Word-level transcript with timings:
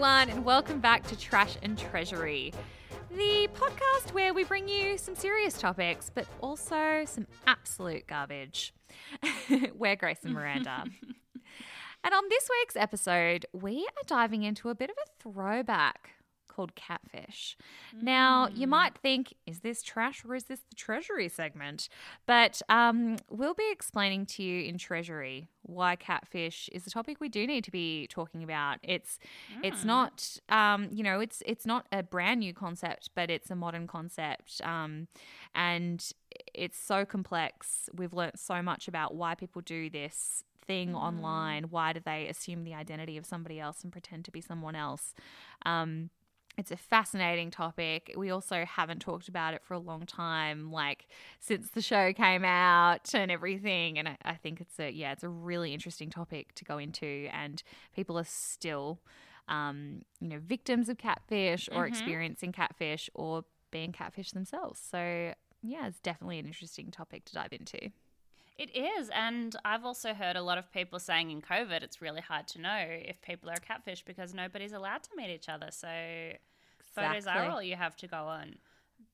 Everyone, 0.00 0.30
and 0.30 0.46
welcome 0.46 0.80
back 0.80 1.06
to 1.08 1.18
Trash 1.18 1.58
and 1.62 1.76
Treasury, 1.76 2.54
the 3.10 3.50
podcast 3.52 4.14
where 4.14 4.32
we 4.32 4.44
bring 4.44 4.66
you 4.66 4.96
some 4.96 5.14
serious 5.14 5.58
topics, 5.58 6.10
but 6.14 6.24
also 6.40 7.02
some 7.04 7.26
absolute 7.46 8.06
garbage. 8.06 8.72
We're 9.74 9.96
Grace 9.96 10.20
and 10.24 10.32
Miranda. 10.32 10.84
and 12.04 12.14
on 12.14 12.24
this 12.30 12.48
week's 12.48 12.76
episode, 12.76 13.44
we 13.52 13.86
are 13.98 14.06
diving 14.06 14.42
into 14.42 14.70
a 14.70 14.74
bit 14.74 14.88
of 14.88 14.96
a 14.96 15.22
throwback 15.22 16.12
called 16.60 16.74
Catfish. 16.74 17.56
Now, 18.02 18.48
you 18.48 18.66
might 18.66 18.98
think, 18.98 19.32
is 19.46 19.60
this 19.60 19.82
trash 19.82 20.22
or 20.26 20.34
is 20.34 20.44
this 20.44 20.60
the 20.68 20.76
Treasury 20.76 21.30
segment? 21.30 21.88
But 22.26 22.60
um, 22.68 23.16
we'll 23.30 23.54
be 23.54 23.70
explaining 23.72 24.26
to 24.26 24.42
you 24.42 24.68
in 24.68 24.76
Treasury 24.76 25.48
why 25.62 25.96
catfish 25.96 26.68
is 26.72 26.86
a 26.86 26.90
topic 26.90 27.18
we 27.18 27.30
do 27.30 27.46
need 27.46 27.64
to 27.64 27.70
be 27.70 28.06
talking 28.08 28.42
about. 28.42 28.78
It's 28.82 29.18
it's 29.62 29.84
not 29.84 30.36
um, 30.50 30.88
you 30.90 31.02
know 31.02 31.20
it's 31.20 31.42
it's 31.46 31.64
not 31.64 31.86
a 31.92 32.02
brand 32.02 32.40
new 32.40 32.52
concept, 32.52 33.10
but 33.14 33.30
it's 33.30 33.50
a 33.50 33.56
modern 33.56 33.86
concept, 33.86 34.60
um, 34.64 35.06
and 35.54 36.12
it's 36.52 36.78
so 36.78 37.06
complex. 37.06 37.88
We've 37.94 38.12
learnt 38.12 38.38
so 38.38 38.60
much 38.62 38.86
about 38.88 39.14
why 39.14 39.34
people 39.34 39.62
do 39.62 39.88
this 39.88 40.44
thing 40.70 40.94
online. 40.94 41.64
Why 41.64 41.92
do 41.92 42.00
they 42.04 42.28
assume 42.28 42.62
the 42.62 42.74
identity 42.74 43.16
of 43.16 43.26
somebody 43.26 43.58
else 43.58 43.82
and 43.82 43.90
pretend 43.90 44.24
to 44.26 44.30
be 44.30 44.40
someone 44.40 44.76
else? 44.76 45.14
Um, 45.66 46.10
it's 46.58 46.70
a 46.70 46.76
fascinating 46.76 47.50
topic. 47.50 48.12
We 48.16 48.30
also 48.30 48.64
haven't 48.64 49.00
talked 49.00 49.28
about 49.28 49.54
it 49.54 49.62
for 49.64 49.74
a 49.74 49.78
long 49.78 50.04
time, 50.04 50.70
like 50.70 51.06
since 51.38 51.70
the 51.70 51.80
show 51.80 52.12
came 52.12 52.44
out 52.44 53.14
and 53.14 53.30
everything. 53.30 53.98
And 53.98 54.08
I, 54.08 54.16
I 54.24 54.34
think 54.34 54.60
it's 54.60 54.78
a 54.78 54.90
yeah, 54.90 55.12
it's 55.12 55.24
a 55.24 55.28
really 55.28 55.72
interesting 55.72 56.10
topic 56.10 56.54
to 56.56 56.64
go 56.64 56.78
into, 56.78 57.28
and 57.32 57.62
people 57.94 58.18
are 58.18 58.24
still, 58.24 59.00
um, 59.48 60.02
you 60.20 60.28
know, 60.28 60.38
victims 60.38 60.88
of 60.88 60.98
catfish 60.98 61.68
or 61.72 61.86
experiencing 61.86 62.52
catfish 62.52 63.08
or 63.14 63.44
being 63.70 63.92
catfish 63.92 64.32
themselves. 64.32 64.80
So 64.80 65.32
yeah, 65.62 65.86
it's 65.86 66.00
definitely 66.00 66.38
an 66.38 66.46
interesting 66.46 66.90
topic 66.90 67.24
to 67.26 67.34
dive 67.34 67.52
into. 67.52 67.90
It 68.60 68.76
is, 68.76 69.08
and 69.14 69.56
I've 69.64 69.86
also 69.86 70.12
heard 70.12 70.36
a 70.36 70.42
lot 70.42 70.58
of 70.58 70.70
people 70.70 70.98
saying 70.98 71.30
in 71.30 71.40
COVID 71.40 71.82
it's 71.82 72.02
really 72.02 72.20
hard 72.20 72.46
to 72.48 72.60
know 72.60 72.84
if 72.86 73.22
people 73.22 73.48
are 73.48 73.56
catfish 73.56 74.04
because 74.04 74.34
nobody's 74.34 74.74
allowed 74.74 75.02
to 75.04 75.10
meet 75.16 75.30
each 75.30 75.48
other. 75.48 75.68
So 75.70 75.88
photos 76.94 77.16
Exactly. 77.16 77.46
are 77.46 77.50
all 77.50 77.62
you 77.62 77.76
have 77.76 77.96
to 77.96 78.06
go 78.06 78.18
on. 78.18 78.56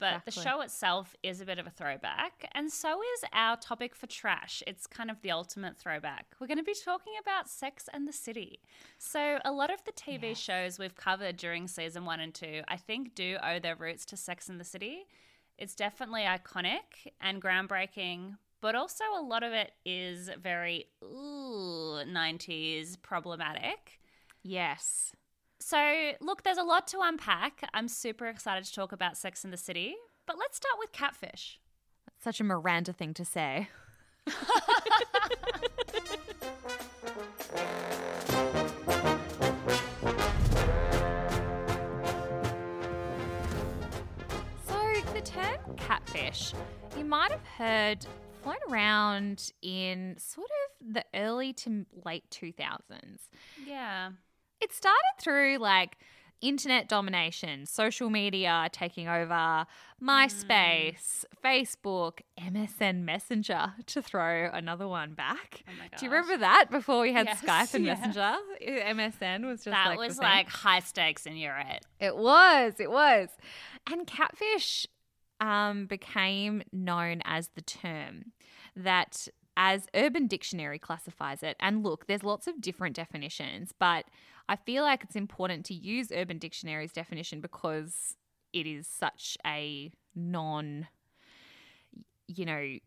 But 0.01 0.25
the 0.25 0.33
show 0.33 0.63
itself 0.63 1.15
is 1.23 1.41
a 1.41 1.45
bit 1.45 1.61
of 1.61 1.67
a 1.69 1.71
throwback, 1.71 2.51
and 2.57 2.73
so 2.73 3.01
is 3.01 3.25
our 3.33 3.57
topic 3.57 3.95
for 3.95 4.09
trash. 4.09 4.65
It's 4.67 4.85
kind 4.85 5.13
of 5.13 5.23
the 5.23 5.31
ultimate 5.31 5.79
throwback. 5.79 6.27
We're 6.41 6.49
going 6.49 6.59
to 6.59 6.65
be 6.65 6.75
talking 6.85 7.13
about 7.21 7.49
Sex 7.49 7.89
and 7.93 8.07
the 8.07 8.13
City. 8.13 8.59
So, 8.99 9.39
a 9.45 9.53
lot 9.53 9.73
of 9.73 9.85
the 9.85 9.93
TV 9.93 10.37
shows 10.37 10.81
we've 10.81 10.97
covered 10.97 11.37
during 11.37 11.69
season 11.69 12.05
one 12.05 12.19
and 12.19 12.35
two, 12.35 12.63
I 12.67 12.77
think, 12.77 13.15
do 13.15 13.39
owe 13.41 13.61
their 13.61 13.77
roots 13.77 14.05
to 14.07 14.17
Sex 14.17 14.49
and 14.49 14.59
the 14.59 14.65
City. 14.65 15.07
It's 15.57 15.77
definitely 15.77 16.23
iconic 16.23 17.13
and 17.21 17.41
groundbreaking, 17.41 18.35
but 18.61 18.75
also 18.75 19.05
a 19.19 19.23
lot 19.23 19.43
of 19.43 19.53
it 19.53 19.73
is 19.85 20.31
very 20.43 20.87
ooh, 21.03 22.03
90s 22.07 23.01
problematic. 23.01 24.01
Yes. 24.43 25.13
So, 25.59 26.13
look, 26.21 26.43
there's 26.43 26.59
a 26.59 26.63
lot 26.63 26.87
to 26.89 26.99
unpack. 27.03 27.69
I'm 27.75 27.89
super 27.89 28.27
excited 28.27 28.65
to 28.65 28.75
talk 28.75 28.93
about 28.93 29.17
Sex 29.17 29.43
and 29.45 29.53
the 29.53 29.57
City, 29.57 29.95
but 30.27 30.39
let's 30.39 30.57
start 30.57 30.77
with 30.79 30.93
Catfish. 30.93 31.61
That's 32.07 32.23
Such 32.23 32.41
a 32.41 32.45
Miranda 32.45 32.93
thing 32.93 33.15
to 33.15 33.25
say. 33.25 33.69
so, 34.27 34.35
the 45.15 45.23
term 45.25 45.57
catfish, 45.77 46.53
you 46.97 47.05
might 47.05 47.31
have 47.31 47.45
heard 47.45 48.07
flown 48.47 48.73
around 48.73 49.53
in 49.63 50.17
sort 50.19 50.49
of 50.49 50.95
the 50.95 51.05
early 51.15 51.53
to 51.53 51.87
late 52.05 52.25
2000s. 52.31 53.29
Yeah. 53.67 54.11
It 54.61 54.73
started 54.73 55.03
through 55.21 55.59
like 55.59 55.97
internet 56.41 56.89
domination, 56.89 57.67
social 57.67 58.11
media 58.11 58.69
taking 58.73 59.09
over, 59.09 59.67
MySpace, 60.03 61.25
Facebook, 61.45 62.21
MSN 62.39 63.03
Messenger 63.03 63.75
to 63.87 64.03
throw 64.03 64.51
another 64.53 64.87
one 64.87 65.15
back. 65.15 65.65
Oh 65.67 65.73
Do 65.99 66.05
you 66.05 66.11
remember 66.11 66.39
that 66.39 66.67
before 66.71 67.01
we 67.01 67.13
had 67.13 67.27
Yes, 67.27 67.43
Skype 67.43 67.75
and 67.75 67.85
yeah. 67.85 67.95
Messenger? 67.95 68.37
MSN 68.63 69.47
was 69.47 69.65
just 69.65 69.75
That 69.75 69.89
like 69.89 69.99
was 69.99 70.19
like 70.19 70.49
high 70.49 70.81
stakes 70.81 71.27
in 71.27 71.37
it. 71.37 71.85
It 72.01 72.17
was, 72.17 72.75
it 72.79 72.91
was. 72.91 73.29
And 73.91 74.07
catfish 74.07 74.87
um, 75.41 75.87
became 75.87 76.63
known 76.73 77.21
as 77.25 77.51
the 77.55 77.63
term 77.63 78.33
that, 78.77 79.27
as 79.57 79.87
Urban 79.95 80.27
Dictionary 80.27 80.79
classifies 80.79 81.43
it, 81.43 81.57
and 81.59 81.83
look, 81.83 82.07
there's 82.07 82.23
lots 82.23 82.47
of 82.47 82.61
different 82.61 82.95
definitions, 82.95 83.73
but 83.79 84.05
I 84.49 84.57
feel 84.57 84.83
like 84.85 85.03
it's 85.03 85.17
important 85.17 85.65
to 85.67 85.75
use 85.75 86.13
Urban 86.13 86.39
Dictionary's 86.39 86.93
definition 86.93 87.41
because 87.41 88.17
it 88.53 88.67
is 88.67 88.87
such 88.87 89.37
a 89.45 89.91
non, 90.15 90.87
you 92.29 92.45
know, 92.45 92.79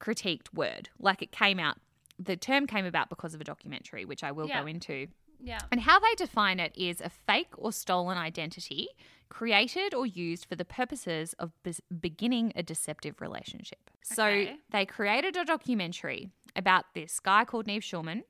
critiqued 0.00 0.52
word. 0.52 0.88
Like 0.98 1.22
it 1.22 1.32
came 1.32 1.58
out, 1.58 1.76
the 2.18 2.36
term 2.36 2.66
came 2.66 2.84
about 2.84 3.08
because 3.08 3.34
of 3.34 3.40
a 3.40 3.44
documentary, 3.44 4.04
which 4.04 4.22
I 4.24 4.32
will 4.32 4.48
Yeah. 4.48 4.60
go 4.60 4.66
into. 4.66 5.06
Yeah. 5.44 5.58
And 5.70 5.80
how 5.80 5.98
they 5.98 6.14
define 6.16 6.60
it 6.60 6.72
is 6.76 7.00
a 7.00 7.10
fake 7.10 7.52
or 7.56 7.72
stolen 7.72 8.16
identity 8.16 8.88
created 9.28 9.92
or 9.94 10.06
used 10.06 10.44
for 10.46 10.54
the 10.56 10.64
purposes 10.64 11.32
of 11.38 11.50
bes- 11.62 11.80
beginning 12.00 12.52
a 12.54 12.62
deceptive 12.62 13.20
relationship. 13.20 13.90
So 14.02 14.24
Okay. 14.26 14.56
they 14.70 14.86
created 14.86 15.36
a 15.36 15.44
documentary 15.44 16.30
about 16.54 16.84
this 16.94 17.18
guy 17.18 17.44
called 17.44 17.66
Nev 17.66 17.82
Schulman 17.82 18.22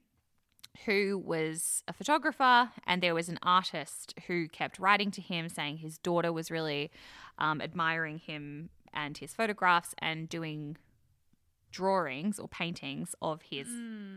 who 0.86 1.20
was 1.22 1.84
a 1.86 1.92
photographer 1.92 2.70
and 2.86 3.02
there 3.02 3.14
was 3.14 3.28
an 3.28 3.38
artist 3.42 4.14
who 4.26 4.48
kept 4.48 4.78
writing 4.78 5.10
to 5.10 5.20
him 5.20 5.48
saying 5.50 5.76
his 5.78 5.98
daughter 5.98 6.32
was 6.32 6.50
really 6.50 6.90
um, 7.38 7.60
admiring 7.60 8.16
him 8.18 8.70
and 8.94 9.18
his 9.18 9.34
photographs 9.34 9.94
and 9.98 10.30
doing 10.30 10.78
drawings 11.70 12.38
or 12.38 12.48
paintings 12.48 13.14
of 13.20 13.42
his 13.42 13.68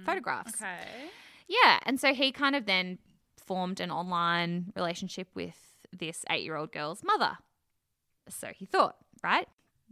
photographs. 0.05 0.61
Okay. 0.61 1.09
Yeah, 1.47 1.79
and 1.83 1.99
so 1.99 2.13
he 2.13 2.31
kind 2.31 2.55
of 2.55 2.65
then 2.65 2.97
formed 3.37 3.79
an 3.79 3.91
online 3.91 4.71
relationship 4.75 5.27
with 5.35 5.55
this 5.91 6.25
eight 6.29 6.43
year 6.43 6.55
old 6.55 6.71
girl's 6.71 7.03
mother. 7.03 7.37
So 8.29 8.49
he 8.55 8.65
thought, 8.65 8.95
right? 9.23 9.47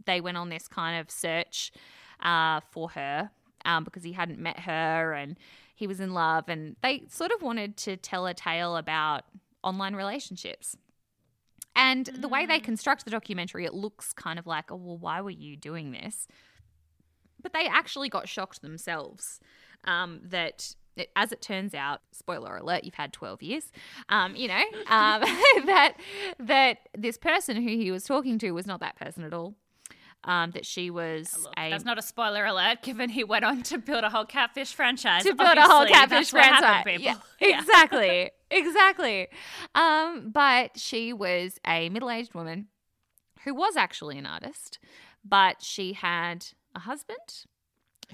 They 0.06 0.20
went 0.20 0.36
on 0.36 0.48
this 0.48 0.66
kind 0.66 1.00
of 1.00 1.10
search 1.10 1.72
uh, 2.20 2.60
for 2.70 2.90
her 2.90 3.30
um, 3.64 3.84
because 3.84 4.02
he 4.02 4.12
hadn't 4.12 4.38
met 4.38 4.60
her 4.60 5.12
and 5.12 5.36
he 5.76 5.86
was 5.86 6.00
in 6.00 6.14
love, 6.14 6.48
and 6.48 6.76
they 6.82 7.02
sort 7.08 7.32
of 7.32 7.42
wanted 7.42 7.76
to 7.78 7.96
tell 7.96 8.26
a 8.26 8.34
tale 8.34 8.76
about 8.76 9.24
online 9.62 9.96
relationships. 9.96 10.76
And 11.74 12.06
the 12.06 12.28
way 12.28 12.46
they 12.46 12.60
construct 12.60 13.04
the 13.04 13.10
documentary, 13.10 13.64
it 13.64 13.74
looks 13.74 14.12
kind 14.12 14.38
of 14.38 14.46
like, 14.46 14.70
oh, 14.70 14.76
well, 14.76 14.96
why 14.96 15.20
were 15.20 15.30
you 15.30 15.56
doing 15.56 15.90
this? 15.90 16.28
But 17.42 17.52
they 17.52 17.66
actually 17.66 18.08
got 18.08 18.28
shocked 18.28 18.62
themselves 18.62 19.40
um, 19.84 20.20
that, 20.26 20.76
it, 20.96 21.10
as 21.16 21.32
it 21.32 21.42
turns 21.42 21.74
out, 21.74 22.00
spoiler 22.12 22.56
alert, 22.56 22.84
you've 22.84 22.94
had 22.94 23.12
12 23.12 23.42
years, 23.42 23.72
um, 24.08 24.36
you 24.36 24.48
know, 24.48 24.62
um, 24.88 25.20
that, 25.66 25.94
that 26.38 26.78
this 26.96 27.16
person 27.18 27.56
who 27.56 27.68
he 27.68 27.90
was 27.90 28.04
talking 28.04 28.38
to 28.38 28.50
was 28.52 28.66
not 28.66 28.80
that 28.80 28.96
person 28.96 29.24
at 29.24 29.32
all. 29.34 29.54
Um, 30.26 30.52
that 30.52 30.64
she 30.64 30.88
was 30.88 31.36
Look, 31.42 31.52
a 31.58 31.68
that's 31.68 31.84
not 31.84 31.98
a 31.98 32.02
spoiler 32.02 32.46
alert, 32.46 32.80
given 32.80 33.10
he 33.10 33.24
went 33.24 33.44
on 33.44 33.62
to 33.64 33.76
build 33.76 34.04
a 34.04 34.08
whole 34.08 34.24
catfish 34.24 34.72
franchise. 34.72 35.22
to 35.24 35.34
build 35.34 35.58
a 35.58 35.62
whole 35.62 35.84
catfish 35.84 36.30
that's 36.30 36.32
what 36.32 36.44
happened, 36.44 36.82
franchise. 37.02 37.20
Yeah, 37.40 37.56
exactly, 37.58 38.30
exactly. 38.50 39.28
Um, 39.74 40.30
but 40.32 40.78
she 40.78 41.12
was 41.12 41.58
a 41.66 41.90
middle-aged 41.90 42.32
woman 42.34 42.68
who 43.44 43.54
was 43.54 43.76
actually 43.76 44.16
an 44.16 44.24
artist, 44.24 44.78
but 45.22 45.60
she 45.62 45.92
had 45.92 46.46
a 46.74 46.80
husband 46.80 47.44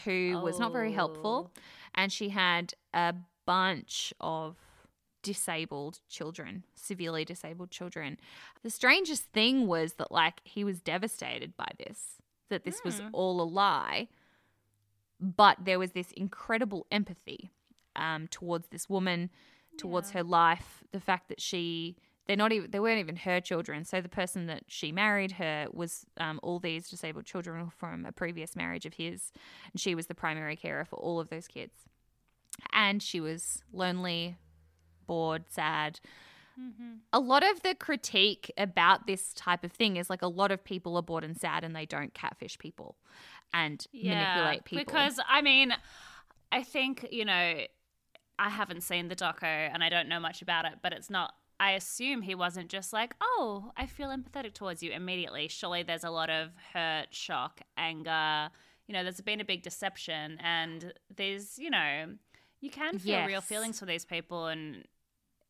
who 0.04 0.40
was 0.42 0.58
not 0.58 0.72
very 0.72 0.92
helpful, 0.92 1.52
Oh. 1.54 1.60
And 1.94 2.12
she 2.12 2.30
had 2.30 2.74
a 2.94 3.14
bunch 3.46 4.12
of 4.20 4.56
disabled 5.22 6.00
children, 6.08 6.64
severely 6.74 7.24
disabled 7.24 7.70
children. 7.70 8.18
The 8.62 8.70
strangest 8.70 9.24
thing 9.24 9.66
was 9.66 9.94
that 9.94 10.10
like 10.10 10.40
he 10.44 10.64
was 10.64 10.80
devastated 10.80 11.56
by 11.56 11.70
this, 11.78 12.16
that 12.48 12.64
this 12.64 12.82
was 12.84 13.02
all 13.12 13.40
a 13.40 13.44
lie. 13.44 14.08
But 15.20 15.58
there 15.64 15.78
was 15.78 15.92
this 15.92 16.12
incredible 16.12 16.86
empathy 16.90 17.50
um, 17.94 18.26
towards 18.28 18.68
this 18.68 18.88
woman, 18.88 19.30
towards 19.76 20.12
her 20.12 20.22
life, 20.22 20.82
the 20.92 21.00
fact 21.00 21.28
that 21.28 21.40
she 21.40 21.96
they're 22.30 22.36
not 22.36 22.52
even 22.52 22.70
they 22.70 22.78
weren't 22.78 23.00
even 23.00 23.16
her 23.16 23.40
children. 23.40 23.84
So 23.84 24.00
the 24.00 24.08
person 24.08 24.46
that 24.46 24.62
she 24.68 24.92
married 24.92 25.32
her 25.32 25.66
was 25.72 26.06
um, 26.16 26.38
all 26.44 26.60
these 26.60 26.88
disabled 26.88 27.24
children 27.24 27.72
from 27.76 28.06
a 28.06 28.12
previous 28.12 28.54
marriage 28.54 28.86
of 28.86 28.94
his, 28.94 29.32
and 29.72 29.80
she 29.80 29.96
was 29.96 30.06
the 30.06 30.14
primary 30.14 30.54
carer 30.54 30.84
for 30.84 30.94
all 30.94 31.18
of 31.18 31.28
those 31.28 31.48
kids. 31.48 31.74
And 32.72 33.02
she 33.02 33.18
was 33.18 33.64
lonely, 33.72 34.36
bored, 35.08 35.46
sad. 35.48 35.98
A 37.12 37.18
lot 37.18 37.42
of 37.42 37.62
the 37.62 37.74
critique 37.74 38.52
about 38.56 39.08
this 39.08 39.34
type 39.34 39.64
of 39.64 39.72
thing 39.72 39.96
is 39.96 40.08
like 40.08 40.22
a 40.22 40.28
lot 40.28 40.52
of 40.52 40.62
people 40.62 40.94
are 40.96 41.02
bored 41.02 41.24
and 41.24 41.36
sad 41.36 41.64
and 41.64 41.74
they 41.74 41.86
don't 41.86 42.14
catfish 42.14 42.56
people 42.58 42.94
and 43.52 43.84
manipulate 43.92 44.64
people. 44.64 44.84
Because 44.84 45.18
I 45.28 45.42
mean, 45.42 45.74
I 46.52 46.62
think 46.62 47.08
you 47.10 47.24
know, 47.24 47.60
I 48.38 48.48
haven't 48.50 48.82
seen 48.82 49.08
the 49.08 49.16
doco 49.16 49.42
and 49.42 49.82
I 49.82 49.88
don't 49.88 50.08
know 50.08 50.20
much 50.20 50.42
about 50.42 50.64
it, 50.64 50.74
but 50.80 50.92
it's 50.92 51.10
not. 51.10 51.34
I 51.60 51.72
assume 51.72 52.22
he 52.22 52.34
wasn't 52.34 52.70
just 52.70 52.92
like, 52.92 53.14
"Oh, 53.20 53.70
I 53.76 53.84
feel 53.86 54.08
empathetic 54.08 54.54
towards 54.54 54.82
you" 54.82 54.92
immediately. 54.92 55.46
Surely 55.46 55.82
there's 55.82 56.04
a 56.04 56.10
lot 56.10 56.30
of 56.30 56.50
hurt, 56.72 57.14
shock, 57.14 57.60
anger. 57.76 58.50
You 58.88 58.94
know, 58.94 59.02
there's 59.02 59.20
been 59.20 59.40
a 59.40 59.44
big 59.44 59.62
deception, 59.62 60.38
and 60.40 60.94
there's 61.14 61.58
you 61.58 61.70
know, 61.70 62.16
you 62.60 62.70
can 62.70 62.98
feel 62.98 63.26
real 63.26 63.42
feelings 63.42 63.78
for 63.78 63.84
these 63.84 64.06
people, 64.06 64.46
and 64.46 64.84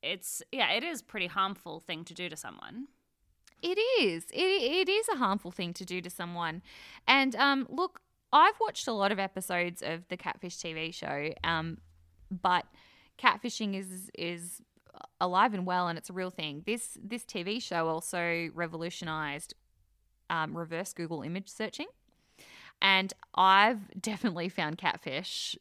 it's 0.02 0.42
yeah, 0.50 0.72
it 0.72 0.82
is 0.82 1.00
a 1.00 1.04
pretty 1.04 1.28
harmful 1.28 1.78
thing 1.78 2.04
to 2.04 2.12
do 2.12 2.28
to 2.28 2.36
someone. 2.36 2.88
It 3.62 3.78
is. 4.00 4.24
It, 4.32 4.88
it 4.88 4.88
is 4.88 5.08
a 5.10 5.16
harmful 5.16 5.50
thing 5.50 5.74
to 5.74 5.84
do 5.84 6.00
to 6.00 6.10
someone. 6.10 6.62
And 7.06 7.36
um, 7.36 7.66
look, 7.68 8.00
I've 8.32 8.58
watched 8.60 8.88
a 8.88 8.92
lot 8.92 9.12
of 9.12 9.18
episodes 9.18 9.82
of 9.82 10.08
the 10.08 10.16
Catfish 10.16 10.56
TV 10.56 10.92
show, 10.92 11.32
um, 11.44 11.78
but 12.30 12.64
catfishing 13.18 13.78
is 13.78 14.10
is 14.18 14.62
alive 15.20 15.54
and 15.54 15.66
well, 15.66 15.88
and 15.88 15.98
it's 15.98 16.10
a 16.10 16.12
real 16.12 16.30
thing. 16.30 16.62
This 16.66 16.98
this 17.02 17.24
TV 17.24 17.60
show 17.62 17.88
also 17.88 18.50
revolutionized 18.54 19.54
um, 20.28 20.56
reverse 20.56 20.92
Google 20.92 21.22
image 21.22 21.48
searching, 21.48 21.86
and 22.80 23.12
I've 23.34 23.90
definitely 24.00 24.48
found 24.48 24.78
catfish 24.78 25.56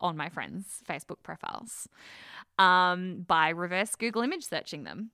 on 0.00 0.16
my 0.16 0.28
friends' 0.28 0.82
Facebook 0.88 1.22
profiles 1.22 1.88
um, 2.58 3.24
by 3.26 3.48
reverse 3.48 3.94
Google 3.94 4.22
image 4.22 4.44
searching 4.44 4.84
them. 4.84 5.10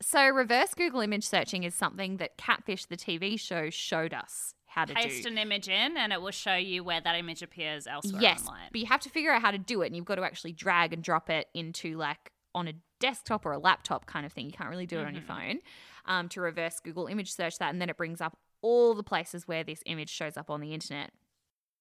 So, 0.00 0.28
reverse 0.28 0.74
Google 0.74 1.00
image 1.00 1.24
searching 1.24 1.64
is 1.64 1.74
something 1.74 2.18
that 2.18 2.36
Catfish, 2.36 2.84
the 2.84 2.96
TV 2.96 3.40
show, 3.40 3.70
showed 3.70 4.12
us 4.12 4.54
how 4.66 4.84
to 4.84 4.92
do. 4.92 5.00
Paste 5.00 5.22
do. 5.22 5.30
an 5.30 5.38
image 5.38 5.68
in, 5.68 5.96
and 5.96 6.12
it 6.12 6.20
will 6.20 6.32
show 6.32 6.54
you 6.54 6.84
where 6.84 7.00
that 7.00 7.16
image 7.16 7.42
appears 7.42 7.86
elsewhere 7.86 8.20
yes, 8.20 8.40
online. 8.46 8.68
but 8.72 8.80
you 8.80 8.86
have 8.86 9.00
to 9.00 9.08
figure 9.08 9.32
out 9.32 9.40
how 9.40 9.50
to 9.50 9.58
do 9.58 9.80
it, 9.80 9.86
and 9.86 9.96
you've 9.96 10.04
got 10.04 10.16
to 10.16 10.22
actually 10.22 10.52
drag 10.52 10.92
and 10.92 11.02
drop 11.02 11.30
it 11.30 11.48
into 11.54 11.96
like 11.96 12.30
on 12.56 12.66
a 12.66 12.72
desktop 12.98 13.46
or 13.46 13.52
a 13.52 13.58
laptop 13.58 14.06
kind 14.06 14.26
of 14.26 14.32
thing. 14.32 14.46
You 14.46 14.52
can't 14.52 14.70
really 14.70 14.86
do 14.86 14.98
it 14.98 15.06
on 15.06 15.14
your 15.14 15.22
Mm-hmm. 15.22 15.48
phone 15.48 15.58
um, 16.06 16.28
to 16.30 16.40
reverse 16.40 16.80
Google 16.80 17.06
image 17.06 17.32
search 17.32 17.58
that, 17.58 17.70
and 17.72 17.80
then 17.80 17.88
it 17.90 17.96
brings 17.96 18.20
up 18.20 18.36
all 18.62 18.94
the 18.94 19.04
places 19.04 19.46
where 19.46 19.62
this 19.62 19.82
image 19.86 20.10
shows 20.10 20.36
up 20.36 20.50
on 20.50 20.60
the 20.60 20.72
internet. 20.74 21.12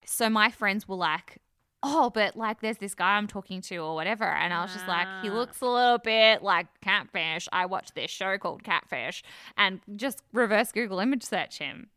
So 0.06 0.30
my 0.30 0.52
friends 0.52 0.88
were 0.88 0.98
like, 0.98 1.40
"Oh, 1.82 2.12
but 2.14 2.36
like, 2.36 2.62
there's 2.62 2.78
this 2.78 2.94
guy 2.96 3.18
I'm 3.18 3.28
talking 3.28 3.62
to, 3.62 3.78
or 3.78 3.96
whatever," 3.96 4.26
and 4.26 4.54
I 4.54 4.62
was 4.62 4.74
just 4.74 4.88
like, 4.88 5.08
"He 5.22 5.30
Ah. 5.30 5.34
looks 5.34 5.62
a 5.62 5.66
little 5.68 5.98
bit 5.98 6.44
like 6.44 6.68
Catfish." 6.82 7.48
I 7.52 7.66
watched 7.66 7.96
this 7.96 8.12
show 8.12 8.38
called 8.38 8.64
Catfish, 8.64 9.24
and 9.58 9.82
just 9.96 10.22
reverse 10.34 10.72
Google 10.72 11.00
image 11.00 11.24
search 11.24 11.58
him. 11.60 11.90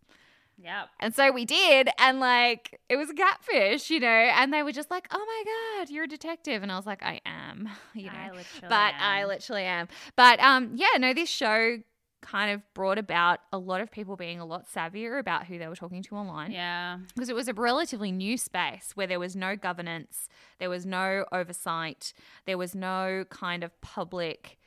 Yep. 0.62 0.88
And 1.00 1.14
so 1.14 1.30
we 1.30 1.44
did, 1.44 1.88
and 1.98 2.18
like 2.20 2.80
it 2.88 2.96
was 2.96 3.10
a 3.10 3.14
catfish, 3.14 3.90
you 3.90 4.00
know, 4.00 4.06
and 4.08 4.52
they 4.52 4.62
were 4.62 4.72
just 4.72 4.90
like, 4.90 5.06
"Oh 5.12 5.18
my 5.24 5.44
god, 5.84 5.90
you're 5.90 6.04
a 6.04 6.08
detective," 6.08 6.62
and 6.62 6.72
I 6.72 6.76
was 6.76 6.86
like, 6.86 7.02
"I 7.02 7.20
am," 7.24 7.68
you 7.94 8.06
know, 8.06 8.12
I 8.12 8.26
literally 8.30 8.68
but 8.68 8.94
I 8.98 9.24
literally 9.24 9.62
am. 9.64 9.88
But 10.16 10.40
um, 10.40 10.72
yeah, 10.74 10.98
no, 10.98 11.14
this 11.14 11.28
show 11.28 11.78
kind 12.20 12.50
of 12.50 12.60
brought 12.74 12.98
about 12.98 13.38
a 13.52 13.58
lot 13.58 13.80
of 13.80 13.92
people 13.92 14.16
being 14.16 14.40
a 14.40 14.44
lot 14.44 14.66
savvier 14.68 15.20
about 15.20 15.46
who 15.46 15.56
they 15.56 15.68
were 15.68 15.76
talking 15.76 16.02
to 16.02 16.16
online 16.16 16.50
Yeah. 16.50 16.98
because 17.14 17.28
it 17.28 17.34
was 17.36 17.46
a 17.46 17.54
relatively 17.54 18.10
new 18.10 18.36
space 18.36 18.90
where 18.96 19.06
there 19.06 19.20
was 19.20 19.36
no 19.36 19.54
governance, 19.54 20.28
there 20.58 20.68
was 20.68 20.84
no 20.84 21.24
oversight, 21.30 22.12
there 22.44 22.58
was 22.58 22.74
no 22.74 23.24
kind 23.30 23.62
of 23.62 23.80
public 23.82 24.57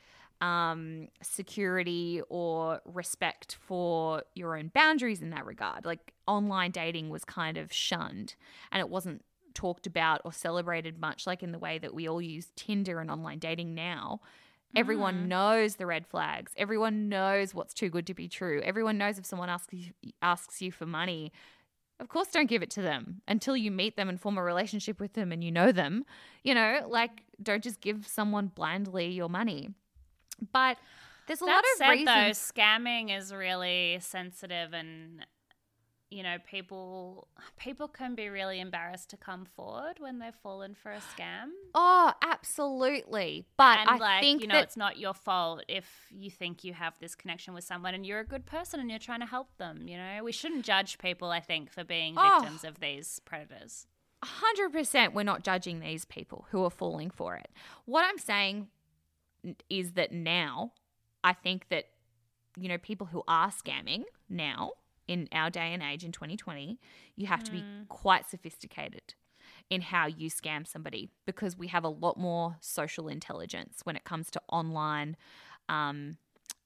um, 0.41 1.07
security 1.21 2.21
or 2.29 2.81
respect 2.85 3.57
for 3.61 4.23
your 4.33 4.57
own 4.57 4.71
boundaries 4.73 5.21
in 5.21 5.29
that 5.29 5.45
regard. 5.45 5.85
Like 5.85 6.13
online 6.27 6.71
dating 6.71 7.09
was 7.09 7.23
kind 7.23 7.57
of 7.57 7.71
shunned 7.71 8.35
and 8.71 8.79
it 8.79 8.89
wasn't 8.89 9.23
talked 9.53 9.85
about 9.85 10.21
or 10.25 10.33
celebrated 10.33 10.99
much 10.99 11.27
like 11.27 11.43
in 11.43 11.51
the 11.51 11.59
way 11.59 11.77
that 11.77 11.93
we 11.93 12.07
all 12.07 12.21
use 12.21 12.47
Tinder 12.55 12.99
and 12.99 13.11
online 13.11 13.39
dating 13.39 13.75
now. 13.75 14.21
Everyone 14.73 15.27
knows 15.27 15.75
the 15.75 15.85
red 15.85 16.07
flags. 16.07 16.53
Everyone 16.55 17.09
knows 17.09 17.53
what's 17.53 17.73
too 17.73 17.89
good 17.89 18.07
to 18.07 18.13
be 18.13 18.29
true. 18.29 18.61
Everyone 18.63 18.97
knows 18.97 19.19
if 19.19 19.25
someone 19.25 19.49
asks 19.49 19.73
you, 19.73 19.91
asks 20.21 20.61
you 20.61 20.71
for 20.71 20.85
money, 20.85 21.33
of 21.99 22.07
course 22.07 22.29
don't 22.29 22.49
give 22.49 22.63
it 22.63 22.69
to 22.71 22.81
them 22.81 23.21
until 23.27 23.55
you 23.55 23.69
meet 23.69 23.97
them 23.97 24.07
and 24.07 24.19
form 24.19 24.37
a 24.37 24.43
relationship 24.43 24.99
with 24.99 25.13
them 25.13 25.33
and 25.33 25.43
you 25.43 25.51
know 25.51 25.73
them. 25.73 26.05
You 26.43 26.55
know, 26.55 26.87
like 26.87 27.23
don't 27.43 27.61
just 27.61 27.81
give 27.81 28.07
someone 28.07 28.47
blindly 28.47 29.07
your 29.07 29.29
money. 29.29 29.71
But 30.51 30.77
there's 31.27 31.41
a 31.41 31.45
That 31.45 31.51
lot 31.51 31.63
of 31.63 31.77
said, 31.77 31.89
reasons. 31.89 32.05
though, 32.55 32.61
scamming 32.61 33.15
is 33.17 33.33
really 33.33 33.97
sensitive, 34.01 34.73
and 34.73 35.25
you 36.09 36.23
know, 36.23 36.37
people 36.45 37.27
people 37.57 37.87
can 37.87 38.15
be 38.15 38.27
really 38.27 38.59
embarrassed 38.59 39.09
to 39.11 39.17
come 39.17 39.45
forward 39.45 39.93
when 39.99 40.19
they've 40.19 40.35
fallen 40.43 40.75
for 40.75 40.91
a 40.91 40.97
scam. 40.99 41.51
Oh, 41.73 42.11
absolutely. 42.21 43.45
But 43.55 43.79
and 43.79 43.89
I 43.91 43.95
like, 43.97 44.21
think 44.21 44.41
you 44.41 44.47
know, 44.47 44.55
that 44.55 44.63
it's 44.63 44.75
not 44.75 44.97
your 44.97 45.13
fault 45.13 45.63
if 45.69 45.85
you 46.09 46.29
think 46.29 46.65
you 46.65 46.73
have 46.73 46.97
this 46.99 47.15
connection 47.15 47.53
with 47.53 47.63
someone 47.63 47.93
and 47.93 48.05
you're 48.05 48.19
a 48.19 48.25
good 48.25 48.45
person 48.45 48.81
and 48.81 48.89
you're 48.89 48.99
trying 48.99 49.21
to 49.21 49.25
help 49.25 49.55
them. 49.57 49.87
You 49.87 49.95
know, 49.97 50.23
we 50.23 50.33
shouldn't 50.33 50.65
judge 50.65 50.97
people. 50.97 51.29
I 51.29 51.39
think 51.39 51.71
for 51.71 51.85
being 51.85 52.15
Oh. 52.17 52.39
victims 52.41 52.65
of 52.65 52.79
these 52.81 53.21
predators. 53.23 53.87
100% 54.23 55.13
we're 55.13 55.23
not 55.23 55.43
judging 55.43 55.79
these 55.79 56.05
people 56.05 56.45
who 56.51 56.63
are 56.63 56.69
falling 56.69 57.09
for 57.09 57.35
it. 57.37 57.49
What 57.85 58.03
I'm 58.05 58.17
saying 58.19 58.67
is 59.69 59.93
that 59.93 60.11
now, 60.11 60.73
I 61.23 61.33
think 61.33 61.67
that, 61.69 61.85
you 62.57 62.69
know, 62.69 62.77
people 62.77 63.07
who 63.07 63.23
are 63.27 63.49
scamming 63.49 64.03
now 64.29 64.71
in 65.07 65.27
our 65.31 65.49
day 65.49 65.73
and 65.73 65.83
age 65.83 66.03
in 66.03 66.11
2020, 66.11 66.79
you 67.15 67.27
have 67.27 67.43
to 67.43 67.51
be 67.51 67.63
quite 67.89 68.29
sophisticated 68.29 69.13
in 69.69 69.81
how 69.81 70.05
you 70.05 70.29
scam 70.29 70.67
somebody 70.67 71.09
because 71.25 71.57
we 71.57 71.67
have 71.67 71.83
a 71.83 71.89
lot 71.89 72.17
more 72.17 72.57
social 72.61 73.07
intelligence 73.07 73.81
when 73.83 73.95
it 73.95 74.03
comes 74.03 74.29
to 74.31 74.41
online 74.49 75.15
um, 75.69 76.17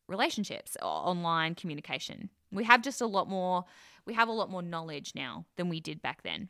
relationships 0.07 0.75
or 0.81 0.87
online 0.87 1.55
communication. 1.55 2.29
We 2.51 2.63
have 2.65 2.81
just 2.81 3.01
a 3.01 3.05
lot 3.05 3.29
more, 3.29 3.65
we 4.05 4.13
have 4.13 4.27
a 4.27 4.31
lot 4.31 4.49
more 4.49 4.61
knowledge 4.61 5.13
now 5.15 5.45
than 5.55 5.69
we 5.69 5.79
did 5.79 6.01
back 6.01 6.23
then. 6.23 6.49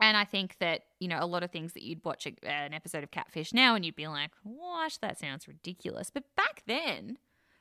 And 0.00 0.16
I 0.16 0.24
think 0.24 0.56
that, 0.58 0.82
you 0.98 1.08
know, 1.08 1.18
a 1.20 1.26
lot 1.26 1.42
of 1.42 1.50
things 1.50 1.74
that 1.74 1.82
you'd 1.82 2.04
watch 2.04 2.26
a, 2.26 2.32
an 2.48 2.74
episode 2.74 3.04
of 3.04 3.10
Catfish 3.10 3.52
now 3.52 3.74
and 3.74 3.84
you'd 3.84 3.96
be 3.96 4.08
like, 4.08 4.30
what? 4.42 4.98
That 5.00 5.18
sounds 5.18 5.46
ridiculous. 5.46 6.10
But 6.10 6.24
back 6.36 6.62
then, 6.66 7.18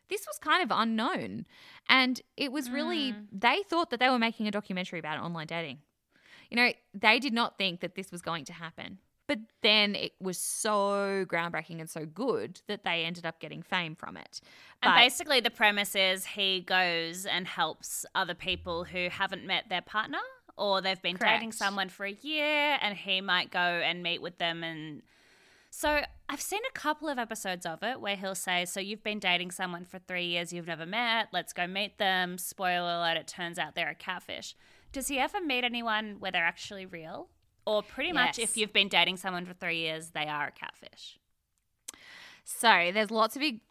this 0.09 0.25
was 0.27 0.37
kind 0.39 0.63
of 0.63 0.75
unknown. 0.75 1.45
And 1.87 2.21
it 2.37 2.51
was 2.51 2.69
really, 2.69 3.11
hmm. 3.11 3.19
they 3.31 3.63
thought 3.69 3.89
that 3.91 3.99
they 3.99 4.09
were 4.09 4.19
making 4.19 4.47
a 4.47 4.51
documentary 4.51 4.99
about 4.99 5.19
online 5.19 5.47
dating. 5.47 5.79
You 6.49 6.57
know, 6.57 6.71
they 6.93 7.19
did 7.19 7.33
not 7.33 7.57
think 7.57 7.79
that 7.79 7.95
this 7.95 8.11
was 8.11 8.21
going 8.21 8.45
to 8.45 8.53
happen. 8.53 8.99
But 9.27 9.39
then 9.61 9.95
it 9.95 10.11
was 10.19 10.37
so 10.37 11.25
groundbreaking 11.25 11.79
and 11.79 11.89
so 11.89 12.05
good 12.05 12.59
that 12.67 12.83
they 12.83 13.05
ended 13.05 13.25
up 13.25 13.39
getting 13.39 13.61
fame 13.61 13.95
from 13.95 14.17
it. 14.17 14.41
And 14.83 14.93
basically, 14.93 15.39
the 15.39 15.49
premise 15.49 15.95
is 15.95 16.25
he 16.25 16.59
goes 16.59 17.25
and 17.25 17.47
helps 17.47 18.05
other 18.13 18.33
people 18.33 18.83
who 18.83 19.07
haven't 19.09 19.45
met 19.45 19.69
their 19.69 19.81
partner 19.81 20.17
or 20.57 20.81
they've 20.81 21.01
been 21.01 21.17
dating 21.17 21.51
someone 21.51 21.89
for 21.89 22.05
a 22.05 22.11
year 22.11 22.77
and 22.81 22.97
he 22.97 23.21
might 23.21 23.51
go 23.51 23.59
and 23.59 24.03
meet 24.03 24.21
with 24.21 24.37
them. 24.37 24.63
And 24.63 25.01
so 25.69 26.01
I've 26.29 26.41
seen 26.41 26.61
a 26.69 26.73
couple 26.73 27.09
of 27.09 27.17
episodes 27.17 27.65
of 27.65 27.83
it 27.83 28.01
where 28.01 28.15
he'll 28.15 28.35
say, 28.35 28.65
So 28.65 28.79
you've 28.79 29.03
been 29.03 29.19
dating 29.19 29.51
someone 29.51 29.85
for 29.85 29.99
three 29.99 30.25
years 30.25 30.53
you've 30.53 30.67
never 30.67 30.85
met. 30.85 31.29
Let's 31.31 31.53
go 31.53 31.67
meet 31.67 31.97
them. 31.97 32.37
Spoiler 32.37 32.95
alert, 32.95 33.17
it 33.17 33.27
turns 33.27 33.57
out 33.57 33.75
they're 33.75 33.89
a 33.89 33.95
catfish. 33.95 34.55
Does 34.91 35.07
he 35.07 35.19
ever 35.19 35.39
meet 35.39 35.63
anyone 35.63 36.17
where 36.19 36.31
they're 36.31 36.45
actually 36.45 36.85
real? 36.85 37.29
Or 37.65 37.83
pretty 37.83 38.11
much 38.11 38.39
if 38.39 38.57
you've 38.57 38.73
been 38.73 38.87
dating 38.87 39.17
someone 39.17 39.45
for 39.45 39.53
three 39.53 39.79
years, 39.79 40.09
they 40.09 40.25
are 40.25 40.47
a 40.47 40.51
catfish. 40.51 41.19
So 42.43 42.91
there's 42.93 43.11
lots 43.11 43.35
of 43.35 43.41
big, 43.41 43.61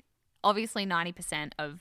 obviously 0.43 0.87
90% 0.87 1.53
of 1.59 1.81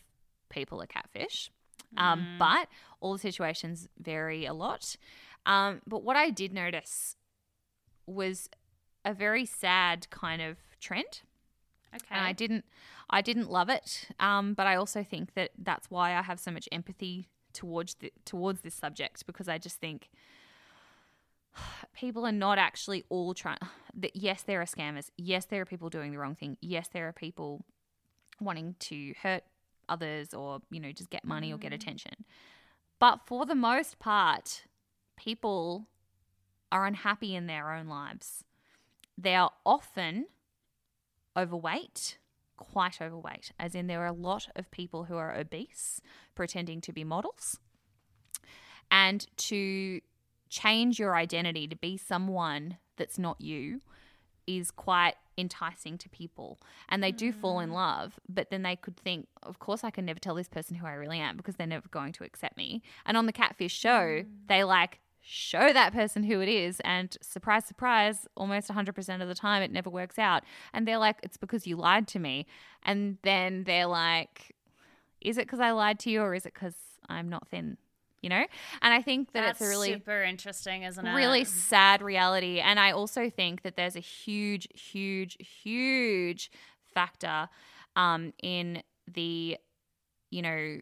people 0.49 0.81
are 0.81 0.87
catfish, 0.87 1.51
um, 1.97 2.35
but 2.37 2.67
all 2.99 3.13
the 3.13 3.19
situations 3.19 3.87
vary 3.97 4.45
a 4.45 4.53
lot. 4.53 4.95
Um, 5.45 5.81
but 5.87 6.03
what 6.03 6.15
I 6.15 6.29
did 6.29 6.53
notice 6.53 7.15
was 8.05 8.49
a 9.05 9.13
very 9.13 9.45
sad 9.45 10.09
kind 10.09 10.41
of 10.41 10.57
trend. 10.79 11.21
Okay. 11.93 12.05
and 12.11 12.23
I 12.23 12.33
didn't 12.33 12.65
I 13.09 13.21
didn't 13.21 13.49
love 13.49 13.69
it. 13.69 14.07
Um, 14.19 14.53
but 14.53 14.67
I 14.67 14.75
also 14.75 15.03
think 15.03 15.33
that 15.33 15.51
that's 15.57 15.89
why 15.89 16.15
I 16.15 16.21
have 16.21 16.39
so 16.39 16.51
much 16.51 16.69
empathy 16.71 17.27
towards 17.53 17.95
the, 17.95 18.13
towards 18.25 18.61
this 18.61 18.75
subject 18.75 19.25
because 19.25 19.49
I 19.49 19.57
just 19.57 19.77
think 19.77 20.09
people 21.93 22.25
are 22.25 22.31
not 22.31 22.57
actually 22.57 23.03
all 23.09 23.33
trying. 23.33 23.57
That 23.95 24.15
yes, 24.15 24.43
there 24.43 24.61
are 24.61 24.65
scammers. 24.65 25.09
Yes, 25.17 25.45
there 25.45 25.61
are 25.61 25.65
people 25.65 25.89
doing 25.89 26.11
the 26.11 26.19
wrong 26.19 26.35
thing. 26.35 26.57
Yes, 26.61 26.87
there 26.87 27.07
are 27.07 27.11
people 27.11 27.65
wanting 28.39 28.75
to 28.79 29.13
hurt 29.21 29.43
others 29.89 30.33
or 30.33 30.61
you 30.69 30.79
know 30.79 30.91
just 30.91 31.09
get 31.09 31.25
money 31.25 31.51
or 31.51 31.57
get 31.57 31.71
mm. 31.71 31.75
attention. 31.75 32.25
But 32.99 33.21
for 33.25 33.45
the 33.45 33.55
most 33.55 33.99
part, 33.99 34.63
people 35.17 35.87
are 36.71 36.85
unhappy 36.85 37.35
in 37.35 37.47
their 37.47 37.73
own 37.73 37.87
lives. 37.87 38.43
They 39.17 39.35
are 39.35 39.51
often 39.65 40.27
overweight, 41.37 42.17
quite 42.57 43.01
overweight, 43.01 43.51
as 43.59 43.75
in 43.75 43.87
there 43.87 44.01
are 44.01 44.07
a 44.07 44.13
lot 44.13 44.47
of 44.55 44.71
people 44.71 45.05
who 45.05 45.15
are 45.15 45.35
obese 45.35 46.01
pretending 46.35 46.81
to 46.81 46.93
be 46.93 47.03
models. 47.03 47.59
And 48.91 49.25
to 49.37 50.01
change 50.49 50.99
your 50.99 51.15
identity 51.15 51.67
to 51.67 51.75
be 51.75 51.95
someone 51.95 52.77
that's 52.97 53.19
not 53.19 53.39
you 53.39 53.81
is 54.57 54.71
quite 54.71 55.15
enticing 55.37 55.97
to 55.97 56.09
people 56.09 56.59
and 56.89 57.01
they 57.01 57.11
do 57.11 57.31
fall 57.31 57.59
in 57.59 57.69
mm. 57.69 57.75
love 57.75 58.19
but 58.27 58.49
then 58.49 58.61
they 58.61 58.75
could 58.75 58.97
think 58.97 59.27
of 59.43 59.59
course 59.59 59.83
i 59.85 59.89
can 59.89 60.03
never 60.03 60.19
tell 60.19 60.35
this 60.35 60.49
person 60.49 60.75
who 60.75 60.85
i 60.85 60.91
really 60.91 61.19
am 61.19 61.37
because 61.37 61.55
they're 61.55 61.67
never 61.67 61.87
going 61.89 62.11
to 62.11 62.23
accept 62.23 62.57
me. 62.57 62.81
And 63.05 63.15
on 63.15 63.25
the 63.25 63.31
catfish 63.31 63.73
show 63.73 64.23
mm. 64.23 64.25
they 64.47 64.63
like 64.63 64.99
show 65.21 65.71
that 65.71 65.93
person 65.93 66.23
who 66.23 66.41
it 66.41 66.49
is 66.49 66.81
and 66.83 67.15
surprise 67.21 67.65
surprise 67.65 68.27
almost 68.35 68.69
100% 68.69 69.21
of 69.21 69.27
the 69.27 69.35
time 69.35 69.61
it 69.61 69.71
never 69.71 69.89
works 69.89 70.17
out. 70.17 70.43
And 70.73 70.87
they're 70.87 70.97
like 70.97 71.17
it's 71.23 71.37
because 71.37 71.67
you 71.67 71.75
lied 71.75 72.07
to 72.09 72.19
me. 72.19 72.45
And 72.83 73.17
then 73.23 73.65
they're 73.65 73.85
like 73.85 74.55
is 75.21 75.37
it 75.37 75.45
because 75.45 75.59
i 75.59 75.71
lied 75.71 75.99
to 75.99 76.09
you 76.09 76.21
or 76.21 76.33
is 76.33 76.45
it 76.45 76.53
because 76.53 76.75
i'm 77.09 77.27
not 77.27 77.47
thin 77.49 77.77
you 78.21 78.29
know 78.29 78.43
and 78.81 78.93
i 78.93 79.01
think 79.01 79.31
that 79.33 79.41
That's 79.41 79.61
it's 79.61 79.67
a 79.67 79.69
really 79.69 79.93
super 79.93 80.21
interesting, 80.23 80.83
isn't 80.83 81.05
it? 81.05 81.13
really 81.13 81.43
sad 81.45 82.01
reality. 82.01 82.59
And 82.59 82.79
I 82.79 82.91
also 82.91 83.29
think 83.29 83.61
that 83.63 83.75
there's 83.75 83.95
a 83.95 83.99
huge, 84.01 84.67
huge, 84.73 85.37
huge 85.63 86.51
factor 86.93 87.49
um, 87.95 88.33
in 88.41 88.83
the, 89.11 89.57
you 90.31 90.41
know, 90.41 90.79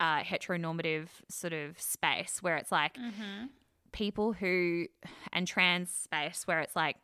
uh, 0.00 0.20
heteronormative 0.22 1.08
sort 1.28 1.52
of 1.52 1.80
space 1.80 2.38
where 2.42 2.56
it's 2.56 2.72
like 2.72 2.96
Mm-hmm. 2.96 3.46
people 3.92 4.32
who, 4.32 4.86
and 5.32 5.46
trans 5.46 5.90
space 5.90 6.46
where 6.46 6.60
it's 6.60 6.76
like 6.76 6.96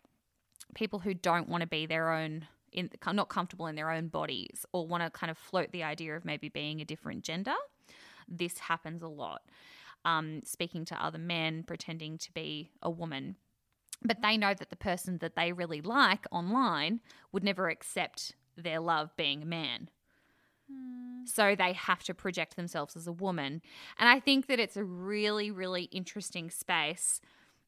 people 0.75 0.99
who 1.01 1.15
don't 1.15 1.49
want 1.49 1.63
to 1.63 1.67
be 1.67 1.87
their 1.87 2.13
own. 2.13 2.47
In, 2.73 2.89
not 3.13 3.29
comfortable 3.29 3.67
in 3.67 3.75
their 3.75 3.91
own 3.91 4.07
bodies 4.07 4.65
or 4.73 4.87
want 4.87 5.03
to 5.03 5.11
kind 5.11 5.29
of 5.29 5.37
float 5.37 5.73
the 5.73 5.83
idea 5.83 6.15
of 6.17 6.25
maybe 6.25 6.49
being 6.49 6.81
a 6.81 6.85
different 6.85 7.25
gender. 7.25 7.55
This 8.31 8.59
happens 8.59 9.03
a 9.03 9.09
lot 9.09 9.43
um, 10.05 10.43
speaking 10.45 10.85
to 10.87 11.05
other 11.05 11.19
men, 11.19 11.63
pretending 11.63 12.19
to 12.19 12.33
be 12.33 12.71
a 12.83 12.91
woman. 12.91 13.37
But 14.03 14.23
they 14.23 14.37
know 14.37 14.55
that 14.55 14.71
the 14.71 14.77
person 14.77 15.19
that 15.19 15.37
they 15.37 15.53
really 15.53 15.83
like 15.83 16.25
online 16.31 17.01
would 17.33 17.45
never 17.45 17.69
accept 17.69 18.35
their 18.57 18.81
love 18.81 19.15
being 19.17 19.43
a 19.43 19.47
man. 19.47 19.91
So 21.27 21.55
they 21.55 21.75
have 21.75 22.03
to 22.05 22.15
project 22.15 22.57
themselves 22.57 22.97
as 22.97 23.07
a 23.07 23.13
woman. 23.13 23.61
And 23.99 24.09
I 24.09 24.21
think 24.21 24.47
that 24.47 24.59
it's 24.59 24.77
a 24.77 24.85
really, 24.85 25.51
really 25.51 25.85
interesting 25.85 26.51
space 26.51 27.21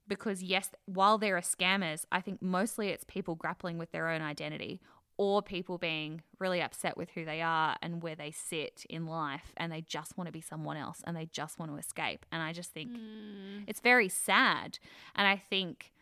because, 0.08 0.42
yes, 0.42 0.70
while 0.86 1.18
there 1.18 1.36
are 1.36 1.42
scammers, 1.42 2.06
I 2.10 2.20
think 2.20 2.40
mostly 2.40 2.88
it's 2.88 3.04
people 3.04 3.34
grappling 3.34 3.78
with 3.78 3.92
their 3.92 4.08
own 4.08 4.22
identity 4.22 4.80
or 5.22 5.40
people 5.40 5.78
being 5.78 6.20
really 6.40 6.60
upset 6.60 6.96
with 6.96 7.10
who 7.10 7.24
they 7.24 7.40
are 7.40 7.76
and 7.80 8.02
where 8.02 8.16
they 8.16 8.32
sit 8.32 8.84
in 8.90 9.06
life 9.06 9.52
and 9.56 9.70
they 9.70 9.80
just 9.80 10.18
want 10.18 10.26
to 10.26 10.32
be 10.32 10.40
someone 10.40 10.76
else 10.76 11.00
and 11.06 11.16
they 11.16 11.26
just 11.26 11.60
want 11.60 11.70
to 11.70 11.78
escape. 11.78 12.26
And 12.32 12.42
I 12.42 12.52
just 12.52 12.72
think 12.72 12.90
mm. 12.90 13.62
it's 13.68 13.78
very 13.78 14.08
sad. 14.08 14.80
And 15.14 15.28
I 15.28 15.36
think 15.36 15.92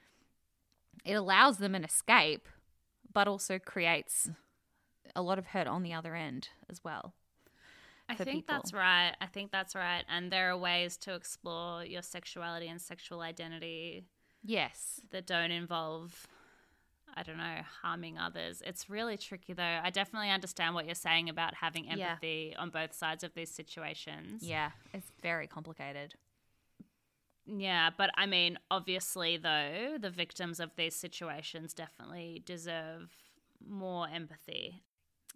it 1.05 1.13
allows 1.13 1.59
them 1.59 1.75
an 1.75 1.85
escape, 1.85 2.49
but 3.13 3.29
also 3.29 3.59
creates 3.59 4.31
a 5.15 5.21
lot 5.21 5.39
of 5.39 5.49
hurt 5.49 5.67
on 5.67 5.83
the 5.83 5.93
other 5.93 6.15
end 6.15 6.49
as 6.71 6.83
well. 6.83 7.13
I 8.09 8.15
think 8.15 8.47
that's 8.47 8.73
right. 8.73 9.13
I 9.21 9.27
think 9.27 9.53
that's 9.53 9.75
right. 9.75 10.03
And 10.09 10.33
there 10.33 10.51
are 10.51 10.57
ways 10.57 10.97
to 10.99 11.15
explore 11.15 11.85
your 11.85 12.01
sexuality 12.01 12.69
and 12.69 12.81
sexual 12.81 13.21
identity 13.21 14.07
Yes. 14.43 15.03
that 15.11 15.27
don't 15.27 15.51
involve, 15.51 16.27
I 17.17 17.23
don't 17.23 17.37
know, 17.39 17.59
harming 17.83 18.19
others. 18.19 18.63
It's 18.65 18.89
really 18.91 19.17
tricky, 19.17 19.53
though. 19.53 19.63
I 19.83 19.91
definitely 19.91 20.31
understand 20.31 20.75
what 20.75 20.87
you're 20.87 20.95
saying 20.95 21.29
about 21.29 21.55
having 21.55 21.85
Yeah. 21.87 22.11
empathy 22.11 22.55
on 22.57 22.71
both 22.71 22.93
sides 22.95 23.23
of 23.25 23.35
these 23.35 23.51
situations. 23.51 24.43
Yeah. 24.43 24.71
It's 24.93 25.11
very 25.23 25.47
complicated. 25.47 26.15
Yeah, 27.47 27.91
but 27.97 28.11
I 28.17 28.27
mean, 28.27 28.59
obviously, 28.71 29.37
though, 29.37 29.97
the 30.01 30.11
victims 30.11 30.61
of 30.61 30.77
these 30.77 30.95
situations 30.95 31.75
definitely 31.75 32.43
deserve 32.45 33.11
more 33.67 34.09
empathy. 34.09 34.83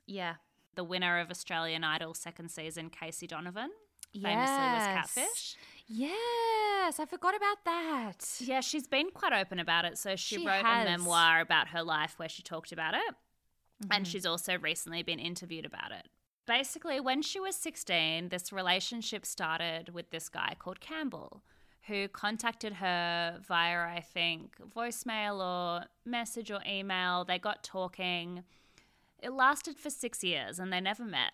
Yeah. 0.07 0.35
The 0.76 0.85
winner 0.85 1.19
of 1.19 1.31
Australian 1.31 1.83
Idol 1.85 2.14
second 2.14 2.50
season, 2.50 2.90
Casey 2.90 3.26
Donovan, 3.26 3.71
famously 4.12 4.31
was 4.35 4.87
Catfish. 4.87 5.57
Yes, 5.87 6.99
I 6.99 7.07
forgot 7.07 7.37
about 7.37 7.64
that. 7.64 8.37
Yeah, 8.41 8.61
she's 8.61 8.87
been 8.87 9.11
quite 9.11 9.33
open 9.33 9.59
about 9.59 9.85
it. 9.85 9.99
So 9.99 10.17
she, 10.17 10.37
She 10.37 10.47
wrote 10.47 10.64
has. 10.64 10.87
a 10.87 10.91
memoir 10.91 11.41
about 11.41 11.69
her 11.69 11.83
life 11.83 12.14
where 12.19 12.29
she 12.29 12.43
talked 12.43 12.73
about 12.73 12.95
it. 12.95 13.14
And 13.83 13.91
mm-hmm. 13.91 14.05
she's 14.05 14.25
also 14.26 14.59
recently 14.59 15.03
been 15.03 15.19
interviewed 15.19 15.67
about 15.67 15.91
it. 15.91 16.09
Basically, 16.47 17.00
when 17.00 17.23
she 17.23 17.41
was 17.41 17.57
16, 17.57 18.29
this 18.29 18.53
relationship 18.53 19.25
started 19.25 19.91
with 19.95 20.11
this 20.11 20.29
guy 20.29 20.55
called 20.59 20.81
Campbell, 20.81 21.43
who 21.87 22.09
contacted 22.09 22.75
her 22.75 23.41
via, 23.47 23.81
I 23.81 24.00
think, 24.00 24.57
voicemail 24.75 25.41
or 25.41 25.87
message 26.05 26.50
or 26.50 26.61
email. 26.67 27.25
They 27.25 27.38
got 27.38 27.62
talking. 27.62 28.45
It 29.23 29.33
lasted 29.33 29.79
for 29.79 29.91
six 29.91 30.23
years 30.23 30.59
and 30.59 30.73
they 30.73 30.81
never 30.81 31.05
met. 31.05 31.33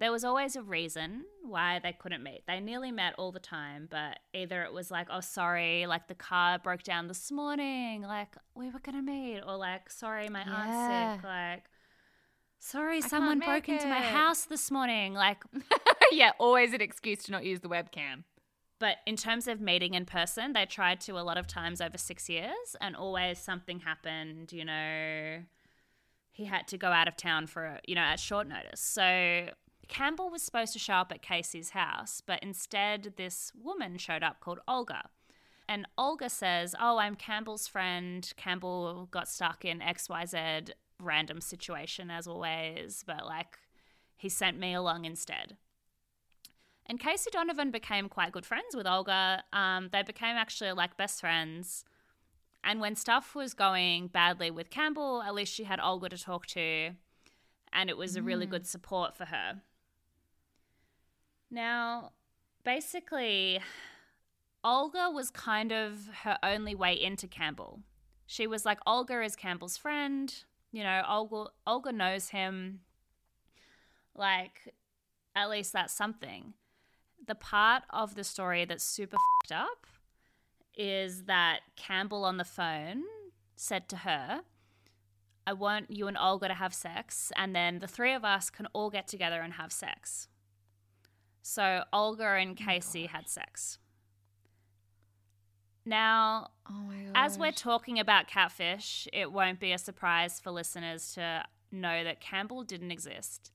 There 0.00 0.10
was 0.10 0.24
always 0.24 0.56
a 0.56 0.62
reason 0.62 1.26
why 1.42 1.78
they 1.78 1.92
couldn't 1.92 2.22
meet. 2.22 2.44
They 2.46 2.58
nearly 2.58 2.90
met 2.90 3.14
all 3.18 3.32
the 3.32 3.38
time, 3.38 3.86
but 3.90 4.18
either 4.32 4.62
it 4.62 4.72
was 4.72 4.90
like, 4.90 5.08
oh, 5.10 5.20
sorry, 5.20 5.84
like 5.86 6.08
the 6.08 6.14
car 6.14 6.58
broke 6.58 6.82
down 6.82 7.06
this 7.06 7.30
morning, 7.30 8.00
like 8.00 8.34
we 8.54 8.70
were 8.70 8.78
gonna 8.78 9.02
meet, 9.02 9.42
or 9.46 9.56
like, 9.56 9.90
sorry, 9.90 10.30
my 10.30 10.40
aunt's 10.40 11.20
sick, 11.20 11.24
like, 11.24 11.64
sorry, 12.58 13.00
can't 13.00 13.10
someone 13.10 13.38
broke 13.40 13.68
into 13.68 13.88
my 13.88 14.00
house 14.00 14.46
this 14.46 14.70
morning, 14.70 15.12
like. 15.12 15.42
yeah, 16.12 16.32
always 16.38 16.72
an 16.72 16.80
excuse 16.80 17.22
to 17.24 17.32
not 17.32 17.44
use 17.44 17.60
the 17.60 17.68
webcam. 17.68 18.24
But 18.78 18.96
in 19.06 19.16
terms 19.16 19.46
of 19.46 19.60
meeting 19.60 19.92
in 19.92 20.06
person, 20.06 20.54
they 20.54 20.64
tried 20.64 21.02
to 21.02 21.18
a 21.18 21.20
lot 21.20 21.36
of 21.36 21.46
times 21.46 21.82
over 21.82 21.98
six 21.98 22.26
years, 22.30 22.74
and 22.80 22.96
always 22.96 23.38
something 23.38 23.80
happened, 23.80 24.50
you 24.50 24.64
know. 24.64 25.42
He 26.32 26.46
had 26.46 26.66
to 26.68 26.78
go 26.78 26.88
out 26.88 27.06
of 27.06 27.18
town 27.18 27.48
for, 27.48 27.80
you 27.86 27.94
know, 27.94 28.00
at 28.00 28.18
short 28.18 28.48
notice. 28.48 28.80
So 28.80 29.50
Campbell 29.90 30.30
was 30.30 30.40
supposed 30.40 30.72
to 30.72 30.78
show 30.78 30.94
up 30.94 31.10
at 31.12 31.20
Casey's 31.20 31.70
house, 31.70 32.22
but 32.24 32.42
instead, 32.42 33.14
this 33.16 33.52
woman 33.60 33.98
showed 33.98 34.22
up 34.22 34.40
called 34.40 34.60
Olga. 34.66 35.10
And 35.68 35.86
Olga 35.98 36.30
says, 36.30 36.74
Oh, 36.80 36.98
I'm 36.98 37.16
Campbell's 37.16 37.66
friend. 37.66 38.32
Campbell 38.36 39.08
got 39.10 39.28
stuck 39.28 39.64
in 39.64 39.80
XYZ 39.80 40.70
random 41.02 41.40
situation 41.40 42.10
as 42.10 42.26
always, 42.26 43.04
but 43.06 43.26
like 43.26 43.58
he 44.16 44.28
sent 44.28 44.58
me 44.58 44.74
along 44.74 45.04
instead. 45.04 45.56
And 46.86 47.00
Casey 47.00 47.30
Donovan 47.30 47.70
became 47.70 48.08
quite 48.08 48.32
good 48.32 48.46
friends 48.46 48.76
with 48.76 48.86
Olga. 48.86 49.42
Um, 49.52 49.88
they 49.92 50.02
became 50.02 50.36
actually 50.36 50.72
like 50.72 50.96
best 50.96 51.20
friends. 51.20 51.84
And 52.62 52.80
when 52.80 52.94
stuff 52.94 53.34
was 53.34 53.54
going 53.54 54.08
badly 54.08 54.50
with 54.50 54.70
Campbell, 54.70 55.22
at 55.22 55.34
least 55.34 55.52
she 55.52 55.64
had 55.64 55.80
Olga 55.80 56.10
to 56.10 56.18
talk 56.18 56.46
to, 56.48 56.90
and 57.72 57.90
it 57.90 57.96
was 57.96 58.16
a 58.16 58.22
really 58.22 58.46
good 58.46 58.66
support 58.66 59.16
for 59.16 59.26
her. 59.26 59.62
Now, 61.50 62.12
basically, 62.64 63.60
Olga 64.62 65.10
was 65.10 65.30
kind 65.30 65.72
of 65.72 66.08
her 66.22 66.38
only 66.42 66.74
way 66.74 66.94
into 66.94 67.26
Campbell. 67.26 67.80
She 68.26 68.46
was 68.46 68.64
like, 68.64 68.78
Olga 68.86 69.22
is 69.22 69.34
Campbell's 69.34 69.76
friend. 69.76 70.32
You 70.70 70.84
know, 70.84 71.02
Olga, 71.08 71.50
Olga 71.66 71.92
knows 71.92 72.28
him. 72.28 72.80
Like, 74.14 74.74
at 75.34 75.50
least 75.50 75.72
that's 75.72 75.92
something. 75.92 76.54
The 77.26 77.34
part 77.34 77.82
of 77.90 78.14
the 78.14 78.24
story 78.24 78.64
that's 78.64 78.84
super 78.84 79.16
fed 79.42 79.56
up 79.56 79.86
is 80.76 81.24
that 81.24 81.60
Campbell 81.76 82.24
on 82.24 82.36
the 82.36 82.44
phone 82.44 83.02
said 83.56 83.88
to 83.88 83.96
her, 83.96 84.42
I 85.46 85.52
want 85.52 85.90
you 85.90 86.06
and 86.06 86.16
Olga 86.16 86.48
to 86.48 86.54
have 86.54 86.72
sex, 86.72 87.32
and 87.34 87.56
then 87.56 87.80
the 87.80 87.88
three 87.88 88.12
of 88.12 88.24
us 88.24 88.50
can 88.50 88.66
all 88.72 88.90
get 88.90 89.08
together 89.08 89.40
and 89.40 89.54
have 89.54 89.72
sex. 89.72 90.28
So 91.42 91.84
Olga 91.92 92.34
and 92.34 92.56
Casey 92.56 93.06
had 93.06 93.28
sex. 93.28 93.78
Now, 95.84 96.50
Oh 96.68 96.90
as 97.14 97.38
we're 97.38 97.52
talking 97.52 97.98
about 97.98 98.28
catfish, 98.28 99.08
it 99.12 99.32
won't 99.32 99.58
be 99.58 99.72
a 99.72 99.78
surprise 99.78 100.38
for 100.38 100.50
listeners 100.50 101.14
to 101.14 101.44
know 101.72 102.04
that 102.04 102.20
Campbell 102.20 102.62
didn't 102.62 102.90
exist. 102.90 103.50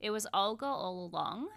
It 0.00 0.10
was 0.10 0.26
Olga 0.34 0.66
all 0.66 1.04
along. 1.06 1.48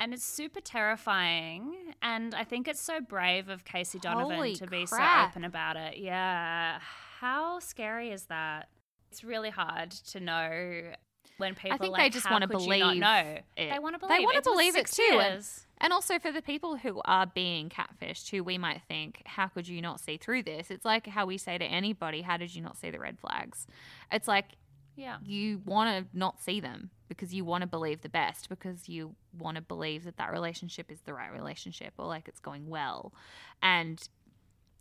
And 0.00 0.14
it's 0.14 0.24
super 0.24 0.60
terrifying. 0.60 1.94
And 2.02 2.34
I 2.34 2.44
think 2.44 2.68
it's 2.68 2.80
so 2.80 3.00
brave 3.00 3.48
of 3.48 3.64
Casey 3.64 3.98
Donovan 3.98 4.36
Holy 4.36 4.54
to 4.56 4.66
be 4.66 4.86
so 4.86 4.98
open 5.26 5.44
about 5.44 5.76
it. 5.76 5.98
Yeah. 5.98 6.78
How 7.20 7.58
scary 7.58 8.10
is 8.10 8.24
that? 8.24 8.68
It's 9.10 9.24
really 9.24 9.50
hard 9.50 9.90
to 9.90 10.20
know. 10.20 10.92
When 11.38 11.54
people 11.54 11.72
I 11.74 11.78
think 11.78 11.92
like, 11.92 12.02
they 12.02 12.10
just 12.10 12.30
want 12.30 12.42
to 12.42 12.48
could 12.48 12.60
you 12.62 12.68
not 12.68 12.78
believe 12.78 13.00
know. 13.00 13.14
it. 13.16 13.44
They 13.56 13.78
want 13.78 13.94
to 13.94 13.98
believe. 13.98 14.18
They 14.18 14.24
want 14.24 14.36
to 14.36 14.42
believe 14.50 14.76
it 14.76 14.86
too. 14.86 15.20
And, 15.22 15.44
and 15.78 15.92
also 15.92 16.18
for 16.18 16.30
the 16.30 16.42
people 16.42 16.76
who 16.76 17.00
are 17.04 17.26
being 17.26 17.68
catfished, 17.70 18.30
who 18.30 18.44
we 18.44 18.58
might 18.58 18.82
think, 18.88 19.22
how 19.24 19.46
could 19.48 19.66
you 19.66 19.80
not 19.80 20.00
see 20.00 20.16
through 20.16 20.42
this? 20.42 20.70
It's 20.70 20.84
like 20.84 21.06
how 21.06 21.26
we 21.26 21.38
say 21.38 21.56
to 21.58 21.64
anybody, 21.64 22.22
how 22.22 22.36
did 22.36 22.54
you 22.54 22.60
not 22.62 22.76
see 22.76 22.90
the 22.90 22.98
red 22.98 23.18
flags? 23.18 23.66
It's 24.12 24.28
like 24.28 24.46
Yeah. 24.96 25.18
you 25.24 25.62
want 25.64 26.10
to 26.12 26.18
not 26.18 26.40
see 26.40 26.60
them 26.60 26.90
because 27.08 27.32
you 27.32 27.44
want 27.44 27.62
to 27.62 27.66
believe 27.68 28.02
the 28.02 28.08
best 28.08 28.48
because 28.48 28.88
you 28.88 29.14
want 29.38 29.54
to 29.54 29.62
believe 29.62 30.04
that 30.04 30.16
that 30.18 30.30
relationship 30.32 30.90
is 30.90 31.00
the 31.02 31.14
right 31.14 31.32
relationship 31.32 31.94
or 31.98 32.06
like 32.06 32.28
it's 32.28 32.40
going 32.40 32.68
well 32.68 33.12
and 33.62 34.08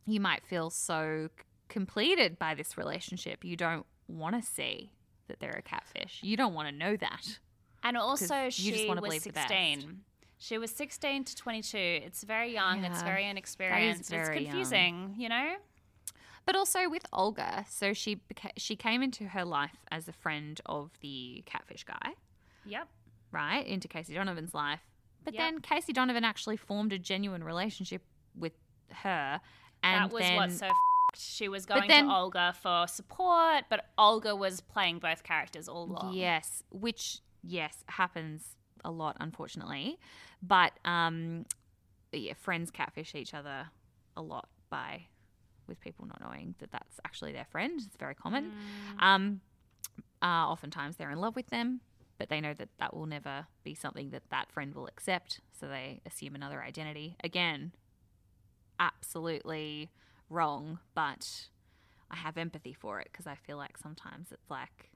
you 0.05 0.19
might 0.19 0.45
feel 0.45 0.69
so 0.69 1.29
completed 1.69 2.37
by 2.39 2.53
this 2.55 2.77
relationship 2.77 3.45
you 3.45 3.55
don't 3.55 3.85
want 4.09 4.35
to 4.35 4.41
see 4.41 4.89
that 5.27 5.39
they're 5.39 5.51
a 5.57 5.61
catfish 5.61 6.19
you 6.21 6.35
don't 6.37 6.53
want 6.53 6.67
to 6.67 6.75
know 6.75 6.95
that 6.97 7.39
And 7.83 7.95
also, 7.97 8.49
she 8.49 8.87
was 8.87 8.99
believe 8.99 9.21
16. 9.21 10.01
She 10.39 10.57
was 10.57 10.69
16 10.71 11.23
to 11.25 11.35
22. 11.35 11.77
It's 11.77 12.23
very 12.23 12.53
young. 12.53 12.83
It's 12.83 13.01
very 13.01 13.25
inexperienced. 13.27 14.09
very 14.09 14.21
it's 14.37 14.43
young. 14.45 14.51
confusing, 14.51 15.15
you 15.17 15.29
know? 15.29 15.55
but 16.45 16.55
also 16.55 16.89
with 16.89 17.05
Olga 17.11 17.65
so 17.69 17.91
she 17.93 18.15
beca- 18.15 18.51
she 18.55 18.75
came 18.77 19.01
into 19.03 19.25
her 19.29 19.43
life 19.43 19.83
as 19.91 20.07
a 20.07 20.13
friend 20.13 20.61
of 20.65 20.91
the 21.01 21.43
catfish 21.45 21.83
guy 21.83 22.13
Yep. 22.65 22.87
right, 23.31 23.65
into 23.67 23.87
Casey 23.87 24.13
Donovan's 24.13 24.53
life. 24.53 24.79
But 25.25 25.33
Yep. 25.33 25.41
then 25.43 25.59
Casey 25.61 25.91
Donovan 25.93 26.23
actually 26.23 26.55
formed 26.57 26.93
a 26.93 26.99
genuine 26.99 27.43
relationship 27.43 28.01
with 28.33 28.53
her. 29.03 29.41
And 29.83 30.05
that 30.05 30.13
was 30.13 30.23
then, 30.23 30.35
what 30.37 30.51
so 30.53 30.69
She 31.17 31.49
was 31.49 31.65
going 31.65 31.87
then- 31.87 32.07
to 32.07 32.13
Olga 32.13 32.53
for 32.61 32.87
support, 32.87 33.65
but 33.69 33.89
Olga 33.97 34.35
was 34.35 34.61
playing 34.61 34.99
both 34.99 35.23
characters 35.23 35.67
all 35.67 35.83
along. 35.83 36.13
Yes, 36.13 36.63
which, 36.69 37.21
yes, 37.43 37.83
happens 37.87 38.55
a 38.85 38.91
lot, 38.91 39.17
unfortunately. 39.19 39.99
But, 40.41 40.73
um, 40.85 41.45
yeah, 42.11 42.33
friends 42.33 42.71
catfish 42.71 43.15
each 43.15 43.33
other 43.33 43.69
a 44.15 44.21
lot 44.21 44.47
by 44.69 45.07
with 45.67 45.79
people 45.81 46.05
not 46.05 46.21
knowing 46.21 46.55
that 46.59 46.71
that's 46.71 46.99
actually 47.03 47.33
their 47.33 47.45
friend. 47.45 47.81
It's 47.83 47.97
very 47.97 48.15
common. 48.15 48.53
Mm. 48.99 49.03
Um, 49.03 49.41
uh, 50.21 50.49
oftentimes 50.49 50.95
they're 50.97 51.11
in 51.11 51.19
love 51.19 51.35
with 51.35 51.47
them, 51.47 51.81
but 52.17 52.29
they 52.29 52.39
know 52.39 52.53
that 52.53 52.69
that 52.79 52.95
will 52.95 53.05
never 53.05 53.47
be 53.63 53.75
something 53.75 54.11
that 54.11 54.29
that 54.29 54.51
friend 54.51 54.73
will 54.73 54.87
accept. 54.87 55.41
So 55.59 55.67
they 55.67 56.01
assume 56.05 56.35
another 56.35 56.61
identity. 56.61 57.17
Again, 57.23 57.73
absolutely 58.79 59.89
wrong, 60.29 60.79
but 60.95 61.47
I 62.11 62.15
have 62.15 62.37
empathy 62.37 62.73
for 62.73 62.99
it 62.99 63.09
because 63.11 63.27
I 63.27 63.35
feel 63.35 63.57
like 63.57 63.77
sometimes 63.77 64.31
it's 64.31 64.49
like 64.49 64.91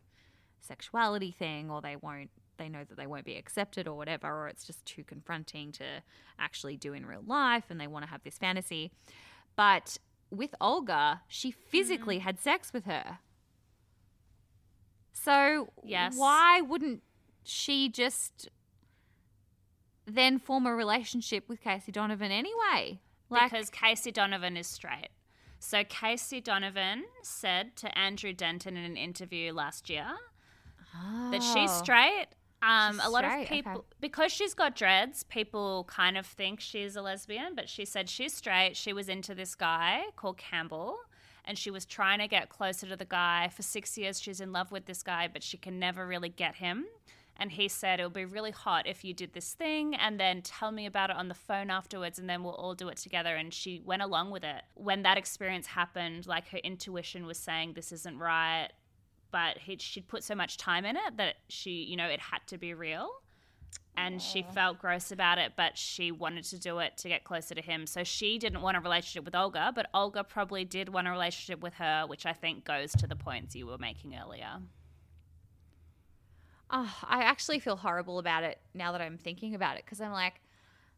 sexuality 0.61 1.31
thing 1.31 1.69
or 1.69 1.81
they 1.81 1.95
won't 1.95 2.29
they 2.57 2.69
know 2.69 2.83
that 2.87 2.95
they 2.95 3.07
won't 3.07 3.25
be 3.25 3.35
accepted 3.35 3.87
or 3.87 3.97
whatever 3.97 4.27
or 4.27 4.47
it's 4.47 4.65
just 4.65 4.85
too 4.85 5.03
confronting 5.03 5.71
to 5.71 5.83
actually 6.37 6.77
do 6.77 6.93
in 6.93 7.05
real 7.05 7.23
life 7.25 7.63
and 7.69 7.81
they 7.81 7.87
want 7.87 8.05
to 8.05 8.09
have 8.09 8.23
this 8.23 8.37
fantasy. 8.37 8.91
But 9.55 9.97
with 10.29 10.53
Olga, 10.61 11.21
she 11.27 11.51
mm. 11.51 11.55
physically 11.69 12.19
had 12.19 12.39
sex 12.39 12.71
with 12.71 12.85
her. 12.85 13.17
So 15.13 15.73
Yes. 15.83 16.15
why 16.15 16.61
wouldn't 16.61 17.01
she 17.43 17.89
just 17.89 18.47
then 20.05 20.37
form 20.37 20.67
a 20.67 20.75
relationship 20.75 21.49
with 21.49 21.61
Casey 21.61 21.91
Donovan 21.91 22.31
anyway? 22.31 22.99
because 23.31 23.69
Casey 23.69 24.11
Donovan 24.11 24.57
is 24.57 24.67
straight. 24.67 25.09
So 25.63 25.83
Casey 25.83 26.41
Donovan 26.41 27.03
said 27.21 27.75
to 27.77 27.95
Andrew 27.97 28.33
Denton 28.33 28.75
in 28.75 28.83
an 28.83 28.97
interview 28.97 29.53
last 29.53 29.91
year 29.91 30.07
that 31.29 31.43
she's 31.43 31.69
Oh. 31.69 31.83
straight. 31.83 32.25
Um, 32.63 32.95
She's 32.95 33.05
a 33.05 33.09
lot 33.09 33.23
straight, 33.23 33.43
of 33.43 33.47
people, 33.49 33.71
okay. 33.73 33.87
because 34.01 34.31
she's 34.31 34.53
got 34.55 34.75
dreads, 34.75 35.23
people 35.23 35.83
kind 35.85 36.17
of 36.17 36.25
think 36.25 36.59
she's 36.59 36.95
a 36.95 37.01
lesbian, 37.03 37.53
but 37.55 37.69
she 37.69 37.85
said 37.85 38.09
she's 38.09 38.33
straight. 38.33 38.75
She 38.75 38.91
was 38.91 39.07
into 39.07 39.33
this 39.35 39.53
guy 39.55 40.03
called 40.15 40.37
Campbell, 40.37 40.97
and 41.45 41.57
she 41.57 41.69
was 41.71 41.85
trying 41.85 42.19
to 42.19 42.27
get 42.27 42.49
closer 42.49 42.87
to 42.87 42.95
the 42.95 43.05
guy. 43.05 43.49
For 43.49 43.61
six 43.61 43.97
years, 43.97 44.19
she's 44.19 44.41
in 44.41 44.51
love 44.51 44.71
with 44.71 44.85
this 44.85 45.01
guy, 45.03 45.27
but 45.31 45.41
she 45.43 45.57
can 45.57 45.79
never 45.79 46.05
really 46.07 46.29
get 46.29 46.55
him. 46.55 46.85
And 47.41 47.51
he 47.51 47.69
said, 47.69 47.99
It 47.99 48.03
would 48.03 48.13
be 48.13 48.23
really 48.23 48.51
hot 48.51 48.85
if 48.85 49.03
you 49.03 49.15
did 49.15 49.33
this 49.33 49.53
thing 49.53 49.95
and 49.95 50.19
then 50.19 50.43
tell 50.43 50.71
me 50.71 50.85
about 50.85 51.09
it 51.09 51.15
on 51.15 51.27
the 51.27 51.33
phone 51.33 51.71
afterwards 51.71 52.19
and 52.19 52.29
then 52.29 52.43
we'll 52.43 52.53
all 52.53 52.75
do 52.75 52.87
it 52.89 52.97
together. 52.97 53.35
And 53.35 53.51
she 53.51 53.81
went 53.83 54.03
along 54.03 54.29
with 54.29 54.43
it. 54.43 54.61
When 54.75 55.01
that 55.01 55.17
experience 55.17 55.65
happened, 55.65 56.27
like 56.27 56.49
her 56.49 56.59
intuition 56.59 57.25
was 57.25 57.39
saying, 57.39 57.73
This 57.73 57.91
isn't 57.91 58.19
right. 58.19 58.69
But 59.31 59.57
he, 59.57 59.77
she'd 59.79 60.07
put 60.07 60.23
so 60.23 60.35
much 60.35 60.57
time 60.57 60.85
in 60.85 60.95
it 60.95 61.17
that 61.17 61.37
she, 61.49 61.71
you 61.71 61.97
know, 61.97 62.05
it 62.05 62.19
had 62.19 62.45
to 62.45 62.59
be 62.59 62.75
real. 62.75 63.09
And 63.97 64.21
she 64.21 64.43
felt 64.43 64.79
gross 64.79 65.11
about 65.11 65.37
it, 65.37 65.53
but 65.55 65.77
she 65.77 66.11
wanted 66.11 66.43
to 66.45 66.59
do 66.59 66.79
it 66.79 66.97
to 66.97 67.09
get 67.09 67.23
closer 67.23 67.55
to 67.55 67.61
him. 67.61 67.87
So 67.87 68.03
she 68.03 68.37
didn't 68.37 68.61
want 68.61 68.77
a 68.77 68.79
relationship 68.79 69.25
with 69.25 69.35
Olga, 69.35 69.71
but 69.73 69.87
Olga 69.93 70.23
probably 70.23 70.63
did 70.63 70.89
want 70.89 71.07
a 71.07 71.11
relationship 71.11 71.61
with 71.61 71.73
her, 71.75 72.05
which 72.07 72.25
I 72.25 72.33
think 72.33 72.65
goes 72.65 72.91
to 72.93 73.07
the 73.07 73.15
points 73.15 73.55
you 73.55 73.65
were 73.65 73.77
making 73.77 74.15
earlier. 74.15 74.59
Oh, 76.71 76.97
I 77.03 77.23
actually 77.23 77.59
feel 77.59 77.75
horrible 77.75 78.17
about 78.17 78.43
it 78.43 78.59
now 78.73 78.93
that 78.93 79.01
I'm 79.01 79.17
thinking 79.17 79.55
about 79.55 79.77
it 79.77 79.83
because 79.85 79.99
I'm 79.99 80.13
like, 80.13 80.35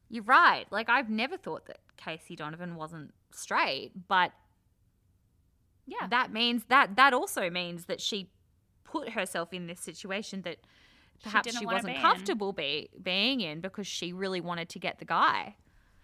you're 0.09 0.23
right. 0.23 0.65
Like, 0.71 0.87
I've 0.89 1.09
never 1.09 1.35
thought 1.35 1.65
that 1.65 1.79
Casey 1.97 2.35
Donovan 2.35 2.75
wasn't 2.75 3.13
straight, 3.31 3.91
but 4.07 4.31
Yeah. 5.87 6.07
that 6.09 6.31
means 6.31 6.65
that 6.69 6.95
that 6.95 7.13
also 7.13 7.49
means 7.49 7.85
that 7.85 7.99
she 7.99 8.29
put 8.83 9.09
herself 9.09 9.51
in 9.51 9.65
this 9.67 9.81
situation 9.81 10.43
that 10.43 10.57
perhaps 11.23 11.45
didn't 11.45 11.59
she, 11.59 11.65
wasn't 11.65 11.99
comfortable 11.99 12.53
be, 12.53 12.89
being 13.01 13.41
in 13.41 13.59
because 13.59 13.87
she 13.87 14.13
really 14.13 14.41
wanted 14.41 14.69
to 14.69 14.79
get 14.79 14.99
the 14.99 15.05
guy. 15.05 15.55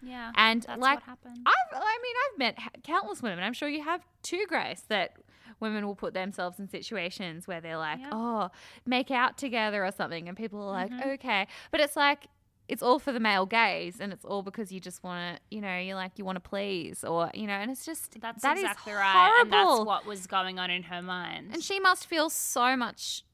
Yeah. 0.02 0.32
And 0.36 0.62
that's 0.62 0.80
like, 0.80 0.98
what 1.00 1.02
happened. 1.04 1.38
I've, 1.46 1.76
I 1.82 1.98
mean, 2.02 2.14
I've 2.32 2.38
met 2.38 2.58
ha- 2.58 2.70
countless 2.82 3.22
women. 3.22 3.44
I'm 3.44 3.52
sure 3.52 3.68
you 3.68 3.82
have 3.82 4.02
too, 4.22 4.44
Grace, 4.48 4.82
that 4.88 5.16
women 5.60 5.86
will 5.86 5.94
put 5.96 6.14
themselves 6.14 6.58
in 6.58 6.68
situations 6.68 7.46
where 7.46 7.60
they're 7.60 7.76
like, 7.76 8.00
Yeah. 8.00 8.10
oh, 8.12 8.50
make 8.86 9.10
out 9.10 9.36
together 9.36 9.84
or 9.84 9.92
something. 9.92 10.26
And 10.28 10.36
people 10.36 10.60
are 10.62 10.72
like, 10.72 10.90
Mhm. 10.90 11.14
okay. 11.14 11.46
But 11.70 11.80
it's 11.80 11.96
like, 11.96 12.28
it's 12.68 12.82
all 12.84 12.98
for 13.00 13.10
the 13.12 13.18
male 13.20 13.46
gaze 13.46 13.98
and 14.00 14.12
it's 14.12 14.24
all 14.24 14.42
because 14.42 14.70
you 14.70 14.78
just 14.78 15.02
want 15.02 15.36
to, 15.36 15.42
you 15.54 15.60
know, 15.60 15.76
you're 15.78 15.96
like, 15.96 16.12
you 16.18 16.24
want 16.24 16.36
to 16.36 16.40
please 16.48 17.02
or, 17.04 17.28
you 17.34 17.46
know, 17.48 17.52
and 17.54 17.70
it's 17.70 17.84
just, 17.84 18.20
That's 18.20 18.42
that 18.42 18.56
is 18.56 18.62
exactly 18.62 18.92
right. 18.92 19.40
And 19.42 19.52
that's 19.52 19.80
what 19.80 20.06
was 20.06 20.26
going 20.28 20.58
on 20.58 20.70
in 20.70 20.84
her 20.84 21.02
mind. 21.02 21.50
And 21.52 21.62
she 21.64 21.80
must 21.80 22.06
feel 22.06 22.30
so 22.30 22.76
much, 22.76 23.24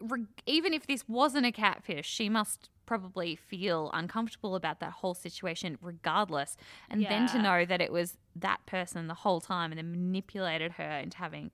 re- 0.00 0.26
even 0.46 0.72
if 0.72 0.86
this 0.86 1.04
wasn't 1.08 1.44
a 1.44 1.52
catfish, 1.52 2.06
she 2.08 2.28
must 2.28 2.70
probably 2.86 3.36
feel 3.36 3.90
uncomfortable 3.92 4.54
about 4.54 4.80
that 4.80 4.92
whole 4.92 5.14
situation 5.14 5.78
regardless. 5.80 6.56
And 6.90 7.04
then 7.04 7.26
to 7.28 7.40
know 7.40 7.64
that 7.64 7.80
it 7.80 7.92
was 7.92 8.18
that 8.36 8.64
person 8.66 9.06
the 9.08 9.14
whole 9.14 9.40
time 9.40 9.72
and 9.72 9.78
then 9.78 9.90
manipulated 9.90 10.72
her 10.72 10.98
into 10.98 11.18
having 11.18 11.50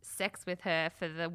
sex 0.00 0.46
with 0.46 0.62
her 0.62 0.90
for 0.98 1.08
the 1.08 1.32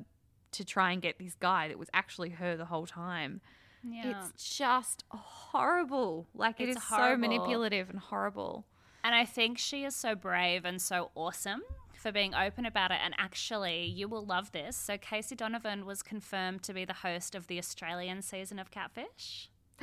to 0.52 0.64
try 0.64 0.92
and 0.92 1.02
get 1.02 1.20
this 1.20 1.36
guy 1.36 1.68
that 1.68 1.78
was 1.78 1.90
actually 1.94 2.30
her 2.32 2.56
the 2.56 2.66
whole 2.66 2.86
time. 2.86 3.42
yeah. 3.84 4.24
It's 4.26 4.58
just 4.58 5.04
horrible. 5.10 6.28
Like 6.34 6.60
it 6.60 6.70
It's 6.70 6.78
is 6.78 6.84
so 6.84 7.16
manipulative 7.18 7.90
and 7.90 8.00
horrible. 8.00 8.66
And 9.04 9.14
I 9.14 9.26
think 9.26 9.58
she 9.58 9.84
is 9.84 9.96
so 9.96 10.16
brave 10.16 10.66
and 10.66 10.82
so 10.82 11.12
awesome 11.16 11.62
for 12.08 12.14
being 12.14 12.34
open 12.34 12.66
about 12.66 12.92
it. 12.92 13.00
And 13.04 13.14
actually, 13.18 13.84
you 13.86 14.08
will 14.08 14.26
love 14.26 14.52
this. 14.54 14.78
So, 14.78 14.98
Casey 14.98 15.36
Donovan 15.36 15.86
was 15.86 16.02
confirmed 16.02 16.64
to 16.64 16.74
be 16.74 16.86
the 16.86 16.94
host 16.94 17.36
of 17.36 17.48
the 17.48 17.58
Australian 17.60 18.22
season 18.22 18.60
of 18.60 18.72
Catfish. 18.72 19.50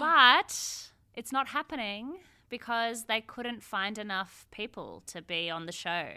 But 0.00 0.90
it's 1.14 1.30
not 1.32 1.48
happening 1.48 2.16
because 2.48 3.04
they 3.04 3.20
couldn't 3.20 3.62
find 3.62 3.96
enough 3.98 4.46
people 4.50 5.02
to 5.06 5.22
be 5.22 5.48
on 5.50 5.66
the 5.66 5.72
show. 5.72 6.08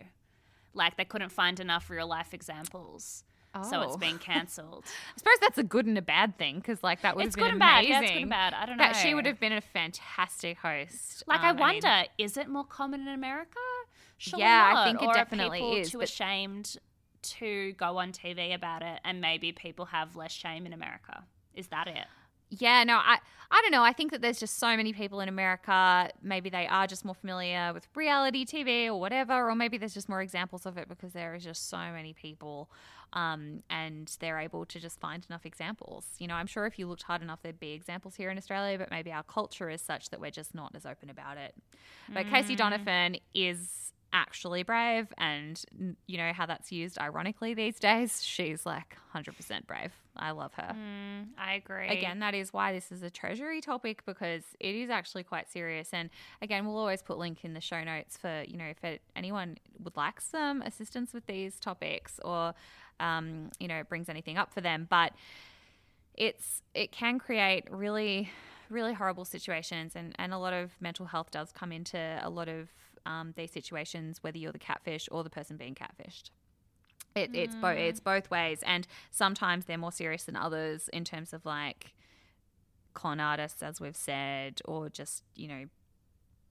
Like, 0.73 0.97
they 0.97 1.05
couldn't 1.05 1.31
find 1.31 1.59
enough 1.59 1.89
real 1.89 2.07
life 2.07 2.33
examples. 2.33 3.23
So 3.69 3.81
it's 3.81 3.95
Oh. 3.95 3.97
been 3.97 4.17
cancelled. 4.31 4.83
I 4.85 5.17
suppose 5.17 5.37
that's 5.41 5.57
a 5.57 5.63
good 5.63 5.85
and 5.85 5.97
a 5.97 6.01
bad 6.01 6.37
thing 6.37 6.57
because, 6.57 6.83
like, 6.83 7.01
that 7.01 7.15
would 7.15 7.25
it's 7.25 7.35
have 7.35 7.39
been 7.39 7.45
good 7.45 7.51
and 7.53 7.59
bad. 7.59 7.85
Yeah, 7.85 8.01
it's 8.01 8.11
good 8.11 8.21
and 8.21 8.29
bad. 8.29 8.53
I 8.53 8.65
don't 8.65 8.77
know. 8.77 8.83
That 8.83 8.95
she 8.95 9.13
would 9.13 9.25
have 9.25 9.39
been 9.39 9.53
a 9.53 9.61
fantastic 9.61 10.57
host. 10.57 11.23
Like, 11.27 11.41
I 11.41 11.49
Um, 11.51 11.55
mean, 11.55 11.61
wonder, 11.81 12.03
is 12.17 12.35
it 12.37 12.47
more 12.49 12.65
common 12.65 13.01
in 13.01 13.07
America? 13.09 13.57
Surely 14.17 14.43
Yeah, 14.43 14.73
I 14.75 14.85
think 14.85 15.01
it 15.01 15.13
definitely 15.13 15.59
people 15.59 15.75
is, 15.77 15.91
too 15.91 15.97
but- 15.99 16.09
ashamed 16.09 16.77
to 17.23 17.73
go 17.73 17.97
on 17.97 18.11
TV 18.11 18.53
about 18.53 18.81
it, 18.83 18.99
and 19.03 19.19
maybe 19.21 19.51
people 19.51 19.85
have 19.85 20.15
less 20.15 20.31
shame 20.31 20.65
in 20.65 20.73
America. 20.73 21.23
Is 21.53 21.67
that 21.67 21.87
it? 21.87 22.05
yeah, 22.49 22.81
no, 22.85 22.95
I, 22.95 23.17
I 23.51 23.61
don't 23.61 23.71
know. 23.71 23.83
I 23.83 23.91
think 23.91 24.11
that 24.11 24.21
there's 24.21 24.39
just 24.39 24.57
so 24.57 24.77
many 24.77 24.93
people 24.93 25.19
in 25.19 25.27
America. 25.27 26.09
Maybe 26.23 26.49
they 26.49 26.65
are 26.65 26.87
just 26.87 27.03
more 27.03 27.13
familiar 27.15 27.73
with 27.73 27.85
reality 27.93 28.45
TV 28.45 28.87
or 28.87 28.97
whatever, 28.97 29.49
or 29.49 29.53
maybe 29.53 29.77
there's 29.77 29.93
just 29.93 30.07
more 30.07 30.21
examples 30.21 30.65
of 30.65 30.77
it 30.77 30.87
because 30.87 31.11
there 31.11 31.35
is 31.35 31.43
just 31.43 31.67
so 31.69 31.75
many 31.77 32.13
people, 32.13 32.69
um, 33.11 33.63
and 33.69 34.15
they're 34.21 34.39
able 34.39 34.63
to 34.65 34.79
just 34.79 34.97
find 35.01 35.25
enough 35.29 35.45
examples. 35.45 36.05
You 36.19 36.27
know, 36.27 36.35
I'm 36.35 36.47
sure 36.47 36.65
if 36.65 36.79
you 36.79 36.87
looked 36.87 37.03
hard 37.03 37.21
enough, 37.21 37.41
there'd 37.41 37.59
be 37.59 37.73
examples 37.73 38.15
here 38.15 38.29
in 38.29 38.37
Australia, 38.37 38.77
but 38.77 38.91
maybe 38.91 39.11
our 39.11 39.23
culture 39.23 39.69
is 39.69 39.81
such 39.81 40.09
that 40.11 40.21
we're 40.21 40.31
just 40.31 40.55
not 40.55 40.73
as 40.73 40.85
open 40.85 41.09
about 41.09 41.35
it. 41.37 41.53
But 42.13 42.27
Casey 42.29 42.53
Mm. 42.53 42.59
Donovan 42.59 43.17
is 43.33 43.91
actually 44.17 44.63
brave 44.63 45.13
and 45.19 45.63
you 46.07 46.17
know 46.17 46.33
how 46.33 46.45
that's 46.47 46.71
used 46.71 46.97
ironically 46.99 47.53
these 47.53 47.77
days 47.79 48.23
she's 48.23 48.65
like 48.65 48.97
100% 49.13 49.67
brave 49.67 49.91
i 50.15 50.31
love 50.31 50.51
her 50.55 50.75
Mm, 50.75 51.27
I 51.37 51.53
agree. 51.53 51.87
again 51.87 52.19
that 52.19 52.33
is 52.33 52.51
why 52.51 52.73
this 52.73 52.91
is 52.91 53.03
a 53.03 53.11
treasury 53.11 53.61
topic 53.61 54.03
because 54.05 54.43
it 54.59 54.73
is 54.75 54.89
actually 54.89 55.23
quite 55.23 55.47
serious 55.49 55.89
and 55.93 56.09
again 56.41 56.65
we'll 56.65 56.77
always 56.77 57.03
put 57.03 57.19
link 57.19 57.45
in 57.45 57.53
the 57.53 57.61
show 57.61 57.83
notes 57.83 58.17
for 58.17 58.43
you 58.47 58.57
know 58.57 58.65
if 58.65 58.99
anyone 59.15 59.57
would 59.83 59.95
like 59.95 60.19
some 60.19 60.63
assistance 60.63 61.13
with 61.13 61.25
these 61.27 61.59
topics 61.59 62.19
or 62.25 62.55
um, 62.99 63.51
you 63.59 63.67
know 63.67 63.83
brings 63.87 64.09
anything 64.09 64.37
up 64.37 64.51
for 64.51 64.61
them 64.61 64.87
but 64.89 65.13
it's 66.15 66.63
it 66.73 66.91
can 66.91 67.19
create 67.19 67.65
really 67.69 68.31
really 68.69 68.93
horrible 68.93 69.25
situations 69.25 69.95
and 69.95 70.13
and 70.17 70.33
a 70.33 70.37
lot 70.37 70.53
of 70.53 70.71
mental 70.81 71.05
health 71.05 71.29
does 71.31 71.51
come 71.51 71.71
into 71.71 72.19
a 72.23 72.29
lot 72.29 72.49
of 72.49 72.69
um, 73.07 73.33
these 73.35 73.51
situations 73.51 74.21
whether 74.21 74.37
you're 74.37 74.51
the 74.51 74.59
catfish 74.59 75.07
or 75.11 75.23
the 75.23 75.29
person 75.29 75.57
being 75.57 75.75
catfished. 75.75 76.29
It, 77.15 77.31
it's 77.33 77.55
both 77.55 77.77
it's 77.77 77.99
both 77.99 78.29
ways 78.29 78.59
and 78.63 78.85
sometimes 79.09 79.65
they're 79.65 79.77
more 79.77 79.91
serious 79.91 80.25
than 80.25 80.35
others 80.35 80.87
in 80.93 81.03
terms 81.03 81.33
of 81.33 81.45
like 81.45 81.93
con 82.93 83.19
artists 83.19 83.63
as 83.63 83.81
we've 83.81 83.95
said 83.95 84.61
or 84.65 84.89
just 84.89 85.23
you 85.35 85.47
know 85.47 85.65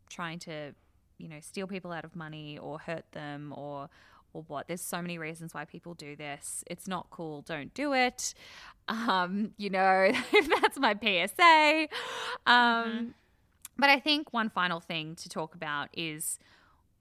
trying 0.09 0.41
to 0.41 0.73
you 1.19 1.29
know 1.29 1.39
steal 1.41 1.69
people 1.69 1.93
out 1.93 2.05
of 2.05 2.17
money 2.17 2.59
or 2.59 2.81
hurt 2.81 3.05
them 3.13 3.53
or 3.57 3.89
or 4.33 4.43
what. 4.49 4.67
There's 4.69 4.83
so 4.83 5.01
many 5.01 5.19
reasons 5.19 5.55
why 5.55 5.65
people 5.65 5.95
do 5.95 6.15
this. 6.15 6.63
It's 6.67 6.87
not 6.87 7.07
cool. 7.11 7.43
Don't 7.43 7.73
do 7.75 7.93
it. 7.93 8.35
Um 8.89 9.51
you 9.57 9.69
know 9.69 10.13
that's 10.61 10.79
my 10.79 10.95
psa 10.95 11.89
um 12.47 13.15
but 13.79 13.91
i 13.91 13.99
think 13.99 14.33
one 14.33 14.49
final 14.51 14.81
thing 14.81 15.15
to 15.15 15.29
talk 15.29 15.55
about 15.55 15.89
is 15.93 16.39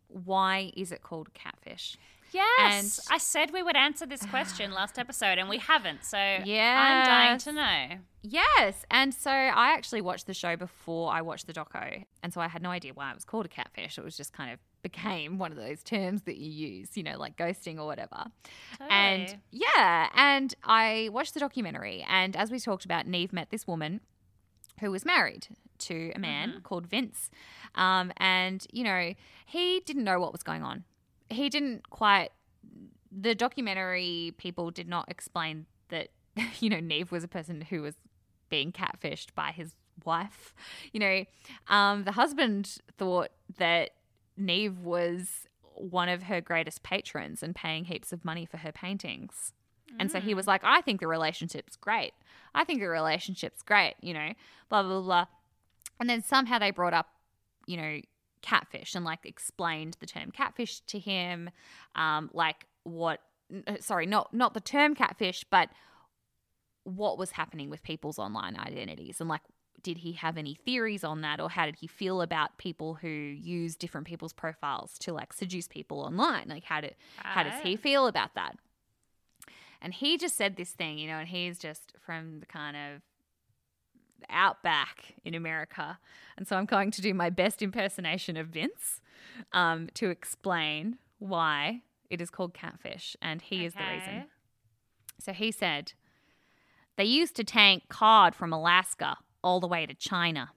why 0.08 0.72
is 0.76 0.92
it 0.92 1.02
called 1.02 1.34
catfish 1.34 1.98
Yes, 2.32 3.00
And- 3.08 3.14
I 3.16 3.18
said 3.18 3.52
we 3.52 3.64
would 3.64 3.78
answer 3.78 4.06
this 4.06 4.26
question 4.26 4.72
last 4.74 5.00
episode, 5.00 5.38
and 5.38 5.48
we 5.48 5.58
haven't. 5.58 6.04
So 6.04 6.18
I'm 6.18 7.06
dying 7.06 7.38
to 7.40 7.52
know. 7.54 7.98
Yes. 8.24 8.86
And 8.92 9.14
so 9.14 9.30
I 9.32 9.74
actually 9.74 10.02
watched 10.02 10.28
the 10.28 10.34
show 10.34 10.58
before 10.58 11.14
I 11.14 11.22
watched 11.22 11.48
the 11.48 11.54
doco. 11.54 12.04
And 12.24 12.34
so 12.34 12.42
I 12.42 12.48
had 12.50 12.62
no 12.62 12.72
idea 12.72 12.92
why 12.94 13.12
it 13.12 13.16
was 13.16 13.24
called 13.24 13.46
a 13.46 13.50
catfish. 13.50 13.98
It 13.98 14.04
was 14.04 14.18
just 14.18 14.34
kind 14.34 14.52
of 14.52 14.60
became 14.82 15.38
one 15.38 15.52
of 15.52 15.58
those 15.58 15.82
terms 15.84 16.24
that 16.24 16.36
you 16.36 16.50
use, 16.50 16.98
you 16.98 17.04
know, 17.04 17.18
like 17.18 17.38
ghosting 17.38 17.78
or 17.80 17.86
whatever. 17.86 18.26
And 18.90 19.38
yeah, 19.52 20.10
and 20.16 20.54
I 20.64 21.10
watched 21.14 21.36
the 21.36 21.40
documentary. 21.40 22.06
And 22.10 22.36
as 22.36 22.52
we 22.52 22.60
talked 22.60 22.84
about, 22.84 23.08
Nev 23.08 23.32
met 23.32 23.50
this 23.50 23.66
woman 23.66 24.02
who 24.80 24.92
was 24.92 25.06
married 25.06 25.48
to 25.78 26.12
a 26.16 26.20
man 26.20 26.62
called 26.64 26.88
Vince. 26.88 27.30
Um, 27.76 28.12
and, 28.18 28.66
you 28.72 28.84
know, 28.84 29.14
he 29.46 29.82
didn't 29.82 30.04
know 30.04 30.20
what 30.20 30.32
was 30.32 30.44
going 30.44 30.64
on. 30.64 30.84
He 31.30 31.50
didn't 31.50 31.90
quite, 31.90 32.30
the 33.12 33.36
documentary 33.36 34.34
people 34.38 34.72
did 34.72 34.88
not 34.88 35.10
explain 35.10 35.66
that, 35.90 36.10
you 36.60 36.70
know, 36.70 36.80
Nev 36.80 37.12
was 37.12 37.24
a 37.24 37.28
person 37.28 37.62
who 37.62 37.82
was 37.82 37.96
being 38.50 38.72
catfished 38.72 39.34
by 39.36 39.52
his 39.52 39.76
wife. 40.04 40.54
You 40.92 41.00
know, 41.00 41.26
um, 41.68 42.04
the 42.04 42.14
husband 42.14 42.78
thought 42.98 43.30
that 43.58 43.92
Nev 44.38 44.80
was 44.80 45.48
one 45.76 46.10
of 46.10 46.24
her 46.24 46.42
greatest 46.42 46.84
patrons 46.84 47.44
and 47.44 47.56
paying 47.56 47.86
heaps 47.86 48.14
of 48.14 48.24
money 48.24 48.46
for 48.46 48.58
her 48.58 48.72
paintings. 48.72 49.54
And 50.00 50.12
so 50.12 50.20
he 50.20 50.34
was 50.34 50.48
like, 50.48 50.62
I 50.64 50.82
think 50.82 51.00
the 51.00 51.08
relationship's 51.08 51.76
great. 51.76 52.14
I 52.54 52.64
think 52.64 52.80
the 52.80 52.88
relationship's 52.88 53.62
great, 53.62 53.96
you 54.02 54.14
know, 54.14 54.34
blah, 54.70 54.84
blah, 54.84 55.02
blah. 55.02 55.26
And 56.00 56.10
then 56.10 56.22
somehow 56.22 56.60
they 56.60 56.72
brought 56.72 56.94
up, 56.94 57.08
you 57.66 57.78
know, 57.78 58.00
catfish 58.42 58.96
and 58.96 59.06
like 59.06 59.26
explained 59.26 59.98
the 60.00 60.06
term 60.06 60.32
catfish 60.32 60.82
to 60.82 61.00
him. 61.00 61.50
Um, 61.96 62.30
like 62.34 62.66
what, 62.84 63.22
uh, 63.68 63.78
sorry, 63.80 64.06
not, 64.06 64.34
not 64.34 64.54
the 64.54 64.62
term 64.62 64.96
catfish, 64.96 65.46
but 65.50 65.70
what 66.84 67.18
was 67.18 67.32
happening 67.32 67.70
with 67.70 67.84
people's 67.84 68.20
online 68.20 68.56
identities 68.58 69.20
and 69.20 69.30
like, 69.30 69.42
did 69.86 70.00
he 70.00 70.14
have 70.14 70.36
any 70.36 70.56
theories 70.56 71.04
on 71.04 71.22
that 71.22 71.40
or 71.40 71.48
how 71.48 71.66
did 71.66 71.76
he 71.76 71.86
feel 71.86 72.24
about 72.24 72.58
people 72.58 72.96
who 72.96 73.08
use 73.08 73.76
different 73.76 74.08
people's 74.08 74.34
profiles 74.34 74.98
to 74.98 75.14
like 75.14 75.32
seduce 75.32 75.68
people 75.68 76.00
online 76.00 76.46
like 76.48 76.64
how 76.64 76.82
did 76.82 76.96
how 77.18 77.44
does 77.44 77.62
he 77.62 77.76
feel 77.76 78.08
about 78.08 78.34
that 78.34 78.58
and 79.86 79.94
he 79.94 80.18
just 80.18 80.36
said 80.36 80.56
this 80.56 80.72
thing, 80.72 80.98
you 80.98 81.08
know, 81.08 81.20
and 81.20 81.28
he's 81.28 81.60
just 81.60 81.94
from 82.04 82.40
the 82.40 82.48
kind 82.48 82.76
of 82.76 83.02
outback 84.32 85.14
in 85.24 85.36
America. 85.36 86.00
And 86.36 86.48
so 86.48 86.56
I'm 86.56 86.66
going 86.66 86.90
to 86.90 87.04
do 87.04 87.14
my 87.14 87.30
best 87.30 87.62
impersonation 87.62 88.36
of 88.36 88.48
Vince 88.48 89.00
um, 89.54 89.90
to 89.94 90.10
explain 90.10 90.98
why 91.20 91.84
it 92.10 92.20
is 92.20 92.32
called 92.32 92.56
catfish. 92.56 93.16
And 93.22 93.44
he 93.44 93.64
is 93.64 93.74
the 93.74 93.84
reason. 93.94 94.26
So 95.20 95.34
he 95.34 95.52
said, 95.52 95.94
they 96.98 97.06
used 97.06 97.36
to 97.36 97.44
tank 97.44 97.84
cod 97.88 98.34
from 98.34 98.52
Alaska 98.52 99.18
all 99.44 99.60
the 99.60 99.68
way 99.68 99.86
to 99.86 99.94
China. 99.94 100.50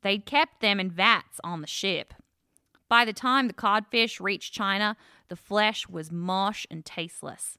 They'd 0.00 0.24
kept 0.24 0.62
them 0.62 0.80
in 0.80 0.90
vats 0.90 1.40
on 1.44 1.60
the 1.60 1.66
ship. 1.66 2.14
By 2.88 3.04
the 3.04 3.12
time 3.12 3.48
the 3.48 3.52
codfish 3.52 4.18
reached 4.18 4.54
China, 4.54 4.96
the 5.28 5.36
flesh 5.36 5.90
was 5.90 6.10
mosh 6.10 6.64
and 6.70 6.86
tasteless. 6.86 7.58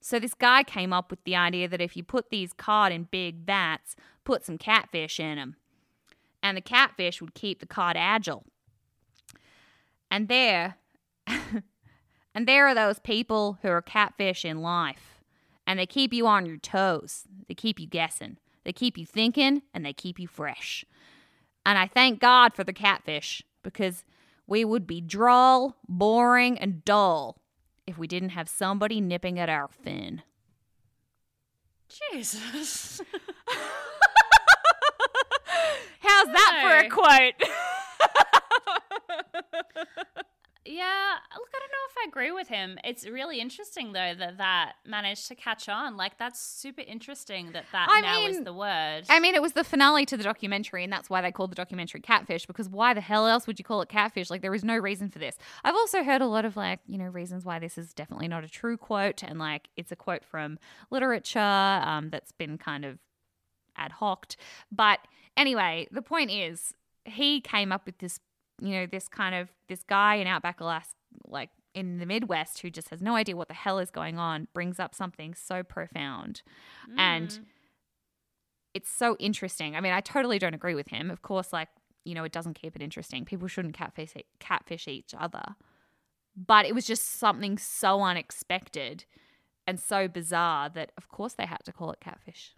So 0.00 0.18
this 0.18 0.34
guy 0.34 0.62
came 0.62 0.92
up 0.92 1.10
with 1.10 1.22
the 1.24 1.36
idea 1.36 1.68
that 1.68 1.80
if 1.80 1.96
you 1.96 2.04
put 2.04 2.30
these 2.30 2.52
cod 2.52 2.92
in 2.92 3.04
big 3.04 3.44
vats, 3.44 3.96
put 4.24 4.44
some 4.44 4.58
catfish 4.58 5.18
in 5.18 5.36
them, 5.36 5.56
and 6.42 6.56
the 6.56 6.62
catfish 6.62 7.20
would 7.20 7.34
keep 7.34 7.60
the 7.60 7.66
cod 7.66 7.96
agile. 7.96 8.44
And 10.10 10.28
there, 10.28 10.76
and 11.26 12.46
there 12.46 12.66
are 12.68 12.74
those 12.74 12.98
people 12.98 13.58
who 13.62 13.68
are 13.68 13.82
catfish 13.82 14.44
in 14.44 14.62
life, 14.62 15.20
and 15.66 15.78
they 15.78 15.86
keep 15.86 16.14
you 16.14 16.26
on 16.26 16.46
your 16.46 16.56
toes. 16.56 17.24
They 17.48 17.54
keep 17.54 17.80
you 17.80 17.86
guessing. 17.86 18.38
They 18.64 18.72
keep 18.72 18.96
you 18.96 19.04
thinking, 19.04 19.62
and 19.74 19.84
they 19.84 19.92
keep 19.92 20.18
you 20.18 20.28
fresh. 20.28 20.84
And 21.66 21.76
I 21.76 21.86
thank 21.86 22.20
God 22.20 22.54
for 22.54 22.64
the 22.64 22.72
catfish 22.72 23.42
because 23.62 24.04
we 24.46 24.64
would 24.64 24.86
be 24.86 25.00
droll, 25.00 25.76
boring, 25.86 26.58
and 26.58 26.84
dull 26.84 27.38
if 27.88 27.96
we 27.96 28.06
didn't 28.06 28.28
have 28.30 28.48
somebody 28.50 29.00
nipping 29.00 29.38
at 29.38 29.48
our 29.48 29.66
fin. 29.66 30.22
Jesus. 32.12 33.00
How's 36.00 36.26
that 36.26 36.60
for 36.62 36.76
a 36.76 36.88
quote? 36.90 37.34
yeah, 40.68 41.14
look, 41.36 41.48
I 41.54 41.58
don't 41.58 41.70
know 41.70 41.86
if 41.88 41.96
I 41.98 42.08
agree 42.08 42.30
with 42.30 42.48
him. 42.48 42.78
It's 42.84 43.06
really 43.06 43.40
interesting 43.40 43.92
though 43.92 44.14
that 44.18 44.38
that 44.38 44.74
managed 44.86 45.28
to 45.28 45.34
catch 45.34 45.68
on. 45.68 45.96
Like 45.96 46.18
that's 46.18 46.40
super 46.40 46.82
interesting 46.82 47.52
that 47.52 47.64
that 47.72 47.88
I 47.90 48.00
now 48.00 48.26
is 48.26 48.44
the 48.44 48.52
word. 48.52 49.04
I 49.08 49.18
mean, 49.20 49.34
it 49.34 49.42
was 49.42 49.52
the 49.52 49.64
finale 49.64 50.04
to 50.06 50.16
the 50.16 50.22
documentary, 50.22 50.84
and 50.84 50.92
that's 50.92 51.08
why 51.08 51.20
they 51.20 51.32
called 51.32 51.50
the 51.50 51.56
documentary 51.56 52.00
Catfish, 52.00 52.46
because 52.46 52.68
why 52.68 52.94
the 52.94 53.00
hell 53.00 53.26
else 53.26 53.46
would 53.46 53.58
you 53.58 53.64
call 53.64 53.80
it 53.82 53.88
Catfish? 53.88 54.30
Like, 54.30 54.42
there 54.42 54.54
is 54.54 54.64
no 54.64 54.76
reason 54.76 55.08
for 55.08 55.18
this. 55.18 55.36
I've 55.64 55.74
also 55.74 56.02
heard 56.02 56.20
a 56.20 56.26
lot 56.26 56.44
of, 56.44 56.56
like, 56.56 56.80
you 56.86 56.98
know, 56.98 57.06
reasons 57.06 57.44
why 57.44 57.58
this 57.58 57.78
is 57.78 57.94
definitely 57.94 58.28
not 58.28 58.44
a 58.44 58.48
true 58.48 58.76
quote, 58.76 59.22
and, 59.22 59.38
like, 59.38 59.68
it's 59.76 59.92
a 59.92 59.96
quote 59.96 60.24
from 60.24 60.58
literature 60.90 61.38
um, 61.38 62.10
that's 62.10 62.32
been 62.32 62.58
kind 62.58 62.84
of 62.84 62.98
ad 63.76 63.92
hoc. 63.92 64.34
But 64.70 65.00
anyway, 65.36 65.88
the 65.90 66.02
point 66.02 66.30
is, 66.30 66.74
he 67.04 67.40
came 67.40 67.72
up 67.72 67.86
with 67.86 67.98
this, 67.98 68.20
you 68.60 68.70
know, 68.70 68.86
this 68.86 69.08
kind 69.08 69.34
of, 69.34 69.48
this 69.68 69.82
guy 69.82 70.16
in 70.16 70.26
Outback 70.26 70.60
Alaska, 70.60 70.94
like, 71.26 71.50
in 71.74 71.98
the 71.98 72.06
Midwest 72.06 72.60
who 72.60 72.70
just 72.70 72.88
has 72.90 73.00
no 73.00 73.14
idea 73.14 73.36
what 73.36 73.48
the 73.48 73.54
hell 73.54 73.78
is 73.78 73.90
going 73.90 74.18
on, 74.18 74.48
brings 74.52 74.80
up 74.80 74.94
something 74.94 75.34
so 75.34 75.62
profound. 75.62 76.42
And 76.96 77.28
Mm. 77.30 77.44
it's 78.74 78.90
so 78.90 79.16
interesting. 79.18 79.76
I 79.76 79.80
mean, 79.80 79.92
I 79.92 80.00
totally 80.00 80.38
don't 80.38 80.54
agree 80.54 80.74
with 80.74 80.88
him. 80.88 81.10
Of 81.10 81.22
course, 81.22 81.52
like, 81.52 81.68
you 82.04 82.14
know, 82.14 82.24
it 82.24 82.32
doesn't 82.32 82.54
keep 82.54 82.74
it 82.76 82.82
interesting. 82.82 83.24
People 83.24 83.48
shouldn't 83.48 83.74
catfish 83.74 84.12
catfish 84.38 84.88
each 84.88 85.14
other. 85.16 85.56
But 86.36 86.66
it 86.66 86.74
was 86.74 86.86
just 86.86 87.04
something 87.06 87.58
so 87.58 88.00
unexpected 88.02 89.04
and 89.66 89.78
so 89.80 90.08
bizarre 90.08 90.68
that 90.70 90.92
of 90.96 91.08
course 91.08 91.34
they 91.34 91.46
had 91.46 91.64
to 91.64 91.72
call 91.72 91.90
it 91.90 92.00
catfish. 92.00 92.54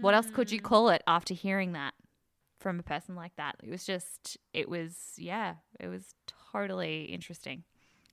What 0.00 0.14
else 0.14 0.30
could 0.30 0.50
you 0.50 0.60
call 0.60 0.88
it 0.88 1.02
after 1.06 1.32
hearing 1.34 1.72
that 1.72 1.94
from 2.58 2.78
a 2.78 2.82
person 2.82 3.14
like 3.14 3.36
that? 3.36 3.56
It 3.62 3.70
was 3.70 3.84
just 3.84 4.36
it 4.52 4.68
was 4.68 5.12
yeah, 5.16 5.54
it 5.78 5.88
was 5.88 6.14
totally 6.52 7.04
interesting. 7.04 7.64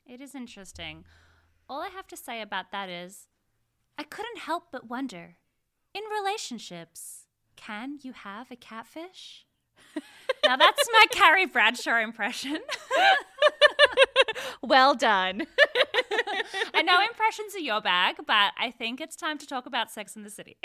It 0.06 0.22
is 0.22 0.36
interesting. 0.36 1.06
All 1.70 1.82
I 1.82 1.90
have 1.90 2.08
to 2.08 2.18
say 2.18 2.42
about 2.42 2.72
that 2.72 2.90
is 2.90 3.28
I 3.98 4.04
couldn't 4.04 4.40
help 4.40 4.66
but 4.72 4.90
wonder 4.90 5.38
in 5.94 6.04
relationships, 6.12 7.28
can 7.56 8.00
you 8.02 8.14
have 8.14 8.52
a 8.52 8.56
catfish? 8.56 9.46
now 10.46 10.58
that's 10.58 10.88
my 10.92 11.06
Carrie 11.12 11.46
Bradshaw 11.46 12.02
impression. 12.02 12.60
Well 14.64 14.96
done. 14.96 15.46
I 16.74 16.82
know 16.84 17.02
impressions 17.02 17.54
are 17.54 17.60
your 17.60 17.82
bag, 17.82 18.16
but 18.26 18.54
I 18.58 18.72
think 18.72 19.02
it's 19.02 19.16
time 19.16 19.38
to 19.40 19.46
talk 19.46 19.66
about 19.66 19.92
Sex 19.92 20.16
in 20.16 20.24
the 20.24 20.30
City. 20.30 20.58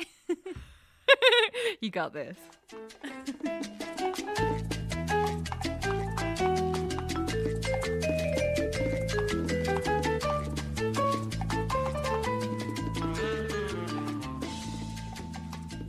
you 1.80 1.90
got 1.90 2.12
this. 2.12 2.36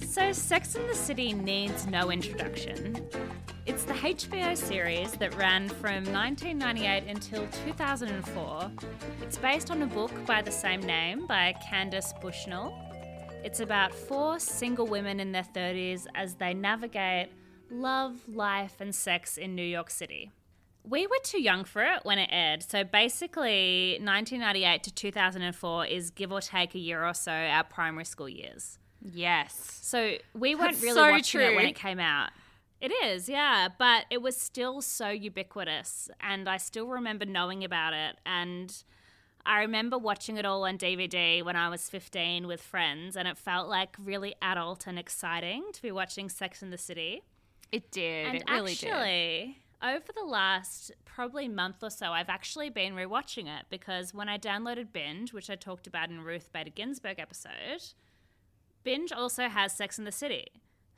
So, 0.02 0.34
Sex 0.34 0.76
and 0.76 0.90
the 0.90 0.96
City 0.96 1.34
needs 1.34 1.88
no 1.88 2.12
introduction. 2.12 3.08
It's 3.66 3.84
the 3.84 3.94
HBO 3.94 4.58
series 4.58 5.12
that 5.14 5.36
ran 5.36 5.70
from 5.70 6.04
1998 6.12 7.04
until 7.08 7.48
2004. 7.66 8.72
It's 9.22 9.38
based 9.38 9.72
on 9.72 9.84
a 9.84 9.88
book 9.88 10.12
by 10.26 10.42
the 10.42 10.52
same 10.52 10.82
name 10.82 11.28
by 11.28 11.54
Candace 11.70 12.14
Bushnell 12.22 12.89
it's 13.42 13.62
about 13.62 13.94
four 13.94 14.38
single 14.38 14.86
women 14.86 15.20
in 15.20 15.32
their 15.32 15.44
30s 15.44 16.06
as 16.14 16.36
they 16.36 16.54
navigate 16.54 17.30
love, 17.72 18.16
life, 18.28 18.76
and 18.82 18.94
sex 18.94 19.38
in 19.38 19.56
New 19.56 19.64
York 19.64 19.90
City. 19.90 20.32
We 20.84 21.08
were 21.08 21.20
too 21.24 21.42
young 21.42 21.64
for 21.64 21.82
it 21.84 22.02
when 22.04 22.20
it 22.20 22.30
aired. 22.32 22.64
So 22.64 22.84
basically, 22.84 23.98
1998 24.02 24.84
to 24.84 24.94
2004 24.94 25.86
is 25.86 26.10
give 26.10 26.32
or 26.32 26.42
take 26.42 26.76
a 26.76 26.80
year 26.80 27.06
or 27.06 27.14
so 27.14 27.32
our 27.32 27.64
primary 27.64 28.06
school 28.06 28.30
years. 28.30 28.78
Yes. 29.02 29.80
So 29.82 30.16
we 30.34 30.56
weren't 30.56 30.74
That's 30.74 30.84
really 30.84 30.96
so 30.96 31.12
watching 31.12 31.42
it 31.42 31.56
when 31.56 31.66
it 31.66 31.76
came 31.76 32.00
out. 32.00 32.32
It 32.82 32.92
is, 33.04 33.28
yeah, 33.28 33.68
but 33.78 34.06
it 34.10 34.22
was 34.22 34.38
still 34.38 34.82
so 34.82 35.10
ubiquitous, 35.10 36.10
and 36.22 36.48
I 36.48 36.56
still 36.58 36.88
remember 36.88 37.26
knowing 37.26 37.66
about 37.66 37.94
it. 37.94 38.16
And 38.26 38.74
I 39.46 39.62
remember 39.62 39.98
watching 39.98 40.38
it 40.38 40.46
all 40.46 40.66
on 40.66 40.78
DVD 40.78 41.44
when 41.44 41.56
I 41.56 41.70
was 41.70 41.90
15 41.90 42.46
with 42.48 42.62
friends, 42.62 43.16
and 43.16 43.28
it 43.28 43.38
felt 43.38 43.68
like 43.68 43.96
really 43.98 44.36
adult 44.42 44.86
and 44.86 45.00
exciting 45.00 45.64
to 45.74 45.82
be 45.82 45.92
watching 45.92 46.30
Sex 46.30 46.62
in 46.62 46.70
the 46.70 46.78
City. 46.78 47.24
It 47.72 47.92
did. 47.92 48.28
And 48.28 48.36
it 48.36 48.44
really 48.50 48.76
did. 48.76 49.56
over 49.82 50.06
the 50.14 50.26
last 50.26 50.92
probably 51.06 51.48
month 51.48 51.78
or 51.82 51.90
so, 51.90 52.12
I've 52.12 52.30
actually 52.30 52.70
been 52.70 52.94
rewatching 52.94 53.48
it 53.48 53.66
because 53.70 54.14
when 54.14 54.30
I 54.30 54.38
downloaded 54.38 54.92
Binge, 54.92 55.34
which 55.34 55.50
I 55.50 55.56
talked 55.56 55.88
about 55.88 56.10
in 56.10 56.22
Ruth 56.22 56.52
Bader 56.52 56.72
Ginsburg 56.72 57.20
episode, 57.20 57.94
Binge 58.84 59.12
also 59.12 59.48
has 59.48 59.76
Sex 59.76 59.98
in 59.98 60.06
the 60.06 60.12
City. 60.12 60.48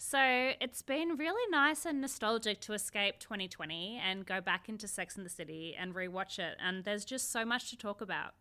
So 0.04 0.18
it's 0.60 0.82
been 0.82 1.16
really 1.16 1.52
nice 1.52 1.86
and 1.86 2.02
nostalgic 2.02 2.60
to 2.62 2.74
escape 2.74 3.20
2020 3.20 4.02
and 4.04 4.26
go 4.26 4.42
back 4.42 4.68
into 4.68 4.88
Sex 4.88 5.16
in 5.16 5.24
the 5.24 5.30
City 5.30 5.76
and 5.80 5.94
rewatch 5.94 6.40
it. 6.40 6.58
And 6.60 6.84
there's 6.84 7.06
just 7.06 7.32
so 7.32 7.46
much 7.46 7.70
to 7.70 7.78
talk 7.78 8.02
about. 8.02 8.34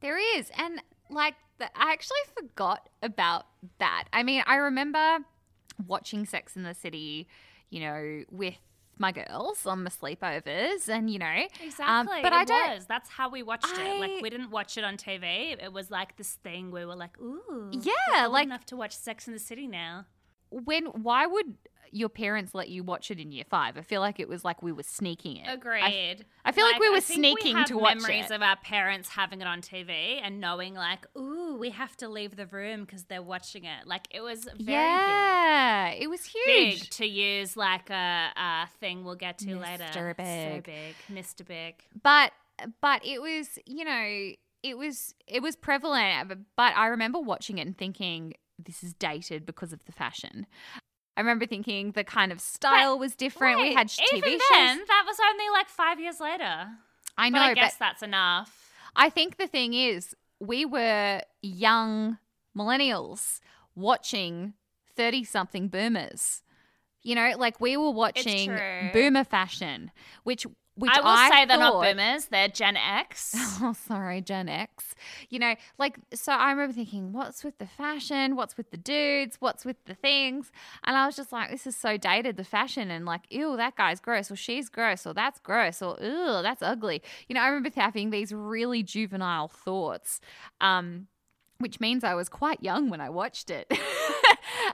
There 0.00 0.18
is. 0.38 0.50
And 0.56 0.80
like, 1.10 1.34
the, 1.58 1.66
I 1.78 1.92
actually 1.92 2.16
forgot 2.34 2.88
about 3.02 3.44
that. 3.78 4.04
I 4.14 4.22
mean, 4.22 4.42
I 4.46 4.56
remember 4.56 5.18
watching 5.86 6.24
Sex 6.24 6.56
in 6.56 6.62
the 6.62 6.72
City, 6.72 7.28
you 7.68 7.80
know, 7.80 8.22
with 8.30 8.54
my 8.96 9.12
girls 9.12 9.66
on 9.66 9.84
my 9.84 9.90
sleepovers 9.90 10.88
and, 10.88 11.10
you 11.10 11.18
know. 11.18 11.46
Exactly. 11.62 11.84
Um, 11.84 12.22
but 12.22 12.32
it 12.32 12.36
I 12.36 12.44
don't. 12.44 12.74
was. 12.74 12.86
That's 12.86 13.10
how 13.10 13.28
we 13.28 13.42
watched 13.42 13.68
it. 13.78 14.00
Like 14.00 14.22
we 14.22 14.30
didn't 14.30 14.50
watch 14.50 14.78
it 14.78 14.82
on 14.82 14.96
TV. 14.96 15.62
It 15.62 15.74
was 15.74 15.90
like 15.90 16.16
this 16.16 16.32
thing 16.42 16.70
we 16.70 16.86
were 16.86 16.96
like, 16.96 17.20
ooh, 17.20 17.70
Yeah, 17.70 18.28
like- 18.28 18.46
enough 18.46 18.64
to 18.66 18.76
watch 18.76 18.96
Sex 18.96 19.26
in 19.26 19.34
the 19.34 19.38
City 19.38 19.66
now. 19.66 20.06
When, 20.50 20.86
why 20.86 21.26
would 21.26 21.54
your 21.92 22.08
parents 22.08 22.52
let 22.54 22.68
you 22.68 22.82
watch 22.82 23.10
it 23.10 23.18
in 23.20 23.30
year 23.32 23.44
five? 23.48 23.76
I 23.76 23.82
feel 23.82 24.00
like 24.00 24.18
it 24.20 24.28
was 24.28 24.44
like 24.44 24.62
we 24.62 24.72
were 24.72 24.82
sneaking 24.82 25.36
it. 25.38 25.48
I- 25.48 25.52
Agreed. 25.52 26.24
I 26.44 26.52
feel 26.52 26.64
like 26.64 26.80
we 26.80 26.90
were 26.90 27.00
sneaking 27.00 27.56
have 27.56 27.68
to 27.68 27.78
watch 27.78 27.96
memories 27.96 28.26
it. 28.26 28.34
of 28.34 28.42
our 28.42 28.56
parents 28.56 29.08
having 29.08 29.40
it 29.40 29.46
on 29.46 29.60
TV 29.62 30.20
and 30.22 30.40
knowing 30.40 30.74
like, 30.74 31.06
ooh, 31.16 31.56
we 31.58 31.70
have 31.70 31.96
to 31.98 32.08
leave 32.08 32.36
the 32.36 32.46
room 32.46 32.84
because 32.84 33.04
they're 33.04 33.22
watching 33.22 33.64
it. 33.64 33.86
Like 33.86 34.08
it 34.10 34.20
was 34.20 34.44
very 34.58 34.72
yeah, 34.82 35.88
it 35.90 36.08
was 36.08 36.24
huge. 36.24 36.80
Big 36.80 36.90
to 36.90 37.06
use 37.06 37.56
like 37.56 37.90
a, 37.90 38.28
a 38.36 38.66
thing 38.80 39.04
we'll 39.04 39.14
get 39.14 39.38
to 39.38 39.56
later. 39.56 39.84
Mr. 39.84 39.94
So 39.94 40.14
Big. 40.16 40.64
big, 40.64 40.94
Mr. 41.12 41.46
Big. 41.46 41.74
but 42.02 42.32
but 42.80 43.04
it 43.04 43.20
was 43.20 43.58
you 43.66 43.84
know 43.84 44.32
it 44.62 44.78
was 44.78 45.14
it 45.26 45.42
was 45.42 45.54
prevalent 45.56 46.32
but 46.56 46.74
i 46.74 46.86
remember 46.86 47.20
watching 47.20 47.58
it 47.58 47.66
and 47.66 47.76
thinking 47.76 48.32
this 48.58 48.82
is 48.82 48.94
dated 48.94 49.44
because 49.46 49.72
of 49.72 49.84
the 49.84 49.92
fashion. 49.92 50.46
I 51.16 51.20
remember 51.20 51.46
thinking 51.46 51.92
the 51.92 52.04
kind 52.04 52.30
of 52.32 52.40
style 52.40 52.98
was 52.98 53.14
different. 53.14 53.60
We 53.60 53.72
had 53.74 53.88
tv 53.88 54.16
even 54.18 54.30
shows 54.32 54.40
then, 54.52 54.78
that 54.86 55.04
was 55.06 55.16
only 55.30 55.48
like 55.52 55.68
five 55.68 55.98
years 56.00 56.20
later. 56.20 56.68
i 57.16 57.30
know 57.30 57.38
But 57.38 57.42
I 57.42 57.48
but 57.50 57.54
guess 57.54 57.76
that's 57.76 58.02
enough. 58.02 58.72
i 58.94 59.08
think 59.10 59.36
the 59.38 59.46
thing 59.46 59.72
is 59.74 60.14
we 60.40 60.64
were 60.66 61.22
young 61.42 62.18
millennials 62.56 63.40
watching 63.74 64.54
30 64.96 65.24
something 65.24 65.68
boomers. 65.68 66.42
You 67.02 67.14
know 67.14 67.32
like 67.38 67.60
we 67.60 67.76
were 67.76 67.90
watching 67.92 68.50
boomer 68.92 69.24
fashion 69.24 69.90
which 70.24 70.44
which 70.76 70.90
I 70.94 71.00
will 71.00 71.30
say 71.30 71.44
they're 71.46 71.58
not 71.58 71.82
boomers; 71.82 72.26
they're 72.26 72.48
Gen 72.48 72.76
X. 72.76 73.34
Oh, 73.62 73.72
sorry, 73.72 74.20
Gen 74.20 74.48
X. 74.50 74.94
You 75.30 75.38
know, 75.38 75.54
like, 75.78 75.98
so 76.12 76.32
I 76.32 76.50
remember 76.50 76.74
thinking, 76.74 77.12
what's 77.12 77.42
with 77.42 77.56
the 77.58 77.66
fashion? 77.66 78.36
What's 78.36 78.56
with 78.58 78.70
the 78.70 78.76
dudes? 78.76 79.36
What's 79.40 79.64
with 79.64 79.82
the 79.86 79.94
things? 79.94 80.52
And 80.84 80.94
I 80.94 81.06
was 81.06 81.16
just 81.16 81.32
like, 81.32 81.50
this 81.50 81.66
is 81.66 81.74
so 81.74 81.96
dated, 81.96 82.36
the 82.36 82.44
fashion, 82.44 82.90
and 82.90 83.06
like, 83.06 83.22
ew, 83.30 83.56
that 83.56 83.76
guy's 83.76 83.98
gross, 83.98 84.30
or 84.30 84.36
she's 84.36 84.68
gross, 84.68 85.06
or 85.06 85.14
that's 85.14 85.40
gross, 85.40 85.80
or 85.80 85.96
ew, 86.02 86.42
that's 86.42 86.60
ugly. 86.62 87.02
You 87.28 87.34
know, 87.34 87.40
I 87.40 87.48
remember 87.48 87.70
having 87.74 88.10
these 88.10 88.30
really 88.32 88.82
juvenile 88.82 89.48
thoughts, 89.48 90.20
um, 90.60 91.06
which 91.58 91.80
means 91.80 92.04
I 92.04 92.14
was 92.14 92.28
quite 92.28 92.62
young 92.62 92.90
when 92.90 93.00
I 93.00 93.10
watched 93.10 93.50
it. 93.50 93.66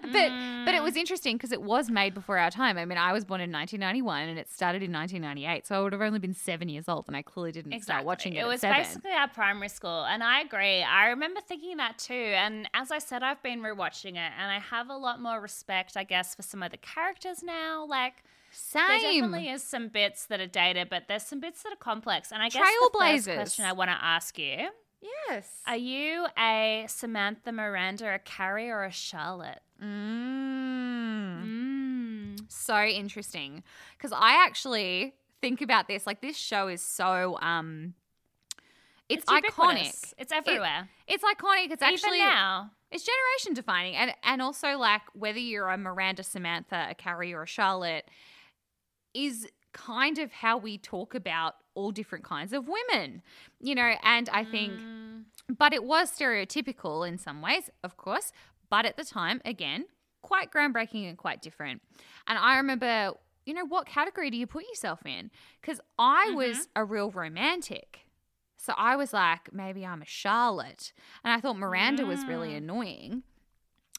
but 0.02 0.30
but 0.64 0.74
it 0.74 0.82
was 0.82 0.94
mm. 0.94 0.98
interesting 0.98 1.36
because 1.36 1.52
it 1.52 1.62
was 1.62 1.90
made 1.90 2.14
before 2.14 2.38
our 2.38 2.50
time. 2.50 2.78
I 2.78 2.84
mean, 2.84 2.98
I 2.98 3.12
was 3.12 3.24
born 3.24 3.40
in 3.40 3.52
1991 3.52 4.28
and 4.28 4.38
it 4.38 4.50
started 4.50 4.82
in 4.82 4.92
1998, 4.92 5.66
so 5.66 5.78
I 5.78 5.82
would 5.82 5.92
have 5.92 6.02
only 6.02 6.18
been 6.18 6.34
seven 6.34 6.68
years 6.68 6.88
old, 6.88 7.04
and 7.06 7.16
I 7.16 7.22
clearly 7.22 7.52
didn't 7.52 7.80
start 7.82 8.04
watching 8.04 8.34
it. 8.34 8.40
It 8.40 8.46
was 8.46 8.60
basically 8.60 9.12
our 9.12 9.28
primary 9.28 9.68
school, 9.68 10.04
and 10.04 10.22
I 10.22 10.40
agree. 10.40 10.82
I 10.82 11.08
remember 11.08 11.40
thinking 11.40 11.76
that 11.78 11.98
too. 11.98 12.14
And 12.14 12.68
as 12.74 12.90
I 12.90 12.98
said, 12.98 13.22
I've 13.22 13.42
been 13.42 13.60
rewatching 13.60 14.12
it, 14.12 14.32
and 14.38 14.50
I 14.50 14.58
have 14.58 14.88
a 14.90 14.96
lot 14.96 15.20
more 15.20 15.40
respect, 15.40 15.96
I 15.96 16.04
guess, 16.04 16.34
for 16.34 16.42
some 16.42 16.62
of 16.62 16.70
the 16.70 16.78
characters 16.78 17.42
now. 17.42 17.84
Like 17.86 18.24
Same. 18.50 18.82
there 18.88 18.98
definitely 18.98 19.48
is 19.48 19.62
some 19.62 19.88
bits 19.88 20.26
that 20.26 20.40
are 20.40 20.46
dated, 20.46 20.88
but 20.88 21.04
there's 21.08 21.24
some 21.24 21.40
bits 21.40 21.62
that 21.62 21.72
are 21.72 21.76
complex. 21.76 22.32
And 22.32 22.42
I 22.42 22.48
guess 22.48 22.62
the 22.62 22.98
first 22.98 23.26
question 23.26 23.64
I 23.64 23.72
want 23.72 23.90
to 23.90 23.98
ask 24.00 24.38
you: 24.38 24.68
Yes. 25.02 25.48
Are 25.66 25.76
you 25.76 26.26
a 26.38 26.84
Samantha 26.88 27.50
Miranda, 27.50 28.14
a 28.14 28.18
Carrie, 28.20 28.70
or 28.70 28.84
a 28.84 28.92
Charlotte? 28.92 29.60
Mm. 29.82 31.42
Mm. 31.44 32.40
So 32.48 32.82
interesting 32.84 33.64
because 33.96 34.12
I 34.12 34.44
actually 34.44 35.14
think 35.40 35.60
about 35.60 35.88
this. 35.88 36.06
Like 36.06 36.20
this 36.20 36.36
show 36.36 36.68
is 36.68 36.80
so 36.80 37.36
um, 37.42 37.94
it's, 39.08 39.24
iconic. 39.26 40.14
It's 40.16 40.32
everywhere. 40.32 40.88
It's 41.08 41.24
iconic. 41.24 41.72
It's 41.72 41.82
actually 41.82 42.18
Even 42.18 42.28
now. 42.30 42.70
it's 42.90 43.04
generation 43.04 43.54
defining, 43.54 43.96
and 43.96 44.14
and 44.22 44.40
also 44.40 44.78
like 44.78 45.02
whether 45.14 45.38
you're 45.38 45.68
a 45.68 45.76
Miranda, 45.76 46.22
Samantha, 46.22 46.86
a 46.90 46.94
Carrie, 46.94 47.34
or 47.34 47.42
a 47.42 47.46
Charlotte, 47.46 48.08
is 49.14 49.48
kind 49.72 50.18
of 50.18 50.30
how 50.30 50.58
we 50.58 50.78
talk 50.78 51.14
about 51.14 51.56
all 51.74 51.90
different 51.92 52.24
kinds 52.24 52.52
of 52.52 52.66
women, 52.68 53.22
you 53.60 53.74
know. 53.74 53.94
And 54.02 54.28
I 54.30 54.44
think, 54.44 54.72
Mm. 54.72 55.24
but 55.56 55.72
it 55.72 55.84
was 55.84 56.10
stereotypical 56.10 57.06
in 57.06 57.18
some 57.18 57.40
ways, 57.42 57.70
of 57.82 57.96
course. 57.96 58.32
But 58.70 58.86
at 58.86 58.96
the 58.96 59.04
time, 59.04 59.40
again, 59.44 59.86
quite 60.22 60.50
groundbreaking 60.50 61.08
and 61.08 61.18
quite 61.18 61.42
different. 61.42 61.82
And 62.26 62.38
I 62.38 62.56
remember, 62.56 63.12
you 63.44 63.54
know, 63.54 63.64
what 63.66 63.86
category 63.86 64.30
do 64.30 64.36
you 64.36 64.46
put 64.46 64.64
yourself 64.68 65.04
in? 65.04 65.30
Because 65.60 65.80
I 65.98 66.30
was 66.34 66.68
a 66.76 66.84
real 66.84 67.10
romantic. 67.10 68.06
So 68.56 68.72
I 68.76 68.94
was 68.94 69.12
like, 69.12 69.52
maybe 69.52 69.84
I'm 69.84 70.02
a 70.02 70.06
Charlotte. 70.06 70.92
And 71.24 71.32
I 71.32 71.40
thought 71.40 71.58
Miranda 71.58 72.06
was 72.06 72.24
really 72.24 72.54
annoying. 72.54 73.24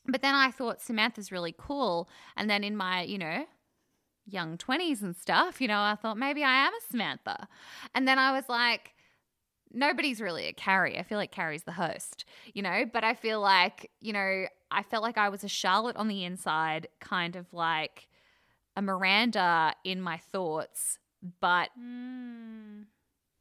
But 0.08 0.22
then 0.22 0.36
I 0.36 0.52
thought 0.52 0.82
Samantha's 0.82 1.32
really 1.32 1.54
cool. 1.58 2.10
And 2.38 2.50
then 2.50 2.64
in 2.64 2.76
my, 2.78 3.04
you 3.04 3.18
know, 3.18 3.46
young 4.26 4.58
20s 4.58 5.02
and 5.02 5.16
stuff, 5.16 5.60
you 5.62 5.68
know, 5.68 5.80
I 5.82 5.96
thought 5.96 6.18
maybe 6.18 6.44
I 6.44 6.66
am 6.68 6.74
a 6.74 6.92
Samantha. 6.92 7.48
And 7.94 8.08
then 8.08 8.18
I 8.20 8.32
was 8.32 8.48
like, 8.50 8.94
nobody's 9.72 10.22
really 10.22 10.46
a 10.48 10.54
Carrie. 10.54 10.98
I 10.98 11.04
feel 11.04 11.18
like 11.18 11.32
Carrie's 11.32 11.64
the 11.64 11.72
host, 11.74 12.26
you 12.54 12.62
know, 12.62 12.86
but 12.92 13.04
I 13.04 13.14
feel 13.14 13.42
like, 13.42 13.92
you 14.00 14.14
know, 14.14 14.46
I 14.72 14.84
felt 14.84 15.04
like 15.04 15.18
I 15.18 15.30
was 15.30 15.44
a 15.44 15.48
Charlotte 15.50 15.98
on 15.98 16.08
the 16.08 16.24
inside, 16.24 16.88
kind 17.00 17.36
of 17.36 17.52
like 17.54 18.08
a 18.76 18.82
Miranda 18.82 19.76
in 19.84 20.02
my 20.02 20.18
thoughts, 20.18 20.98
but 21.40 21.70
Mm. 21.80 22.86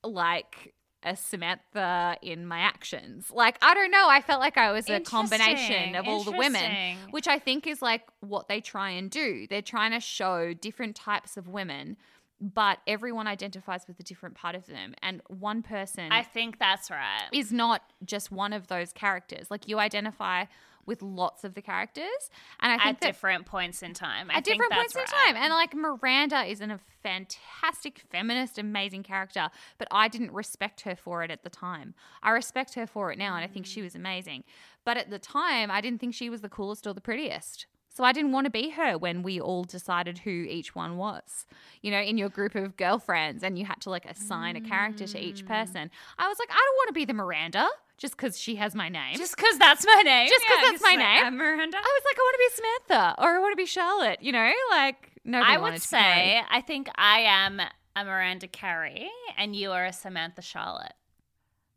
like 0.05 0.75
a 1.05 1.17
Samantha 1.17 2.17
in 2.23 2.47
my 2.47 2.61
actions. 2.61 3.31
Like, 3.31 3.59
I 3.63 3.75
don't 3.75 3.91
know. 3.91 4.07
I 4.09 4.21
felt 4.21 4.41
like 4.41 4.57
I 4.57 4.73
was 4.73 4.89
a 4.89 5.01
combination 5.01 5.95
of 5.95 6.07
all 6.07 6.25
the 6.25 6.33
women, 6.33 6.97
which 7.11 7.29
I 7.29 7.39
think 7.39 7.67
is 7.67 7.83
like 7.83 8.03
what 8.21 8.49
they 8.49 8.61
try 8.61 8.91
and 8.91 9.11
do. 9.11 9.47
They're 9.49 9.63
trying 9.63 9.93
to 9.93 10.01
show 10.01 10.55
different 10.55 10.97
types 10.97 11.37
of 11.37 11.49
women, 11.49 11.97
but 12.41 12.79
everyone 12.87 13.27
identifies 13.27 13.87
with 13.87 14.01
a 14.01 14.03
different 14.03 14.35
part 14.35 14.55
of 14.55 14.67
them. 14.67 14.95
And 15.03 15.21
one 15.29 15.63
person 15.63 16.11
I 16.11 16.23
think 16.23 16.59
that's 16.59 16.91
right. 16.91 17.29
is 17.33 17.53
not 17.53 17.83
just 18.05 18.33
one 18.33 18.53
of 18.53 18.69
those 18.69 18.93
characters. 18.93 19.51
Like, 19.51 19.69
you 19.69 19.79
identify 19.79 20.47
with 20.87 21.03
lots 21.03 21.45
of 21.45 21.55
the 21.55 21.63
characters. 21.63 22.31
And 22.61 22.73
I 22.73 22.77
think 22.77 22.87
At 22.87 23.01
that 23.01 23.07
different 23.07 23.47
points 23.47 23.83
in 23.83 23.95
time. 23.95 24.31
I 24.31 24.35
at 24.39 24.45
different 24.45 24.73
points 24.73 24.95
in 24.97 25.05
time. 25.05 25.37
And 25.37 25.53
like 25.53 25.75
Miranda 25.75 26.43
is 26.45 26.61
an, 26.61 26.71
a 26.71 26.81
fantastic 27.03 28.03
feminist, 28.11 28.59
amazing 28.59 29.03
character, 29.03 29.49
but 29.79 29.89
I 29.91 30.09
didn't 30.09 30.33
respect 30.33 30.83
her 30.83 30.97
for 30.97 31.23
it 31.23 31.31
at 31.31 31.43
the 31.45 31.51
time. 31.51 31.95
I 32.23 32.31
respect 32.31 32.75
her 32.75 32.87
for 32.87 33.13
it 33.13 33.19
now, 33.19 33.35
and 33.37 33.45
I 33.45 33.47
think 33.49 33.67
Mm. 33.67 33.71
she 33.71 33.83
was 33.83 33.95
amazing. 33.95 34.45
But 34.85 34.97
at 34.97 35.11
the 35.11 35.19
time, 35.19 35.71
I 35.71 35.81
didn't 35.81 36.01
think 36.01 36.15
she 36.15 36.29
was 36.31 36.41
the 36.41 36.49
coolest 36.49 36.87
or 36.87 36.93
the 36.93 37.01
prettiest. 37.01 37.67
So 37.95 38.05
I 38.05 38.13
didn't 38.13 38.33
want 38.33 38.47
to 38.47 38.51
be 38.51 38.71
her 38.71 38.97
when 38.97 39.23
we 39.23 39.39
all 39.39 39.65
decided 39.65 40.19
who 40.21 40.31
each 40.31 40.75
one 40.75 40.97
was. 40.97 41.45
You 41.83 41.91
know, 41.91 42.01
in 42.01 42.17
your 42.17 42.31
group 42.31 42.55
of 42.55 42.75
girlfriends 42.79 43.43
and 43.43 43.59
you 43.59 43.67
had 43.67 43.83
to 43.83 43.91
like 43.91 44.07
assign 44.07 44.57
a 44.57 44.63
character 44.63 45.07
to 45.07 45.19
each 45.21 45.45
person. 45.45 45.91
I 46.19 46.27
was 46.27 46.39
like, 46.39 46.49
I 46.51 46.55
don't 46.55 46.77
want 46.77 46.89
to 46.89 46.95
be 46.95 47.05
the 47.05 47.13
Miranda 47.13 47.69
just 48.03 48.17
because 48.17 48.37
she 48.39 48.57
has 48.57 48.75
my 48.75 48.89
name. 48.89 49.17
Just 49.17 49.37
because 49.37 49.57
that's 49.59 49.87
my 49.87 50.03
name. 50.05 50.29
Just 50.29 50.45
'cause 50.45 50.57
Yeah, 50.61 50.71
that's 50.73 50.83
my 50.83 50.97
name. 50.97 51.25
I'm 51.25 51.37
Miranda. 51.37 51.77
I 51.79 51.81
was 51.81 52.03
like, 52.05 52.17
I 52.19 52.21
want 52.21 52.35
to 52.35 52.39
be 52.51 52.89
Samantha 52.89 53.15
or 53.23 53.37
I 53.37 53.39
want 53.39 53.53
to 53.53 53.57
be 53.57 53.65
Charlotte, 53.67 54.21
you 54.21 54.33
know? 54.33 54.53
Like, 54.71 55.13
nobody 55.25 55.53
I 55.53 55.57
would 55.57 55.75
to 55.75 55.81
be 55.81 55.97
Carrie. 55.97 56.15
say 56.15 56.43
I 56.51 56.61
think 56.61 56.89
I 56.97 57.21
am 57.21 57.61
a 57.95 58.05
Miranda 58.05 58.49
Carrie 58.49 59.09
and 59.39 59.55
you 59.55 59.71
are 59.71 59.85
a 59.87 59.93
Samantha 59.93 60.43
Charlotte. 60.43 60.95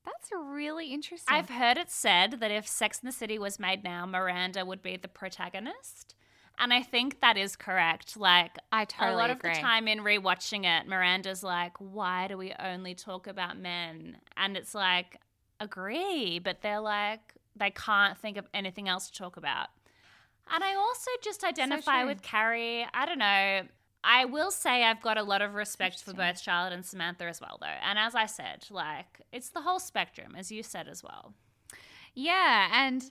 That's 0.04 0.32
really 0.32 0.88
interesting. 0.94 1.32
I've 1.34 1.50
heard 1.50 1.78
it 1.78 1.92
said 1.92 2.40
that 2.40 2.50
if 2.52 2.68
Sex 2.68 3.00
in 3.04 3.06
the 3.06 3.12
City 3.12 3.38
was 3.38 3.60
made 3.60 3.84
now, 3.84 4.08
Miranda 4.08 4.66
would 4.66 4.82
be 4.82 4.98
the 4.98 5.08
protagonist. 5.08 6.16
And 6.58 6.74
I 6.74 6.82
think 6.82 7.20
that 7.22 7.38
is 7.38 7.56
correct. 7.56 8.18
Like 8.18 8.58
I 8.72 8.86
totally 8.86 9.14
a 9.14 9.18
lot 9.18 9.30
agree. 9.30 9.52
of 9.52 9.58
the 9.58 9.62
time 9.62 9.88
in 9.88 10.00
rewatching 10.00 10.64
it, 10.66 10.88
Miranda's 10.88 11.44
like, 11.44 11.76
"Why 11.80 12.28
do 12.28 12.38
we 12.38 12.54
only 12.58 12.96
talk 12.96 13.28
about 13.28 13.58
men?" 13.58 14.18
And 14.38 14.56
it's 14.58 14.74
like, 14.74 15.20
agree, 15.60 16.40
but 16.40 16.62
they're 16.62 16.80
like, 16.80 17.34
they 17.56 17.72
can't 17.72 18.18
think 18.18 18.38
of 18.38 18.48
anything 18.54 18.88
else 18.88 19.10
to 19.10 19.18
talk 19.18 19.38
about. 19.38 19.68
And 20.54 20.64
I 20.64 20.76
also 20.76 21.12
just 21.24 21.44
identify 21.44 22.02
true. 22.02 22.10
with 22.10 22.22
Carrie. 22.22 22.86
I 22.94 23.06
don't 23.06 23.20
know. 23.20 23.62
I 24.04 24.26
will 24.26 24.52
say 24.52 24.84
I've 24.84 25.02
got 25.02 25.18
a 25.18 25.24
lot 25.24 25.42
of 25.42 25.56
respect 25.56 26.04
for 26.04 26.14
both 26.14 26.40
Charlotte 26.40 26.74
and 26.74 26.86
Samantha 26.86 27.26
as 27.26 27.42
well, 27.42 27.58
though. 27.60 27.66
And 27.66 27.98
as 27.98 28.14
I 28.14 28.28
said, 28.28 28.66
like, 28.70 29.22
it's 29.32 29.50
the 29.50 29.62
whole 29.62 29.80
spectrum, 29.80 30.36
as 30.38 30.52
you 30.52 30.62
said 30.62 30.88
as 30.88 31.04
well. 31.04 31.34
Yeah, 32.14 32.70
and 32.72 33.04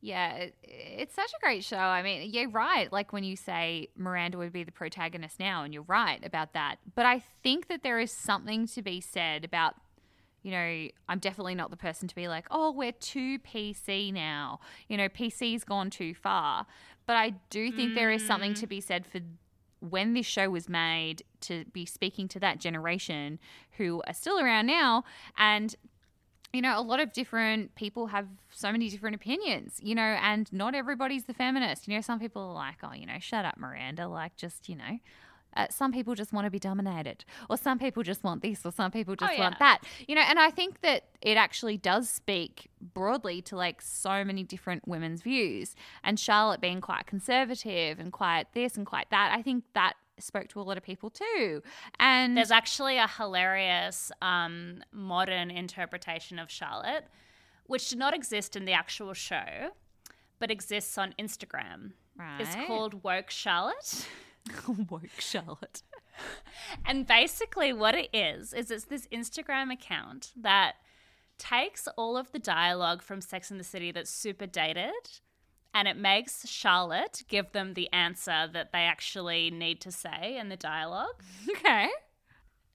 yeah, 0.00 0.34
it, 0.34 0.54
it's 0.62 1.14
such 1.14 1.30
a 1.32 1.40
great 1.40 1.64
show. 1.64 1.76
I 1.76 2.02
mean, 2.02 2.30
you're 2.32 2.48
right. 2.48 2.90
Like 2.90 3.12
when 3.12 3.24
you 3.24 3.36
say 3.36 3.88
Miranda 3.94 4.38
would 4.38 4.52
be 4.52 4.64
the 4.64 4.72
protagonist 4.72 5.38
now, 5.38 5.64
and 5.64 5.74
you're 5.74 5.82
right 5.82 6.24
about 6.24 6.54
that. 6.54 6.76
But 6.94 7.04
I 7.04 7.22
think 7.42 7.68
that 7.68 7.82
there 7.82 7.98
is 7.98 8.10
something 8.10 8.66
to 8.68 8.80
be 8.80 9.02
said 9.02 9.44
about, 9.44 9.74
you 10.48 10.54
know, 10.54 10.88
I'm 11.10 11.18
definitely 11.18 11.54
not 11.54 11.70
the 11.70 11.76
person 11.76 12.08
to 12.08 12.14
be 12.14 12.26
like, 12.26 12.46
oh, 12.50 12.70
we're 12.70 12.92
too 12.92 13.38
PC 13.40 14.10
now. 14.14 14.60
You 14.88 14.96
know, 14.96 15.10
PC's 15.10 15.62
gone 15.62 15.90
too 15.90 16.14
far. 16.14 16.64
But 17.04 17.16
I 17.16 17.34
do 17.50 17.70
think 17.70 17.94
there 17.94 18.10
is 18.10 18.26
something 18.26 18.54
to 18.54 18.64
mm. 18.64 18.70
be 18.70 18.80
said 18.80 19.04
for 19.04 19.20
when 19.80 20.14
this 20.14 20.24
show 20.24 20.48
was 20.48 20.66
made 20.66 21.22
to 21.42 21.66
be 21.66 21.84
speaking 21.84 22.28
to 22.28 22.40
that 22.40 22.60
generation 22.60 23.38
who 23.72 24.02
are 24.06 24.14
still 24.14 24.40
around 24.40 24.66
now 24.66 25.04
and 25.36 25.76
you 26.54 26.62
know, 26.62 26.80
a 26.80 26.82
lot 26.82 26.98
of 26.98 27.12
different 27.12 27.74
people 27.74 28.06
have 28.06 28.26
so 28.50 28.72
many 28.72 28.88
different 28.88 29.14
opinions, 29.14 29.78
you 29.82 29.94
know, 29.94 30.00
and 30.22 30.50
not 30.50 30.74
everybody's 30.74 31.24
the 31.24 31.34
feminist. 31.34 31.86
You 31.86 31.94
know, 31.94 32.00
some 32.00 32.18
people 32.18 32.40
are 32.40 32.54
like, 32.54 32.76
oh, 32.82 32.94
you 32.94 33.04
know, 33.04 33.18
shut 33.20 33.44
up, 33.44 33.58
Miranda. 33.58 34.08
Like, 34.08 34.34
just, 34.34 34.66
you 34.66 34.74
know, 34.74 34.98
uh, 35.56 35.66
some 35.70 35.92
people 35.92 36.14
just 36.14 36.32
want 36.32 36.44
to 36.44 36.50
be 36.50 36.58
dominated, 36.58 37.24
or 37.50 37.56
some 37.56 37.78
people 37.78 38.02
just 38.02 38.22
want 38.22 38.42
this, 38.42 38.64
or 38.64 38.70
some 38.72 38.90
people 38.90 39.16
just 39.16 39.32
Oh, 39.34 39.38
want 39.38 39.54
yeah. 39.54 39.58
that, 39.58 39.78
you 40.06 40.14
know. 40.14 40.22
And 40.22 40.38
I 40.38 40.50
think 40.50 40.80
that 40.82 41.04
it 41.20 41.36
actually 41.36 41.76
does 41.76 42.08
speak 42.08 42.68
broadly 42.80 43.42
to 43.42 43.56
like 43.56 43.80
so 43.82 44.24
many 44.24 44.42
different 44.44 44.86
women's 44.86 45.22
views. 45.22 45.74
And 46.04 46.18
Charlotte 46.20 46.60
being 46.60 46.80
quite 46.80 47.06
conservative 47.06 47.98
and 47.98 48.12
quite 48.12 48.52
this 48.52 48.76
and 48.76 48.86
quite 48.86 49.10
that, 49.10 49.34
I 49.36 49.42
think 49.42 49.64
that 49.74 49.94
spoke 50.20 50.48
to 50.48 50.60
a 50.60 50.62
lot 50.62 50.76
of 50.76 50.82
people 50.82 51.10
too. 51.10 51.62
And 52.00 52.36
There's 52.36 52.50
actually 52.50 52.98
a 52.98 53.06
hilarious 53.06 54.10
um, 54.20 54.82
modern 54.92 55.50
interpretation 55.50 56.38
of 56.38 56.50
Charlotte, 56.50 57.04
which 57.66 57.88
did 57.88 57.98
not 57.98 58.14
exist 58.14 58.56
in 58.56 58.64
the 58.64 58.72
actual 58.72 59.14
show, 59.14 59.70
but 60.38 60.50
exists 60.50 60.98
on 60.98 61.14
Instagram. 61.18 61.92
It's 62.40 62.56
called 62.66 63.04
Woke 63.04 63.30
Charlotte. 63.30 64.08
woke 64.90 65.18
Charlotte. 65.18 65.82
And 66.84 67.06
basically, 67.06 67.72
what 67.72 67.94
it 67.94 68.10
is, 68.12 68.52
is 68.52 68.70
it's 68.70 68.84
this 68.86 69.06
Instagram 69.08 69.72
account 69.72 70.32
that 70.36 70.74
takes 71.38 71.86
all 71.96 72.16
of 72.16 72.32
the 72.32 72.38
dialogue 72.38 73.02
from 73.02 73.20
Sex 73.20 73.50
and 73.50 73.60
the 73.60 73.64
City 73.64 73.92
that's 73.92 74.10
super 74.10 74.46
dated 74.46 75.20
and 75.74 75.86
it 75.86 75.96
makes 75.96 76.48
Charlotte 76.48 77.22
give 77.28 77.52
them 77.52 77.74
the 77.74 77.92
answer 77.92 78.48
that 78.52 78.72
they 78.72 78.80
actually 78.80 79.50
need 79.50 79.80
to 79.82 79.92
say 79.92 80.36
in 80.38 80.48
the 80.48 80.56
dialogue. 80.56 81.22
Okay. 81.50 81.88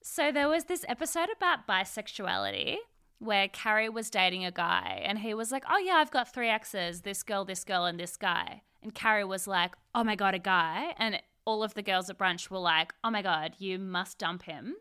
So 0.02 0.30
there 0.30 0.48
was 0.48 0.64
this 0.64 0.84
episode 0.88 1.28
about 1.34 1.66
bisexuality 1.66 2.76
where 3.18 3.48
Carrie 3.48 3.88
was 3.88 4.10
dating 4.10 4.44
a 4.44 4.50
guy 4.50 5.02
and 5.04 5.18
he 5.18 5.34
was 5.34 5.50
like, 5.50 5.64
Oh, 5.70 5.78
yeah, 5.78 5.94
I've 5.94 6.10
got 6.10 6.32
three 6.32 6.48
exes 6.48 7.02
this 7.02 7.22
girl, 7.22 7.44
this 7.44 7.64
girl, 7.64 7.84
and 7.84 7.98
this 7.98 8.16
guy. 8.16 8.62
And 8.82 8.94
Carrie 8.94 9.24
was 9.24 9.46
like, 9.46 9.74
Oh 9.94 10.04
my 10.04 10.14
God, 10.14 10.34
a 10.34 10.38
guy. 10.38 10.94
And 10.98 11.20
all 11.44 11.62
of 11.62 11.74
the 11.74 11.82
girls 11.82 12.08
at 12.10 12.18
brunch 12.18 12.50
were 12.50 12.58
like, 12.58 12.94
Oh 13.02 13.10
my 13.10 13.22
God, 13.22 13.54
you 13.58 13.78
must 13.78 14.18
dump 14.18 14.42
him. 14.44 14.76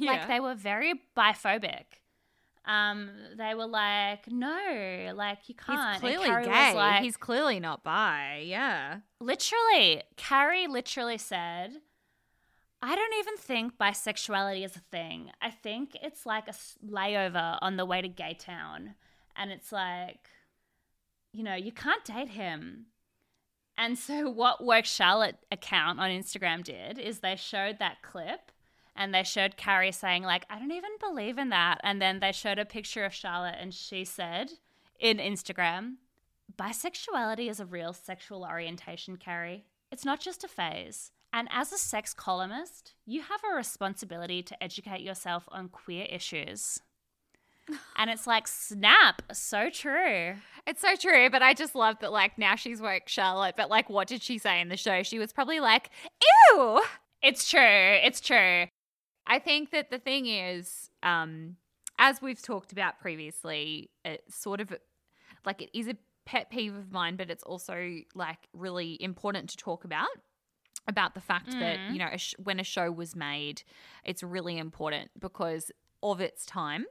Like 0.00 0.26
they 0.26 0.40
were 0.40 0.54
very 0.54 0.94
biphobic. 1.16 1.84
Um, 2.64 3.10
they 3.36 3.54
were 3.54 3.66
like, 3.66 4.30
No, 4.30 5.12
like 5.14 5.48
you 5.48 5.54
can't. 5.54 5.92
He's 5.92 6.00
clearly 6.00 6.44
gay. 6.44 6.74
like, 6.74 7.02
He's 7.02 7.16
clearly 7.16 7.60
not 7.60 7.82
bi. 7.84 8.42
Yeah. 8.46 8.98
Literally, 9.20 10.02
Carrie 10.16 10.66
literally 10.66 11.18
said, 11.18 11.72
I 12.80 12.96
don't 12.96 13.14
even 13.20 13.36
think 13.36 13.78
bisexuality 13.78 14.64
is 14.64 14.74
a 14.76 14.80
thing. 14.80 15.30
I 15.40 15.50
think 15.50 15.96
it's 16.02 16.26
like 16.26 16.48
a 16.48 16.54
layover 16.84 17.58
on 17.62 17.76
the 17.76 17.84
way 17.84 18.02
to 18.02 18.08
gay 18.08 18.34
town. 18.34 18.94
And 19.36 19.52
it's 19.52 19.70
like, 19.70 20.28
you 21.32 21.44
know, 21.44 21.54
you 21.54 21.70
can't 21.72 22.04
date 22.04 22.30
him. 22.30 22.86
And 23.82 23.98
so, 23.98 24.30
what 24.30 24.62
Woke 24.62 24.84
Charlotte 24.84 25.38
account 25.50 25.98
on 25.98 26.08
Instagram 26.08 26.62
did 26.62 27.00
is 27.00 27.18
they 27.18 27.34
showed 27.34 27.80
that 27.80 28.00
clip 28.00 28.52
and 28.94 29.12
they 29.12 29.24
showed 29.24 29.56
Carrie 29.56 29.90
saying, 29.90 30.22
like, 30.22 30.46
I 30.48 30.60
don't 30.60 30.70
even 30.70 30.92
believe 31.00 31.36
in 31.36 31.48
that. 31.48 31.80
And 31.82 32.00
then 32.00 32.20
they 32.20 32.30
showed 32.30 32.60
a 32.60 32.64
picture 32.64 33.04
of 33.04 33.12
Charlotte 33.12 33.56
and 33.58 33.74
she 33.74 34.04
said 34.04 34.52
in 35.00 35.18
Instagram, 35.18 35.94
Bisexuality 36.56 37.50
is 37.50 37.58
a 37.58 37.66
real 37.66 37.92
sexual 37.92 38.44
orientation, 38.44 39.16
Carrie. 39.16 39.64
It's 39.90 40.04
not 40.04 40.20
just 40.20 40.44
a 40.44 40.48
phase. 40.48 41.10
And 41.32 41.48
as 41.50 41.72
a 41.72 41.76
sex 41.76 42.14
columnist, 42.14 42.94
you 43.04 43.22
have 43.22 43.40
a 43.42 43.56
responsibility 43.56 44.44
to 44.44 44.62
educate 44.62 45.00
yourself 45.00 45.48
on 45.50 45.68
queer 45.68 46.06
issues. 46.08 46.78
And 47.96 48.10
it's 48.10 48.26
like, 48.26 48.46
snap, 48.48 49.22
so 49.32 49.70
true. 49.70 50.34
It's 50.66 50.80
so 50.80 50.94
true, 50.96 51.28
but 51.30 51.42
I 51.42 51.54
just 51.54 51.74
love 51.74 51.96
that 52.00 52.12
like 52.12 52.38
now 52.38 52.54
she's 52.56 52.80
woke 52.80 53.08
Charlotte, 53.08 53.54
but 53.56 53.68
like 53.70 53.88
what 53.90 54.08
did 54.08 54.22
she 54.22 54.38
say 54.38 54.60
in 54.60 54.68
the 54.68 54.76
show? 54.76 55.02
She 55.02 55.18
was 55.18 55.32
probably 55.32 55.60
like, 55.60 55.90
ew. 56.52 56.82
It's 57.22 57.48
true. 57.48 57.60
It's 57.62 58.20
true. 58.20 58.66
I 59.26 59.38
think 59.38 59.70
that 59.70 59.90
the 59.90 59.98
thing 59.98 60.26
is, 60.26 60.90
um, 61.02 61.56
as 61.98 62.20
we've 62.20 62.42
talked 62.42 62.72
about 62.72 62.98
previously, 63.00 63.90
it's 64.04 64.34
sort 64.36 64.60
of 64.60 64.72
like 65.44 65.62
it 65.62 65.70
is 65.78 65.86
a 65.88 65.96
pet 66.24 66.50
peeve 66.50 66.74
of 66.74 66.90
mine, 66.92 67.16
but 67.16 67.30
it's 67.30 67.42
also 67.44 67.98
like 68.14 68.38
really 68.52 69.00
important 69.02 69.50
to 69.50 69.56
talk 69.56 69.84
about 69.84 70.08
about 70.88 71.14
the 71.14 71.20
fact 71.20 71.50
that 71.52 71.78
Mm. 71.78 71.92
you 71.92 71.98
know 71.98 72.08
a 72.12 72.18
sh- 72.18 72.34
when 72.42 72.58
a 72.58 72.64
show 72.64 72.90
was 72.90 73.14
made, 73.14 73.62
it's 74.04 74.22
really 74.24 74.58
important 74.58 75.10
because 75.18 75.70
of 76.02 76.20
its 76.20 76.44
time 76.44 76.86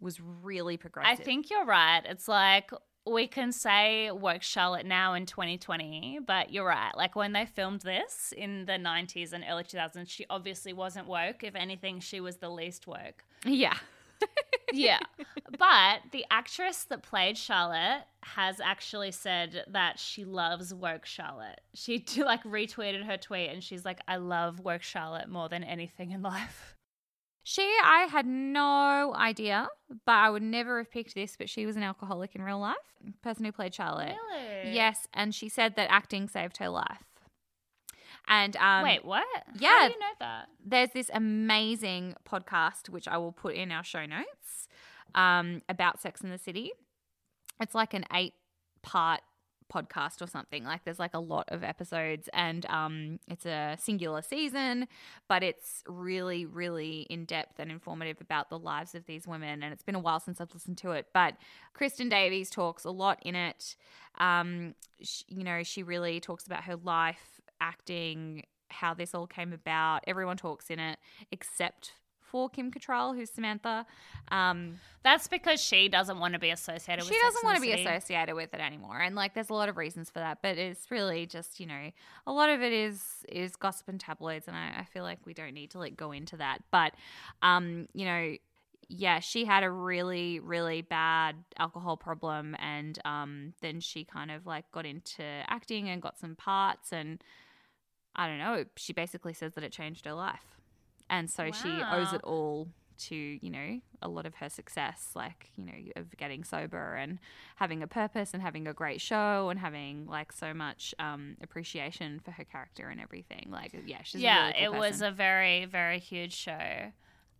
was 0.00 0.20
really 0.20 0.76
progressive. 0.76 1.20
I 1.20 1.22
think 1.22 1.50
you're 1.50 1.64
right. 1.64 2.02
It's 2.04 2.28
like 2.28 2.70
we 3.06 3.28
can 3.28 3.52
say 3.52 4.10
woke 4.10 4.42
Charlotte 4.42 4.84
now 4.84 5.14
in 5.14 5.26
2020, 5.26 6.20
but 6.26 6.52
you're 6.52 6.66
right. 6.66 6.96
Like 6.96 7.14
when 7.14 7.32
they 7.32 7.46
filmed 7.46 7.82
this 7.82 8.32
in 8.36 8.66
the 8.66 8.72
90s 8.72 9.32
and 9.32 9.44
early 9.48 9.62
2000s, 9.62 10.08
she 10.08 10.26
obviously 10.28 10.72
wasn't 10.72 11.06
woke. 11.06 11.44
If 11.44 11.54
anything, 11.54 12.00
she 12.00 12.20
was 12.20 12.36
the 12.36 12.48
least 12.48 12.86
woke. 12.86 13.24
yeah. 13.44 13.76
yeah. 14.72 14.98
But 15.58 16.00
the 16.10 16.24
actress 16.30 16.84
that 16.84 17.02
played 17.02 17.38
Charlotte 17.38 18.02
has 18.22 18.60
actually 18.60 19.12
said 19.12 19.64
that 19.68 19.98
she 19.98 20.24
loves 20.24 20.74
woke 20.74 21.06
Charlotte. 21.06 21.60
She 21.74 22.04
like 22.16 22.42
retweeted 22.42 23.04
her 23.04 23.16
tweet 23.16 23.50
and 23.50 23.62
she's 23.62 23.84
like, 23.84 24.00
I 24.08 24.16
love 24.16 24.60
woke 24.60 24.82
Charlotte 24.82 25.28
more 25.28 25.48
than 25.48 25.62
anything 25.62 26.10
in 26.10 26.22
life. 26.22 26.75
She, 27.48 27.62
I 27.62 28.08
had 28.10 28.26
no 28.26 29.14
idea, 29.14 29.68
but 30.04 30.16
I 30.16 30.30
would 30.30 30.42
never 30.42 30.78
have 30.78 30.90
picked 30.90 31.14
this. 31.14 31.36
But 31.38 31.48
she 31.48 31.64
was 31.64 31.76
an 31.76 31.84
alcoholic 31.84 32.34
in 32.34 32.42
real 32.42 32.58
life, 32.58 32.74
person 33.22 33.44
who 33.44 33.52
played 33.52 33.72
Charlotte. 33.72 34.16
Really? 34.32 34.74
Yes, 34.74 35.06
and 35.14 35.32
she 35.32 35.48
said 35.48 35.76
that 35.76 35.88
acting 35.88 36.26
saved 36.26 36.56
her 36.56 36.68
life. 36.68 37.04
And 38.26 38.56
um, 38.56 38.82
Wait, 38.82 39.04
what? 39.04 39.24
yeah. 39.60 39.68
How 39.68 39.86
do 39.86 39.92
you 39.92 40.00
know 40.00 40.06
that? 40.18 40.46
there's 40.64 40.90
this 40.92 41.08
amazing 41.14 42.16
podcast 42.28 42.88
which 42.88 43.06
I 43.06 43.16
will 43.16 43.30
put 43.30 43.54
in 43.54 43.70
our 43.70 43.84
show 43.84 44.06
notes 44.06 44.66
um, 45.14 45.62
about 45.68 46.00
Sex 46.00 46.22
in 46.22 46.30
the 46.30 46.38
City. 46.38 46.72
It's 47.60 47.76
like 47.76 47.94
an 47.94 48.06
eight 48.12 48.34
part 48.82 49.20
podcast 49.72 50.22
or 50.22 50.26
something. 50.26 50.64
Like 50.64 50.84
there's 50.84 50.98
like 50.98 51.14
a 51.14 51.20
lot 51.20 51.48
of 51.48 51.62
episodes 51.62 52.28
and 52.32 52.66
um 52.66 53.18
it's 53.28 53.46
a 53.46 53.76
singular 53.78 54.22
season, 54.22 54.88
but 55.28 55.42
it's 55.42 55.82
really 55.86 56.46
really 56.46 57.06
in 57.10 57.24
depth 57.24 57.58
and 57.58 57.70
informative 57.70 58.20
about 58.20 58.50
the 58.50 58.58
lives 58.58 58.94
of 58.94 59.06
these 59.06 59.26
women 59.26 59.62
and 59.62 59.72
it's 59.72 59.82
been 59.82 59.94
a 59.94 60.00
while 60.00 60.20
since 60.20 60.40
I've 60.40 60.52
listened 60.52 60.78
to 60.78 60.92
it, 60.92 61.06
but 61.12 61.34
Kristin 61.78 62.10
Davis 62.10 62.50
talks 62.50 62.84
a 62.84 62.90
lot 62.90 63.18
in 63.22 63.34
it. 63.34 63.76
Um 64.18 64.74
sh- 65.02 65.22
you 65.28 65.44
know, 65.44 65.62
she 65.62 65.82
really 65.82 66.20
talks 66.20 66.46
about 66.46 66.64
her 66.64 66.76
life 66.76 67.40
acting 67.60 68.44
how 68.68 68.94
this 68.94 69.14
all 69.14 69.26
came 69.26 69.52
about. 69.52 70.00
Everyone 70.06 70.36
talks 70.36 70.70
in 70.70 70.78
it 70.78 70.98
except 71.30 71.92
for 72.30 72.48
Kim 72.48 72.70
Cattrall, 72.70 73.16
who's 73.16 73.30
Samantha. 73.30 73.86
Um, 74.30 74.80
That's 75.02 75.28
because 75.28 75.60
she 75.60 75.88
doesn't 75.88 76.18
want 76.18 76.34
to 76.34 76.40
be 76.40 76.50
associated 76.50 77.04
with 77.04 77.12
she 77.12 77.20
doesn't 77.20 77.44
want 77.44 77.56
to 77.56 77.62
be 77.62 77.72
associated 77.72 78.34
with 78.34 78.52
it 78.54 78.60
anymore, 78.60 79.00
and 79.00 79.14
like, 79.14 79.34
there's 79.34 79.50
a 79.50 79.54
lot 79.54 79.68
of 79.68 79.76
reasons 79.76 80.10
for 80.10 80.18
that. 80.18 80.38
But 80.42 80.58
it's 80.58 80.90
really 80.90 81.26
just, 81.26 81.60
you 81.60 81.66
know, 81.66 81.90
a 82.26 82.32
lot 82.32 82.50
of 82.50 82.62
it 82.62 82.72
is 82.72 83.02
is 83.28 83.56
gossip 83.56 83.88
and 83.88 84.00
tabloids, 84.00 84.48
and 84.48 84.56
I, 84.56 84.80
I 84.80 84.84
feel 84.84 85.02
like 85.02 85.20
we 85.24 85.34
don't 85.34 85.54
need 85.54 85.70
to 85.70 85.78
like 85.78 85.96
go 85.96 86.12
into 86.12 86.36
that. 86.38 86.58
But, 86.70 86.94
um, 87.42 87.88
you 87.92 88.04
know. 88.04 88.36
Yeah, 88.88 89.18
she 89.18 89.44
had 89.44 89.64
a 89.64 89.70
really, 89.70 90.38
really 90.38 90.80
bad 90.80 91.34
alcohol 91.58 91.96
problem, 91.96 92.54
and 92.60 92.96
um, 93.04 93.52
then 93.60 93.80
she 93.80 94.04
kind 94.04 94.30
of 94.30 94.46
like 94.46 94.70
got 94.70 94.86
into 94.86 95.24
acting 95.24 95.88
and 95.88 96.00
got 96.00 96.20
some 96.20 96.36
parts, 96.36 96.92
and 96.92 97.20
I 98.14 98.28
don't 98.28 98.38
know. 98.38 98.64
She 98.76 98.92
basically 98.92 99.32
says 99.32 99.54
that 99.54 99.64
it 99.64 99.72
changed 99.72 100.04
her 100.04 100.12
life. 100.12 100.55
And 101.08 101.30
so 101.30 101.50
she 101.52 101.68
owes 101.68 102.12
it 102.12 102.22
all 102.24 102.68
to, 102.98 103.14
you 103.14 103.50
know, 103.50 103.80
a 104.02 104.08
lot 104.08 104.26
of 104.26 104.36
her 104.36 104.48
success, 104.48 105.10
like, 105.14 105.50
you 105.56 105.64
know, 105.64 105.72
of 105.96 106.16
getting 106.16 106.44
sober 106.44 106.94
and 106.94 107.18
having 107.56 107.82
a 107.82 107.86
purpose 107.86 108.32
and 108.32 108.42
having 108.42 108.66
a 108.66 108.72
great 108.72 109.00
show 109.00 109.48
and 109.50 109.58
having 109.60 110.06
like 110.06 110.32
so 110.32 110.52
much 110.54 110.94
um, 110.98 111.36
appreciation 111.42 112.20
for 112.24 112.30
her 112.32 112.44
character 112.44 112.88
and 112.88 113.00
everything. 113.00 113.48
Like, 113.50 113.76
yeah, 113.86 114.02
she's 114.02 114.20
yeah, 114.20 114.48
really 114.48 114.66
cool 114.66 114.74
it 114.74 114.78
was 114.78 115.02
a 115.02 115.10
very, 115.10 115.64
very 115.66 115.98
huge 115.98 116.34
show. 116.34 116.92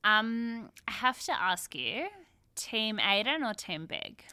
Um, 0.04 0.70
I 0.86 0.92
have 0.92 1.20
to 1.24 1.32
ask 1.32 1.74
you, 1.74 2.06
Team 2.54 2.98
Aiden 2.98 3.48
or 3.48 3.54
Team 3.54 3.86
Big? 3.86 4.24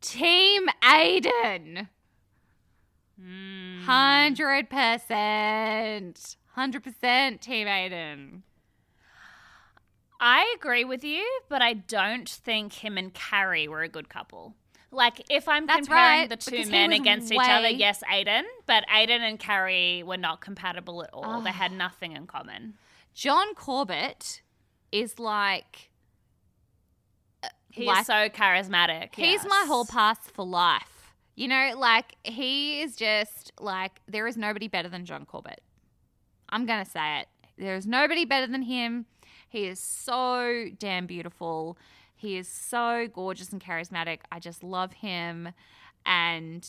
Team 0.00 0.66
Aiden. 0.82 1.88
Hmm. 3.20 3.82
Hundred 3.84 4.70
percent. 4.70 6.36
Hundred 6.58 6.82
percent 6.82 7.40
Team 7.40 7.68
Aiden. 7.68 8.40
I 10.20 10.52
agree 10.58 10.84
with 10.84 11.04
you, 11.04 11.24
but 11.48 11.62
I 11.62 11.74
don't 11.74 12.28
think 12.28 12.72
him 12.72 12.98
and 12.98 13.14
Carrie 13.14 13.68
were 13.68 13.82
a 13.82 13.88
good 13.88 14.08
couple. 14.08 14.56
Like, 14.90 15.22
if 15.30 15.48
I'm 15.48 15.66
That's 15.68 15.86
comparing 15.86 16.20
right, 16.22 16.28
the 16.28 16.36
two 16.36 16.68
men 16.68 16.92
against 16.92 17.30
each 17.30 17.38
other, 17.40 17.68
yes, 17.68 18.02
Aiden, 18.12 18.42
but 18.66 18.84
Aiden 18.88 19.20
and 19.20 19.38
Carrie 19.38 20.02
were 20.02 20.16
not 20.16 20.40
compatible 20.40 21.04
at 21.04 21.10
all. 21.12 21.42
They 21.42 21.50
Oh. 21.50 21.52
had 21.52 21.70
nothing 21.70 22.10
in 22.10 22.26
common. 22.26 22.74
John 23.14 23.54
Corbett 23.54 24.42
is 24.90 25.20
like. 25.20 25.90
He's 27.70 27.86
like- 27.86 28.04
so 28.06 28.28
charismatic. 28.30 29.14
He's 29.14 29.44
my 29.44 29.58
yes. 29.60 29.68
whole 29.68 29.84
pass 29.84 30.18
for 30.30 30.44
life. 30.44 31.14
You 31.36 31.46
know, 31.46 31.74
like 31.76 32.16
he 32.24 32.80
is 32.80 32.96
just 32.96 33.52
like 33.60 34.00
there 34.08 34.26
is 34.26 34.36
nobody 34.36 34.66
better 34.66 34.88
than 34.88 35.04
John 35.04 35.24
Corbett. 35.24 35.62
I'm 36.48 36.66
gonna 36.66 36.84
say 36.84 37.20
it. 37.20 37.28
There 37.56 37.74
is 37.74 37.86
nobody 37.86 38.24
better 38.24 38.46
than 38.46 38.62
him. 38.62 39.06
He 39.48 39.66
is 39.66 39.80
so 39.80 40.66
damn 40.78 41.06
beautiful. 41.06 41.78
He 42.14 42.36
is 42.36 42.48
so 42.48 43.06
gorgeous 43.12 43.50
and 43.50 43.62
charismatic. 43.62 44.20
I 44.30 44.40
just 44.40 44.62
love 44.62 44.92
him, 44.92 45.50
and 46.04 46.68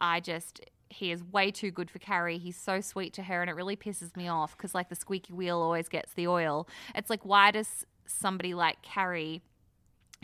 I 0.00 0.20
just 0.20 0.60
he 0.90 1.10
is 1.10 1.22
way 1.22 1.50
too 1.50 1.70
good 1.70 1.90
for 1.90 1.98
Carrie. 1.98 2.38
He's 2.38 2.56
so 2.56 2.80
sweet 2.80 3.12
to 3.14 3.22
her, 3.24 3.40
and 3.40 3.50
it 3.50 3.54
really 3.54 3.76
pisses 3.76 4.16
me 4.16 4.28
off 4.28 4.56
because 4.56 4.74
like 4.74 4.88
the 4.88 4.94
squeaky 4.94 5.32
wheel 5.32 5.58
always 5.58 5.88
gets 5.88 6.12
the 6.14 6.26
oil. 6.26 6.68
It's 6.94 7.10
like 7.10 7.24
why 7.24 7.50
does 7.50 7.84
somebody 8.06 8.54
like 8.54 8.82
Carrie 8.82 9.42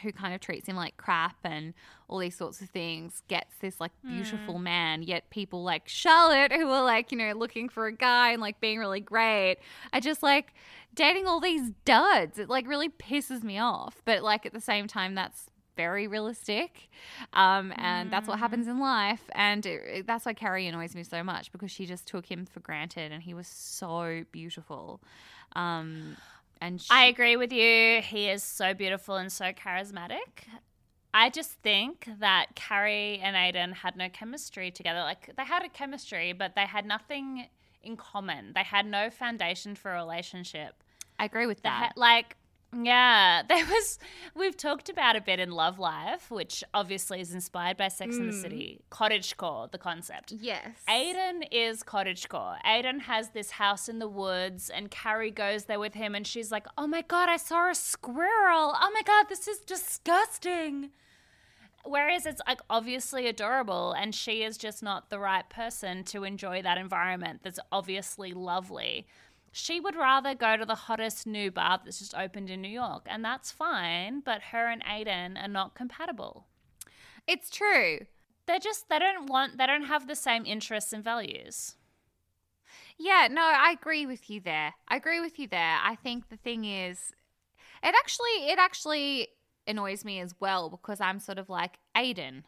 who 0.02 0.12
kind 0.12 0.34
of 0.34 0.40
treats 0.40 0.68
him 0.68 0.76
like 0.76 0.96
crap 0.96 1.36
and 1.44 1.72
all 2.08 2.18
these 2.18 2.36
sorts 2.36 2.60
of 2.60 2.68
things 2.70 3.22
gets 3.28 3.54
this 3.60 3.80
like 3.80 3.92
beautiful 4.06 4.58
man 4.58 5.02
yet 5.02 5.30
people 5.30 5.62
like 5.62 5.88
charlotte 5.88 6.52
who 6.52 6.68
are 6.68 6.82
like 6.84 7.12
you 7.12 7.18
know 7.18 7.32
looking 7.32 7.68
for 7.68 7.86
a 7.86 7.92
guy 7.92 8.32
and 8.32 8.40
like 8.42 8.60
being 8.60 8.78
really 8.78 9.00
great 9.00 9.56
i 9.92 10.00
just 10.00 10.22
like 10.22 10.52
dating 10.94 11.26
all 11.26 11.40
these 11.40 11.72
duds. 11.84 12.38
It 12.38 12.48
like 12.48 12.68
really 12.68 12.88
pisses 12.88 13.42
me 13.42 13.58
off. 13.58 14.00
But 14.04 14.22
like 14.22 14.46
at 14.46 14.52
the 14.52 14.60
same 14.60 14.86
time 14.86 15.16
that's 15.16 15.46
very 15.76 16.06
realistic 16.06 16.88
um, 17.32 17.72
and 17.76 18.12
that's 18.12 18.28
what 18.28 18.38
happens 18.38 18.68
in 18.68 18.78
life. 18.78 19.22
And 19.34 19.66
it, 19.66 19.82
it- 19.86 20.06
that's 20.06 20.24
why 20.24 20.34
carrie 20.34 20.68
annoys 20.68 20.94
me 20.94 21.02
so 21.02 21.24
much 21.24 21.50
because 21.50 21.72
she 21.72 21.84
just 21.84 22.06
took 22.06 22.26
him 22.26 22.46
for 22.46 22.60
granted 22.60 23.10
and 23.10 23.24
he 23.24 23.34
was 23.34 23.48
so 23.48 24.22
beautiful. 24.30 25.00
Um, 25.56 26.16
and 26.64 26.80
she, 26.80 26.88
I 26.90 27.04
agree 27.04 27.36
with 27.36 27.52
you. 27.52 28.00
He 28.00 28.28
is 28.28 28.42
so 28.42 28.72
beautiful 28.72 29.16
and 29.16 29.30
so 29.30 29.52
charismatic. 29.52 30.48
I 31.12 31.28
just 31.30 31.52
think 31.62 32.08
that 32.18 32.46
Carrie 32.54 33.20
and 33.22 33.36
Aiden 33.36 33.74
had 33.74 33.96
no 33.96 34.08
chemistry 34.08 34.70
together. 34.70 35.00
Like 35.00 35.30
they 35.36 35.44
had 35.44 35.64
a 35.64 35.68
chemistry, 35.68 36.32
but 36.32 36.54
they 36.54 36.66
had 36.66 36.86
nothing 36.86 37.46
in 37.82 37.96
common. 37.96 38.52
They 38.54 38.64
had 38.64 38.86
no 38.86 39.10
foundation 39.10 39.74
for 39.74 39.92
a 39.92 39.96
relationship. 39.96 40.82
I 41.18 41.26
agree 41.26 41.46
with 41.46 41.62
that 41.62 41.82
had, 41.82 41.92
like, 41.96 42.36
yeah, 42.82 43.42
there 43.48 43.64
was. 43.64 43.98
We've 44.34 44.56
talked 44.56 44.88
about 44.88 45.16
a 45.16 45.20
bit 45.20 45.38
in 45.40 45.50
Love 45.50 45.78
Life, 45.78 46.30
which 46.30 46.64
obviously 46.72 47.20
is 47.20 47.32
inspired 47.32 47.76
by 47.76 47.88
Sex 47.88 48.16
and 48.16 48.28
the 48.28 48.36
mm. 48.36 48.42
City. 48.42 48.80
Cottagecore, 48.90 49.70
the 49.70 49.78
concept. 49.78 50.32
yes 50.32 50.76
Aiden 50.88 51.46
is 51.50 51.82
cottagecore. 51.82 52.56
Aiden 52.64 53.02
has 53.02 53.30
this 53.30 53.52
house 53.52 53.88
in 53.88 53.98
the 53.98 54.08
woods, 54.08 54.70
and 54.70 54.90
Carrie 54.90 55.30
goes 55.30 55.64
there 55.64 55.80
with 55.80 55.94
him, 55.94 56.14
and 56.14 56.26
she's 56.26 56.50
like, 56.50 56.66
"Oh 56.76 56.86
my 56.86 57.02
god, 57.02 57.28
I 57.28 57.36
saw 57.36 57.70
a 57.70 57.74
squirrel! 57.74 58.74
Oh 58.74 58.90
my 58.92 59.02
god, 59.02 59.26
this 59.28 59.46
is 59.48 59.58
disgusting." 59.60 60.90
Whereas 61.84 62.24
it's 62.24 62.40
like 62.48 62.60
obviously 62.70 63.26
adorable, 63.26 63.92
and 63.92 64.14
she 64.14 64.42
is 64.42 64.56
just 64.56 64.82
not 64.82 65.10
the 65.10 65.18
right 65.18 65.48
person 65.50 66.02
to 66.04 66.24
enjoy 66.24 66.62
that 66.62 66.78
environment 66.78 67.40
that's 67.42 67.60
obviously 67.70 68.32
lovely. 68.32 69.06
She 69.56 69.78
would 69.78 69.94
rather 69.94 70.34
go 70.34 70.56
to 70.56 70.66
the 70.66 70.74
hottest 70.74 71.28
new 71.28 71.52
bar 71.52 71.80
that's 71.84 72.00
just 72.00 72.12
opened 72.12 72.50
in 72.50 72.60
New 72.60 72.68
York, 72.68 73.06
and 73.06 73.24
that's 73.24 73.52
fine, 73.52 74.18
but 74.18 74.42
her 74.50 74.66
and 74.66 74.82
Aiden 74.84 75.40
are 75.40 75.46
not 75.46 75.76
compatible. 75.76 76.46
It's 77.28 77.50
true. 77.50 78.00
They're 78.46 78.58
just, 78.58 78.88
they 78.88 78.98
don't 78.98 79.26
want, 79.26 79.56
they 79.56 79.66
don't 79.66 79.84
have 79.84 80.08
the 80.08 80.16
same 80.16 80.44
interests 80.44 80.92
and 80.92 81.04
values. 81.04 81.76
Yeah, 82.98 83.28
no, 83.30 83.42
I 83.42 83.70
agree 83.70 84.06
with 84.06 84.28
you 84.28 84.40
there. 84.40 84.74
I 84.88 84.96
agree 84.96 85.20
with 85.20 85.38
you 85.38 85.46
there. 85.46 85.78
I 85.80 85.94
think 86.02 86.30
the 86.30 86.36
thing 86.36 86.64
is 86.64 87.12
it 87.80 87.94
actually 87.96 88.48
it 88.48 88.58
actually 88.58 89.28
annoys 89.68 90.04
me 90.04 90.18
as 90.18 90.34
well 90.40 90.68
because 90.68 91.00
I'm 91.00 91.20
sort 91.20 91.38
of 91.38 91.48
like, 91.48 91.78
Aiden, 91.96 92.42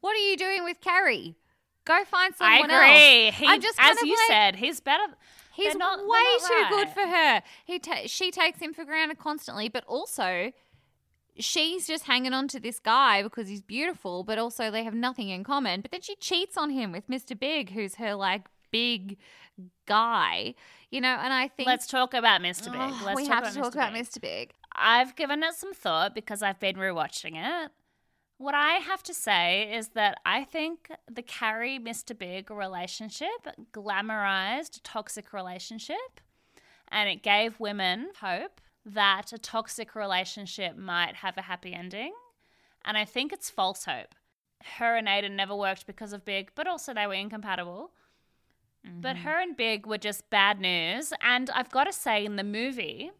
what 0.00 0.16
are 0.16 0.30
you 0.30 0.38
doing 0.38 0.64
with 0.64 0.80
Carrie? 0.80 1.36
Go 1.84 2.02
find 2.04 2.34
I 2.40 2.60
someone 2.60 2.70
agree. 2.70 3.26
else. 3.26 3.36
He, 3.36 3.46
I'm 3.46 3.60
just 3.60 3.78
as 3.78 4.00
you 4.02 4.16
like, 4.16 4.26
said, 4.28 4.56
he's 4.56 4.80
better. 4.80 5.04
He's 5.52 5.74
not- 5.76 6.06
way 6.06 6.24
too 6.46 6.66
good 6.70 6.88
for 6.90 7.06
her. 7.06 7.42
He 7.64 7.78
ta- 7.78 8.06
she 8.06 8.30
takes 8.30 8.60
him 8.60 8.72
for 8.72 8.84
granted 8.84 9.18
constantly, 9.18 9.68
but 9.68 9.84
also 9.86 10.52
she's 11.38 11.86
just 11.86 12.04
hanging 12.04 12.32
on 12.32 12.48
to 12.48 12.60
this 12.60 12.78
guy 12.78 13.22
because 13.22 13.48
he's 13.48 13.62
beautiful, 13.62 14.24
but 14.24 14.38
also 14.38 14.70
they 14.70 14.84
have 14.84 14.94
nothing 14.94 15.28
in 15.28 15.42
common. 15.44 15.80
But 15.80 15.90
then 15.90 16.02
she 16.02 16.16
cheats 16.16 16.56
on 16.56 16.70
him 16.70 16.92
with 16.92 17.08
Mr. 17.08 17.38
Big, 17.38 17.70
who's 17.70 17.96
her 17.96 18.14
like 18.14 18.46
big 18.70 19.16
guy, 19.86 20.54
you 20.90 21.00
know. 21.00 21.16
And 21.20 21.32
I 21.32 21.48
think 21.48 21.66
Let's 21.66 21.86
talk 21.86 22.14
about 22.14 22.40
Mr. 22.40 22.66
Big. 22.70 22.80
Oh, 22.80 23.02
Let's 23.04 23.16
we 23.16 23.26
have 23.26 23.52
to 23.52 23.58
talk 23.58 23.72
Mr. 23.72 23.74
about 23.74 23.92
Big. 23.92 24.02
Mr. 24.06 24.20
Big. 24.20 24.52
I've 24.74 25.16
given 25.16 25.42
it 25.42 25.54
some 25.54 25.74
thought 25.74 26.14
because 26.14 26.42
I've 26.42 26.60
been 26.60 26.76
rewatching 26.76 27.32
it. 27.34 27.72
What 28.40 28.54
I 28.54 28.76
have 28.76 29.02
to 29.02 29.12
say 29.12 29.70
is 29.70 29.88
that 29.88 30.18
I 30.24 30.44
think 30.44 30.90
the 31.12 31.20
Carrie 31.20 31.78
Mr. 31.78 32.16
Big 32.16 32.50
relationship 32.50 33.28
glamorized 33.70 34.78
a 34.78 34.80
toxic 34.80 35.34
relationship 35.34 36.22
and 36.88 37.06
it 37.10 37.22
gave 37.22 37.60
women 37.60 38.08
hope 38.22 38.62
that 38.86 39.34
a 39.34 39.38
toxic 39.38 39.94
relationship 39.94 40.74
might 40.74 41.16
have 41.16 41.36
a 41.36 41.42
happy 41.42 41.74
ending. 41.74 42.14
And 42.82 42.96
I 42.96 43.04
think 43.04 43.30
it's 43.30 43.50
false 43.50 43.84
hope. 43.84 44.14
Her 44.78 44.96
and 44.96 45.06
Aiden 45.06 45.32
never 45.32 45.54
worked 45.54 45.86
because 45.86 46.14
of 46.14 46.24
Big, 46.24 46.50
but 46.54 46.66
also 46.66 46.94
they 46.94 47.06
were 47.06 47.12
incompatible. 47.12 47.90
But 48.82 49.16
Mm-hmm. 49.16 49.24
her 49.28 49.38
and 49.38 49.54
Big 49.54 49.84
were 49.84 49.98
just 49.98 50.30
bad 50.30 50.58
news. 50.58 51.12
And 51.20 51.50
I've 51.50 51.70
got 51.70 51.84
to 51.84 51.92
say, 51.92 52.24
in 52.24 52.36
the 52.36 52.42
movie, 52.44 53.10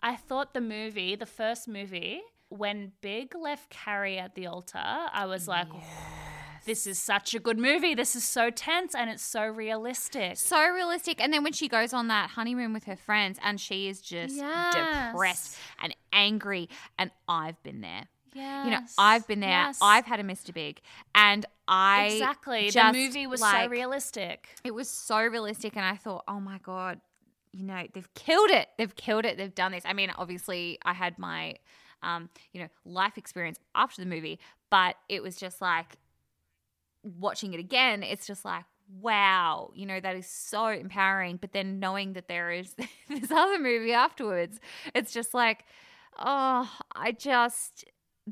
I 0.00 0.14
thought 0.14 0.54
the 0.54 0.60
movie, 0.60 1.16
the 1.16 1.26
first 1.26 1.66
movie, 1.66 2.20
when 2.50 2.92
Big 3.00 3.34
left 3.34 3.70
Carrie 3.70 4.18
at 4.18 4.34
the 4.34 4.46
altar, 4.46 4.78
I 4.78 5.24
was 5.26 5.48
like, 5.48 5.68
"Oh, 5.72 5.82
this 6.66 6.86
is 6.86 6.98
such 6.98 7.34
a 7.34 7.38
good 7.38 7.58
movie. 7.58 7.94
This 7.94 8.14
is 8.14 8.24
so 8.24 8.50
tense 8.50 8.94
and 8.94 9.08
it's 9.08 9.22
so 9.24 9.46
realistic. 9.46 10.36
So 10.36 10.68
realistic. 10.68 11.20
And 11.20 11.32
then 11.32 11.42
when 11.42 11.52
she 11.54 11.68
goes 11.68 11.92
on 11.94 12.08
that 12.08 12.30
honeymoon 12.30 12.72
with 12.72 12.84
her 12.84 12.96
friends 12.96 13.38
and 13.42 13.58
she 13.60 13.88
is 13.88 14.00
just 14.02 14.36
Yes. 14.36 14.74
depressed 15.12 15.56
and 15.82 15.94
angry, 16.12 16.68
and 16.98 17.10
I've 17.28 17.60
been 17.62 17.80
there. 17.80 18.08
Yeah. 18.34 18.64
You 18.64 18.70
know, 18.72 18.80
I've 18.98 19.26
been 19.26 19.40
there. 19.40 19.48
Yes. 19.50 19.78
I've 19.82 20.04
had 20.06 20.20
a 20.20 20.22
Mr. 20.22 20.52
Big, 20.54 20.80
and 21.14 21.46
I 21.66 22.06
exactly. 22.12 22.70
The 22.70 22.92
movie 22.92 23.26
was 23.26 23.40
so 23.40 23.66
realistic. 23.66 24.48
It 24.62 24.72
was 24.72 24.88
so 24.88 25.18
realistic, 25.20 25.76
and 25.76 25.84
I 25.84 25.96
thought, 25.96 26.24
oh 26.28 26.38
my 26.40 26.58
god, 26.58 27.00
you 27.52 27.64
know, 27.64 27.86
they've 27.92 28.12
killed 28.14 28.50
it. 28.50 28.68
They've 28.78 28.94
killed 28.94 29.24
it. 29.24 29.36
They've 29.36 29.54
done 29.54 29.72
this. 29.72 29.82
I 29.84 29.94
mean, 29.94 30.12
obviously, 30.16 30.78
I 30.84 30.92
had 30.92 31.18
my, 31.18 31.56
um, 32.02 32.28
you 32.52 32.60
know, 32.60 32.68
life 32.84 33.16
experience 33.18 33.58
after 33.74 34.02
the 34.02 34.06
movie, 34.08 34.38
but 34.70 34.96
it 35.08 35.22
was 35.22 35.36
just 35.36 35.60
like 35.60 35.96
watching 37.02 37.54
it 37.54 37.60
again. 37.60 38.02
It's 38.02 38.26
just 38.26 38.44
like. 38.44 38.64
Wow, 39.00 39.70
you 39.76 39.86
know, 39.86 40.00
that 40.00 40.16
is 40.16 40.26
so 40.26 40.66
empowering. 40.66 41.36
But 41.36 41.52
then 41.52 41.78
knowing 41.78 42.14
that 42.14 42.26
there 42.26 42.50
is 42.50 42.74
this 43.08 43.30
other 43.30 43.56
movie 43.56 43.92
afterwards, 43.92 44.58
it's 44.96 45.12
just 45.12 45.32
like, 45.32 45.64
oh, 46.18 46.68
I 46.96 47.12
just, 47.12 47.84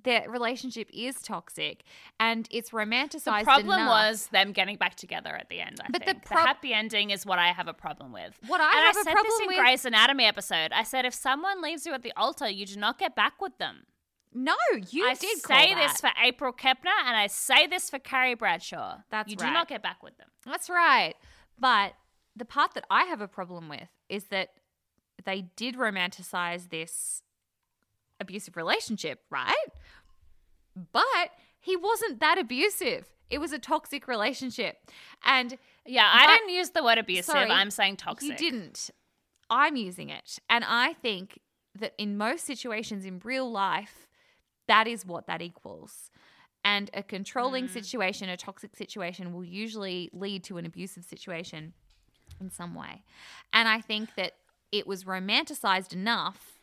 their 0.04 0.28
relationship 0.30 0.88
is 0.92 1.20
toxic 1.22 1.84
and 2.20 2.46
it's 2.50 2.70
romanticized. 2.70 3.40
The 3.40 3.44
problem 3.44 3.78
enough. 3.80 3.88
was 3.88 4.26
them 4.28 4.52
getting 4.52 4.76
back 4.76 4.94
together 4.96 5.34
at 5.34 5.48
the 5.48 5.60
end. 5.60 5.80
I 5.82 5.88
But 5.90 6.00
the 6.00 6.06
think 6.06 6.22
the, 6.22 6.28
prob- 6.28 6.46
happy 6.46 6.72
ending 6.74 7.10
is 7.10 7.24
what 7.24 7.38
I 7.38 7.48
have 7.48 7.68
a 7.68 7.72
problem 7.74 8.12
with. 8.12 8.38
What 8.46 8.60
I 8.60 8.64
and 8.70 8.74
have 8.86 8.96
I 8.96 9.00
a 9.00 9.04
said 9.04 9.12
problem 9.12 9.26
this 9.32 9.40
in 9.40 9.46
with- 9.48 9.56
Grey's 9.56 9.84
Anatomy 9.84 10.24
episode. 10.24 10.72
I 10.72 10.82
said 10.82 11.04
if 11.04 11.14
someone 11.14 11.62
leaves 11.62 11.86
you 11.86 11.92
at 11.94 12.02
the 12.02 12.12
altar, 12.16 12.48
you 12.48 12.66
do 12.66 12.76
not 12.78 12.98
get 12.98 13.14
back 13.16 13.40
with 13.40 13.56
them. 13.58 13.86
no, 14.34 14.54
you 14.90 15.08
I 15.08 15.14
did 15.14 15.38
say 15.38 15.74
this 15.74 16.00
for 16.00 16.10
April 16.22 16.52
Kepner, 16.52 16.92
and 17.06 17.16
I 17.16 17.28
say 17.28 17.66
this 17.66 17.88
for 17.90 17.98
Carrie 17.98 18.34
Bradshaw. 18.34 18.98
That's 19.10 19.30
you 19.30 19.36
do 19.36 19.50
not 19.50 19.68
get 19.68 19.82
back 19.82 20.02
with 20.02 20.16
them. 20.18 20.28
That's 20.44 20.68
right. 20.68 21.14
But 21.58 21.94
the 22.36 22.44
part 22.44 22.74
that 22.74 22.84
I 22.90 23.04
have 23.04 23.20
a 23.20 23.26
problem 23.28 23.68
with 23.68 23.88
is 24.08 24.24
that 24.24 24.50
they 25.24 25.46
did 25.56 25.74
romanticize 25.76 26.68
this 26.70 27.22
abusive 28.20 28.56
relationship, 28.56 29.20
right? 29.30 29.54
But 30.92 31.30
he 31.60 31.76
wasn't 31.76 32.20
that 32.20 32.38
abusive. 32.38 33.06
It 33.30 33.38
was 33.38 33.52
a 33.52 33.58
toxic 33.58 34.08
relationship. 34.08 34.78
And 35.24 35.58
Yeah, 35.90 36.10
I 36.12 36.26
But- 36.26 36.36
didn't 36.36 36.50
use 36.50 36.70
the 36.70 36.84
word 36.84 36.98
abusive. 36.98 37.24
Sorry, 37.24 37.50
I'm 37.50 37.70
saying 37.70 37.96
toxic. 37.96 38.28
You 38.28 38.36
didn't. 38.36 38.90
I'm 39.48 39.74
using 39.74 40.10
it. 40.10 40.38
And 40.50 40.62
I 40.62 40.92
think 40.92 41.40
that 41.74 41.94
in 41.96 42.18
most 42.18 42.44
situations 42.44 43.06
in 43.06 43.20
real 43.20 43.50
life, 43.50 44.06
that 44.66 44.86
is 44.86 45.06
what 45.06 45.26
that 45.28 45.40
equals. 45.40 46.10
And 46.62 46.90
a 46.92 47.02
controlling 47.02 47.68
hmm. 47.68 47.72
situation, 47.72 48.28
a 48.28 48.36
toxic 48.36 48.76
situation, 48.76 49.32
will 49.32 49.44
usually 49.44 50.10
lead 50.12 50.44
to 50.44 50.58
an 50.58 50.66
abusive 50.66 51.04
situation 51.04 51.72
in 52.40 52.50
some 52.50 52.74
way. 52.74 53.02
And 53.52 53.68
I 53.68 53.80
think 53.80 54.14
that 54.16 54.34
it 54.70 54.86
was 54.86 55.04
romanticized 55.04 55.92
enough 55.94 56.57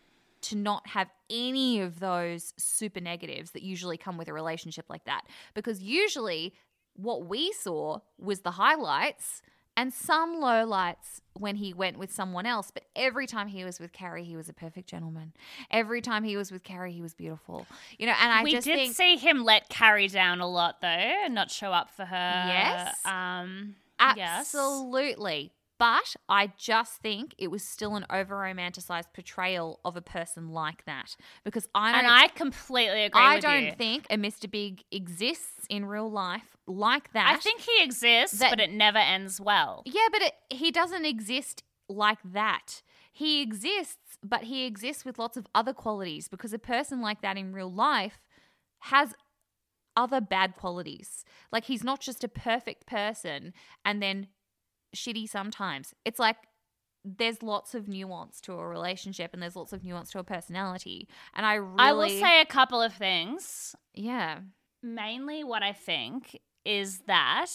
to 0.46 0.56
not 0.56 0.88
have 0.88 1.10
any 1.30 1.82
of 1.82 2.00
those 2.00 2.54
super 2.58 3.00
negatives 3.00 3.52
that 3.52 3.64
usually 3.64 3.98
come 3.98 4.18
with 4.18 4.28
a 4.28 4.34
relationship 4.34 4.86
like 4.90 5.06
that. 5.06 5.22
Because 5.54 5.82
usually 5.82 6.54
what 6.96 7.26
we 7.26 7.52
saw 7.52 8.00
was 8.18 8.42
the 8.42 8.52
highlights 8.52 9.42
and 9.78 9.94
some 9.94 10.38
lowlights 10.38 11.22
when 11.34 11.58
he 11.58 11.74
went 11.74 11.98
with 11.98 12.12
someone 12.12 12.46
else. 12.46 12.72
But 12.72 12.84
every 12.96 13.28
time 13.28 13.48
he 13.48 13.64
was 13.66 13.80
with 13.80 13.92
Carrie, 13.92 14.24
he 14.24 14.36
was 14.36 14.48
a 14.48 14.54
perfect 14.54 14.88
gentleman. 14.88 15.34
Every 15.70 16.02
time 16.02 16.24
he 16.24 16.38
was 16.38 16.52
with 16.52 16.64
Carrie, 16.64 16.94
he 16.94 17.02
was 17.02 17.14
beautiful. 17.14 17.68
You 17.98 18.08
know, 18.08 18.14
and 18.22 18.32
I 18.32 18.44
we 18.44 18.52
just 18.52 18.66
did 18.66 18.78
think 18.78 18.96
see 18.96 19.18
him 19.18 19.44
let 19.44 19.68
Carrie 19.68 20.08
down 20.08 20.40
a 20.40 20.48
lot, 20.48 20.82
though, 20.82 20.88
and 20.88 21.36
not 21.36 21.52
show 21.52 21.72
up 21.72 21.90
for 21.90 22.06
her. 22.06 22.44
Yes. 22.48 22.96
Um. 23.06 23.76
Yes. 24.16 24.52
But 25.78 26.16
I 26.30 26.54
just 26.58 27.02
think 27.02 27.36
it 27.38 27.52
was 27.52 27.64
still 27.64 27.96
an 27.96 28.06
over 28.10 28.36
romanticized 28.36 29.14
portrayal 29.14 29.80
of 29.84 29.98
a 29.98 30.02
person 30.02 30.50
like 30.50 30.86
that. 30.86 31.16
Because 31.44 31.68
I 31.76 31.92
don't 31.92 32.00
And 32.06 32.08
I 32.14 32.28
completely 32.30 33.04
agree 33.04 33.22
I 33.22 33.40
don't 33.40 33.66
you. 33.66 33.72
think 33.74 34.08
a 34.10 34.16
Mr. 34.18 34.50
Big 34.50 34.84
exists 34.92 35.66
in 35.70 35.86
real 35.86 36.10
life 36.10 36.56
like 36.66 37.12
that. 37.14 37.36
I 37.36 37.40
think 37.40 37.62
he 37.62 37.84
exists, 37.84 38.40
that- 38.40 38.52
but 38.52 38.60
it 38.62 38.72
never 38.72 38.98
ends 39.00 39.42
well. 39.42 39.84
Yeah, 39.86 40.08
but 40.12 40.22
it, 40.22 40.34
he 40.50 40.72
doesn't 40.72 41.06
exist 41.06 41.64
like 41.90 42.20
that. 42.24 42.82
He 43.12 43.42
exists, 43.42 44.18
but 44.24 44.44
he 44.46 44.66
exists 44.66 45.04
with 45.06 45.20
lots 45.20 45.36
of 45.38 45.46
other 45.54 45.74
qualities 45.74 46.28
because 46.28 46.54
a 46.54 46.60
person 46.60 47.02
like 47.02 47.22
that 47.22 47.38
in 47.38 47.54
real 47.54 47.72
life 47.72 48.20
has 48.80 49.14
other 49.98 50.20
bad 50.22 50.56
qualities. 50.56 51.24
Like 51.52 51.66
he's 51.66 51.84
not 51.84 52.00
just 52.02 52.24
a 52.24 52.28
perfect 52.28 52.86
person 52.86 53.54
and 53.86 54.02
then 54.02 54.28
shitty 54.96 55.30
sometimes. 55.30 55.94
It's 56.04 56.20
like 56.20 56.38
there's 57.06 57.44
lots 57.44 57.76
of 57.76 57.88
nuance 57.88 58.42
to 58.42 58.54
a 58.54 58.68
relationship 58.68 59.32
and 59.34 59.42
there's 59.42 59.56
lots 59.56 59.74
of 59.74 59.84
nuance 59.84 60.12
to 60.12 60.20
a 60.20 60.24
personality. 60.24 61.08
And 61.36 61.46
I 61.46 61.56
really 61.56 61.76
I 61.78 61.94
will 61.94 62.10
say 62.10 62.42
a 62.42 62.46
couple 62.46 62.82
of 62.82 62.94
things. 62.94 63.76
yeah. 63.94 64.40
Mainly, 64.82 65.44
what 65.44 65.64
I 65.64 65.74
think 65.74 66.40
is 66.64 67.00
that 67.08 67.48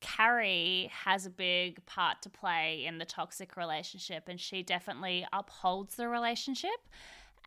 Carrie 0.00 0.90
has 1.04 1.26
a 1.26 1.30
big 1.30 1.84
part 1.86 2.22
to 2.22 2.30
play 2.30 2.84
in 2.84 2.98
the 2.98 3.04
toxic 3.04 3.56
relationship, 3.56 4.24
and 4.26 4.40
she 4.40 4.64
definitely 4.64 5.24
upholds 5.32 5.94
the 5.94 6.08
relationship. 6.08 6.88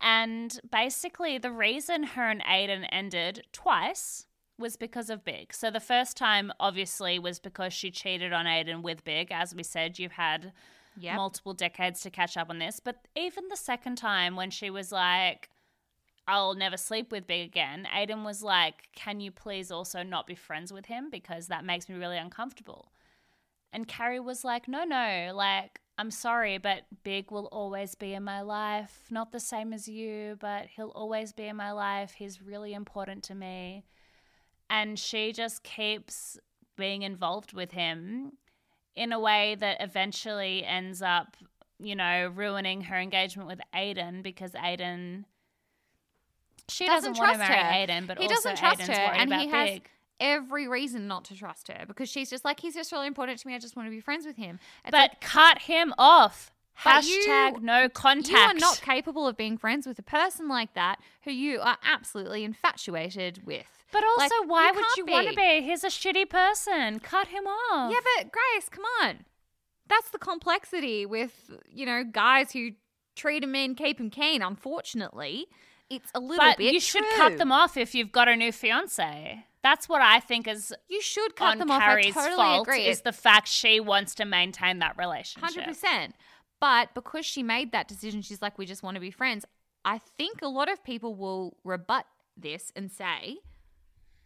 And 0.00 0.58
basically, 0.70 1.36
the 1.38 1.52
reason 1.52 2.02
her 2.02 2.28
and 2.28 2.42
Aiden 2.42 2.86
ended 2.90 3.46
twice 3.52 4.26
was 4.58 4.76
because 4.76 5.10
of 5.10 5.24
Big. 5.24 5.52
So 5.52 5.70
the 5.70 5.80
first 5.80 6.16
time, 6.16 6.52
obviously, 6.58 7.18
was 7.18 7.38
because 7.38 7.72
she 7.72 7.90
cheated 7.90 8.32
on 8.32 8.46
Aiden 8.46 8.82
with 8.82 9.04
Big. 9.04 9.30
As 9.30 9.54
we 9.54 9.62
said, 9.62 9.98
you've 9.98 10.12
had 10.12 10.52
Yep. 10.98 11.16
multiple 11.16 11.52
decades 11.52 12.00
to 12.00 12.10
catch 12.10 12.38
up 12.38 12.48
on 12.48 12.58
this. 12.58 12.80
But 12.80 13.06
even 13.14 13.48
the 13.48 13.56
second 13.56 13.96
time, 13.96 14.34
when 14.34 14.50
she 14.50 14.70
was 14.70 14.90
like, 14.92 15.50
I'll 16.26 16.54
never 16.54 16.76
sleep 16.78 17.12
with 17.12 17.26
Big 17.26 17.46
again, 17.46 17.86
Aiden 17.94 18.24
was 18.24 18.42
like, 18.42 18.88
Can 18.94 19.20
you 19.20 19.30
please 19.30 19.70
also 19.70 20.02
not 20.02 20.26
be 20.26 20.34
friends 20.34 20.72
with 20.72 20.86
him? 20.86 21.10
Because 21.10 21.48
that 21.48 21.64
makes 21.64 21.88
me 21.88 21.96
really 21.96 22.16
uncomfortable. 22.18 22.92
And 23.72 23.86
Carrie 23.86 24.20
was 24.20 24.42
like, 24.42 24.66
No, 24.68 24.84
no, 24.84 25.32
like, 25.34 25.80
I'm 25.98 26.10
sorry, 26.10 26.58
but 26.58 26.82
Big 27.04 27.30
will 27.30 27.46
always 27.46 27.94
be 27.94 28.14
in 28.14 28.24
my 28.24 28.40
life. 28.40 29.04
Not 29.10 29.32
the 29.32 29.40
same 29.40 29.72
as 29.72 29.86
you, 29.88 30.36
but 30.40 30.66
he'll 30.66 30.90
always 30.90 31.32
be 31.32 31.44
in 31.46 31.56
my 31.56 31.72
life. 31.72 32.12
He's 32.12 32.42
really 32.42 32.72
important 32.74 33.22
to 33.24 33.34
me. 33.34 33.84
And 34.68 34.98
she 34.98 35.32
just 35.32 35.62
keeps 35.62 36.38
being 36.76 37.02
involved 37.02 37.52
with 37.52 37.72
him 37.72 38.32
in 38.94 39.12
a 39.12 39.20
way 39.20 39.56
that 39.60 39.76
eventually 39.80 40.64
ends 40.64 41.02
up, 41.02 41.36
you 41.78 41.94
know, 41.94 42.32
ruining 42.34 42.82
her 42.82 42.96
engagement 42.96 43.48
with 43.48 43.60
Aiden 43.74 44.22
because 44.22 44.52
Aiden. 44.52 45.24
She 46.68 46.84
Doesn't 46.86 47.12
doesn't, 47.12 47.22
want 47.24 47.32
to 47.34 47.38
marry 47.38 47.54
her. 47.86 47.92
Aiden, 47.92 48.06
but 48.08 48.18
he 48.18 48.24
also 48.26 48.50
doesn't 48.50 48.56
trust 48.56 48.80
Aiden's 48.80 48.88
her 48.88 48.94
and 49.14 49.32
he 49.34 49.48
has 49.48 49.70
Big. 49.70 49.90
every 50.18 50.66
reason 50.66 51.06
not 51.06 51.24
to 51.26 51.36
trust 51.36 51.68
her 51.68 51.84
because 51.86 52.08
she's 52.08 52.28
just 52.28 52.44
like 52.44 52.58
he's 52.58 52.74
just 52.74 52.90
really 52.90 53.06
important 53.06 53.38
to 53.38 53.46
me 53.46 53.54
i 53.54 53.58
just 53.58 53.76
want 53.76 53.86
to 53.86 53.90
be 53.90 54.00
friends 54.00 54.26
with 54.26 54.36
him 54.36 54.58
It's 54.82 54.90
But 54.90 54.96
like, 55.12 55.20
cut 55.20 55.58
him 55.62 55.94
off. 55.96 56.50
But 56.84 57.04
you- 57.04 57.24
Hashtag 57.26 57.62
no 57.62 57.88
contact. 57.88 58.28
you 58.30 58.36
are 58.36 58.54
not 58.54 58.80
capable 58.82 59.26
of 59.26 59.36
being 59.36 59.56
friends 59.58 59.86
with 59.86 59.98
a 59.98 60.02
person 60.02 60.48
like 60.48 60.74
that 60.74 60.96
who 61.24 61.30
you 61.30 61.60
are 61.60 61.78
absolutely 61.84 62.44
infatuated 62.44 63.42
with 63.46 63.66
But 63.92 64.04
also, 64.04 64.34
Like, 64.40 64.48
why 64.48 64.66
you 64.68 64.74
would 64.74 64.84
you 64.96 65.06
want 65.06 65.28
to 65.28 65.34
be? 65.34 65.62
He's 65.62 65.84
a 65.84 65.88
shitty 65.88 66.28
person. 66.28 67.00
Cut 67.00 67.28
him 67.28 67.46
off. 67.46 67.92
yeah 67.92 68.00
but 68.18 68.30
grace 68.32 68.68
come 68.70 68.84
on 69.02 69.24
that's 69.88 70.10
the 70.10 70.18
complexity 70.18 71.06
with 71.06 71.50
you 71.70 71.86
know 71.86 72.02
guys 72.04 72.50
who 72.52 72.70
treat 73.14 73.44
a 73.44 73.46
man 73.46 73.74
keep 73.76 74.00
him 74.00 74.10
keen 74.10 74.42
unfortunately 74.42 75.46
it's 75.88 76.10
a 76.14 76.20
little 76.20 76.44
but 76.44 76.58
bit 76.58 76.74
you 76.74 76.80
should 76.80 77.04
true. 77.04 77.16
cut 77.16 77.38
them 77.38 77.52
off 77.52 77.76
if 77.76 77.94
you've 77.94 78.10
got 78.10 78.26
a 78.28 78.34
new 78.34 78.50
fiance. 78.50 79.44
That's 79.62 79.88
what 79.88 80.02
I 80.02 80.18
think 80.20 80.48
is 80.48 80.72
you 80.88 81.00
should 81.00 81.36
cut 81.36 81.58
them 81.58 81.70
off 81.70 81.80
Carrie's 81.80 82.16
i 82.16 82.20
totally 82.24 82.36
fault 82.36 82.66
agree 82.66 82.86
is 82.86 83.02
the 83.02 83.12
fact 83.12 83.46
she 83.48 83.78
wants 83.80 84.14
to 84.16 84.24
maintain 84.24 84.80
that 84.80 84.96
relationship. 84.98 85.48
Hundred 85.48 85.64
percent. 85.68 86.14
But 86.66 86.94
because 86.94 87.24
she 87.24 87.44
made 87.44 87.70
that 87.70 87.86
decision, 87.86 88.22
she's 88.22 88.42
like, 88.42 88.58
we 88.58 88.66
just 88.66 88.82
want 88.82 88.96
to 88.96 89.00
be 89.00 89.12
friends. 89.12 89.44
I 89.84 89.98
think 89.98 90.42
a 90.42 90.48
lot 90.48 90.68
of 90.68 90.82
people 90.82 91.14
will 91.14 91.56
rebut 91.62 92.06
this 92.36 92.72
and 92.74 92.90
say 92.90 93.36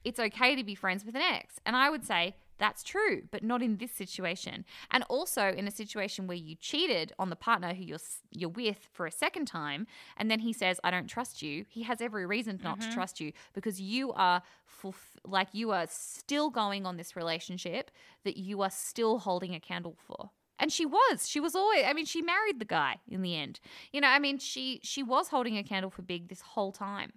it's 0.04 0.18
okay 0.18 0.56
to 0.56 0.64
be 0.64 0.74
friends 0.74 1.04
with 1.04 1.14
an 1.16 1.20
ex, 1.20 1.60
and 1.66 1.76
I 1.76 1.90
would 1.90 2.06
say 2.06 2.36
that's 2.56 2.82
true, 2.82 3.24
but 3.30 3.42
not 3.42 3.60
in 3.62 3.76
this 3.76 3.92
situation. 3.92 4.64
And 4.90 5.04
also 5.10 5.48
in 5.48 5.68
a 5.68 5.70
situation 5.70 6.26
where 6.26 6.36
you 6.36 6.54
cheated 6.54 7.12
on 7.18 7.28
the 7.28 7.36
partner 7.36 7.74
who 7.74 7.84
you're 7.84 8.06
you're 8.30 8.48
with 8.48 8.88
for 8.90 9.04
a 9.04 9.12
second 9.12 9.44
time, 9.44 9.86
and 10.16 10.30
then 10.30 10.40
he 10.40 10.54
says, 10.54 10.80
"I 10.82 10.90
don't 10.90 11.08
trust 11.08 11.42
you." 11.42 11.66
He 11.68 11.82
has 11.82 12.00
every 12.00 12.24
reason 12.24 12.58
not 12.64 12.80
to 12.80 12.86
mm-hmm. 12.86 12.94
trust 12.94 13.20
you 13.20 13.32
because 13.52 13.82
you 13.82 14.12
are 14.12 14.40
fulf- 14.82 15.20
like 15.26 15.48
you 15.52 15.72
are 15.72 15.86
still 15.90 16.48
going 16.48 16.86
on 16.86 16.96
this 16.96 17.14
relationship 17.16 17.90
that 18.24 18.38
you 18.38 18.62
are 18.62 18.70
still 18.70 19.18
holding 19.18 19.54
a 19.54 19.60
candle 19.60 19.98
for. 20.06 20.30
And 20.60 20.70
she 20.70 20.86
was. 20.86 21.28
She 21.28 21.40
was 21.40 21.54
always 21.56 21.84
I 21.86 21.92
mean, 21.92 22.04
she 22.04 22.22
married 22.22 22.58
the 22.60 22.64
guy 22.64 22.98
in 23.08 23.22
the 23.22 23.34
end. 23.34 23.58
You 23.92 24.00
know, 24.00 24.08
I 24.08 24.18
mean, 24.20 24.38
she 24.38 24.78
she 24.84 25.02
was 25.02 25.28
holding 25.28 25.56
a 25.58 25.64
candle 25.64 25.90
for 25.90 26.02
Big 26.02 26.28
this 26.28 26.40
whole 26.42 26.70
time. 26.70 27.14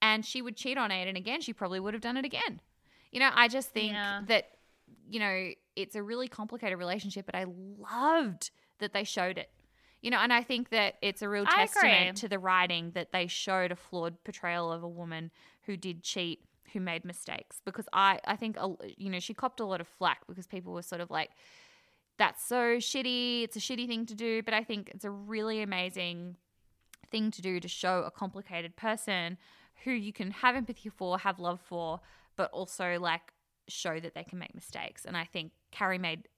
And 0.00 0.24
she 0.24 0.40
would 0.42 0.56
cheat 0.56 0.78
on 0.78 0.90
Aiden 0.90 1.16
again, 1.16 1.40
she 1.40 1.52
probably 1.52 1.80
would 1.80 1.94
have 1.94 2.02
done 2.02 2.16
it 2.16 2.24
again. 2.24 2.60
You 3.10 3.20
know, 3.20 3.30
I 3.34 3.48
just 3.48 3.70
think 3.70 3.92
Yeah. 3.92 4.22
that 4.28 4.50
you 5.08 5.18
know, 5.20 5.50
it's 5.76 5.94
a 5.96 6.02
really 6.02 6.28
complicated 6.28 6.78
relationship, 6.78 7.26
but 7.26 7.34
I 7.34 7.44
loved 7.44 8.50
that 8.78 8.92
they 8.92 9.04
showed 9.04 9.38
it. 9.38 9.50
You 10.02 10.10
know, 10.10 10.18
and 10.18 10.32
I 10.32 10.42
think 10.42 10.68
that 10.70 10.96
it's 11.00 11.22
a 11.22 11.28
real 11.28 11.46
testament 11.46 12.18
to 12.18 12.28
the 12.28 12.38
writing 12.38 12.90
that 12.92 13.12
they 13.12 13.26
showed 13.26 13.72
a 13.72 13.76
flawed 13.76 14.22
portrayal 14.24 14.70
of 14.70 14.82
a 14.82 14.88
woman 14.88 15.30
who 15.62 15.76
did 15.78 16.02
cheat, 16.02 16.44
who 16.74 16.80
made 16.80 17.04
mistakes. 17.06 17.60
Because 17.64 17.86
I, 17.92 18.20
I 18.26 18.36
think, 18.36 18.58
a- 18.58 18.76
you 18.98 19.08
know, 19.08 19.18
she 19.20 19.32
copped 19.32 19.60
a 19.60 19.64
lot 19.64 19.80
of 19.80 19.88
flack 19.88 20.26
because 20.26 20.46
people 20.46 20.74
were 20.74 20.82
sort 20.82 21.00
of 21.00 21.10
like, 21.10 21.30
that's 22.18 22.44
so 22.44 22.76
shitty. 22.78 23.44
It's 23.44 23.56
a 23.56 23.60
shitty 23.60 23.86
thing 23.86 24.06
to 24.06 24.14
do. 24.14 24.42
But 24.42 24.54
I 24.54 24.64
think 24.64 24.90
it's 24.94 25.04
a 25.04 25.10
really 25.10 25.62
amazing 25.62 26.36
thing 27.10 27.30
to 27.32 27.42
do 27.42 27.60
to 27.60 27.68
show 27.68 28.02
a 28.02 28.10
complicated 28.10 28.76
person 28.76 29.38
who 29.84 29.90
you 29.90 30.12
can 30.12 30.30
have 30.30 30.56
empathy 30.56 30.88
for, 30.88 31.18
have 31.18 31.38
love 31.38 31.60
for, 31.60 32.00
but 32.36 32.50
also 32.52 32.98
like 32.98 33.32
show 33.68 33.98
that 34.00 34.14
they 34.14 34.24
can 34.24 34.38
make 34.38 34.54
mistakes. 34.54 35.04
And 35.04 35.16
I 35.16 35.24
think 35.24 35.52
Carrie 35.70 35.98
made 35.98 36.28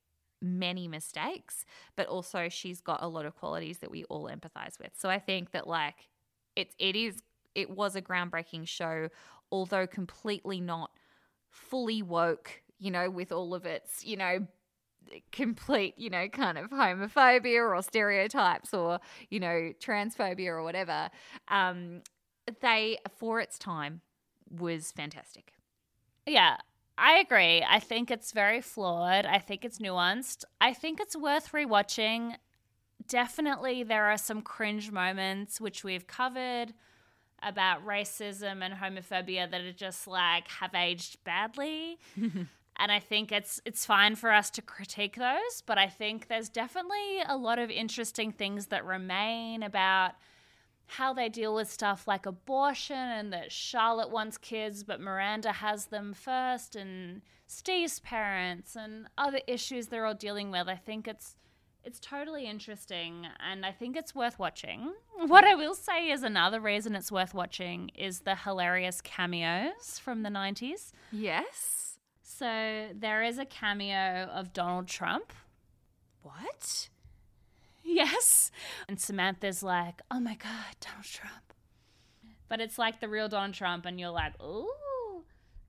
many 0.42 0.88
mistakes, 0.88 1.64
but 1.96 2.06
also 2.06 2.48
she's 2.48 2.80
got 2.80 3.02
a 3.02 3.08
lot 3.08 3.26
of 3.26 3.36
qualities 3.36 3.78
that 3.78 3.90
we 3.90 4.04
all 4.04 4.28
empathize 4.28 4.78
with. 4.78 4.90
So 4.94 5.08
I 5.08 5.18
think 5.18 5.52
that 5.52 5.66
like 5.66 6.08
it's 6.54 6.74
it 6.78 6.96
is 6.96 7.22
it 7.54 7.70
was 7.70 7.96
a 7.96 8.02
groundbreaking 8.02 8.68
show, 8.68 9.08
although 9.50 9.86
completely 9.86 10.60
not 10.60 10.90
fully 11.48 12.02
woke, 12.02 12.62
you 12.78 12.90
know, 12.90 13.08
with 13.08 13.32
all 13.32 13.54
of 13.54 13.64
its, 13.64 14.04
you 14.04 14.16
know, 14.16 14.46
complete, 15.32 15.94
you 15.96 16.10
know, 16.10 16.28
kind 16.28 16.58
of 16.58 16.70
homophobia 16.70 17.76
or 17.76 17.82
stereotypes 17.82 18.72
or, 18.74 19.00
you 19.30 19.40
know, 19.40 19.72
transphobia 19.80 20.48
or 20.48 20.62
whatever. 20.62 21.10
Um, 21.48 22.02
they, 22.60 22.98
for 23.16 23.40
its 23.40 23.58
time, 23.58 24.00
was 24.50 24.92
fantastic. 24.92 25.52
Yeah, 26.26 26.56
I 26.98 27.18
agree. 27.18 27.64
I 27.68 27.78
think 27.78 28.10
it's 28.10 28.32
very 28.32 28.60
flawed. 28.60 29.26
I 29.26 29.38
think 29.38 29.64
it's 29.64 29.78
nuanced. 29.78 30.44
I 30.60 30.72
think 30.72 31.00
it's 31.00 31.16
worth 31.16 31.52
rewatching. 31.52 32.36
Definitely, 33.06 33.82
there 33.82 34.06
are 34.06 34.16
some 34.16 34.42
cringe 34.42 34.90
moments 34.90 35.60
which 35.60 35.84
we've 35.84 36.06
covered 36.06 36.72
about 37.42 37.86
racism 37.86 38.62
and 38.62 38.74
homophobia 38.74 39.50
that 39.50 39.60
are 39.60 39.72
just 39.72 40.06
like 40.06 40.48
have 40.48 40.74
aged 40.74 41.22
badly. 41.24 41.98
and 42.78 42.92
I 42.92 43.00
think 43.00 43.32
it's 43.32 43.60
it's 43.64 43.86
fine 43.86 44.14
for 44.14 44.32
us 44.32 44.50
to 44.50 44.62
critique 44.62 45.16
those, 45.16 45.62
but 45.64 45.78
I 45.78 45.88
think 45.88 46.28
there's 46.28 46.48
definitely 46.48 47.20
a 47.26 47.36
lot 47.36 47.58
of 47.58 47.70
interesting 47.70 48.32
things 48.32 48.66
that 48.66 48.84
remain 48.84 49.62
about 49.62 50.12
how 50.86 51.12
they 51.12 51.28
deal 51.28 51.54
with 51.54 51.70
stuff 51.70 52.06
like 52.06 52.26
abortion 52.26 52.96
and 52.96 53.32
that 53.32 53.50
Charlotte 53.50 54.10
wants 54.10 54.38
kids 54.38 54.84
but 54.84 55.00
Miranda 55.00 55.50
has 55.50 55.86
them 55.86 56.14
first 56.14 56.76
and 56.76 57.22
Steve's 57.48 57.98
parents 58.00 58.76
and 58.76 59.08
other 59.18 59.40
issues 59.46 59.88
they're 59.88 60.06
all 60.06 60.14
dealing 60.14 60.50
with. 60.50 60.68
I 60.68 60.76
think 60.76 61.08
it's 61.08 61.36
it's 61.84 62.00
totally 62.00 62.46
interesting 62.46 63.26
and 63.38 63.64
I 63.64 63.72
think 63.72 63.96
it's 63.96 64.14
worth 64.14 64.38
watching. 64.38 64.92
What 65.26 65.44
I 65.44 65.54
will 65.54 65.74
say 65.74 66.10
is 66.10 66.22
another 66.22 66.60
reason 66.60 66.94
it's 66.94 67.10
worth 67.10 67.32
watching 67.32 67.90
is 67.94 68.20
the 68.20 68.34
hilarious 68.36 69.00
cameos 69.00 69.98
from 69.98 70.22
the 70.24 70.28
90s. 70.28 70.92
Yes. 71.10 71.85
So 72.38 72.88
there 72.94 73.22
is 73.22 73.38
a 73.38 73.46
cameo 73.46 74.28
of 74.32 74.52
Donald 74.52 74.88
Trump. 74.88 75.32
What? 76.22 76.90
Yes. 77.82 78.50
And 78.88 79.00
Samantha's 79.00 79.62
like, 79.62 80.02
oh 80.10 80.20
my 80.20 80.34
God, 80.34 80.76
Donald 80.80 81.04
Trump. 81.04 81.54
But 82.48 82.60
it's 82.60 82.78
like 82.78 83.00
the 83.00 83.08
real 83.08 83.28
Donald 83.28 83.54
Trump, 83.54 83.86
and 83.86 83.98
you're 83.98 84.10
like, 84.10 84.34
ooh, 84.42 85.22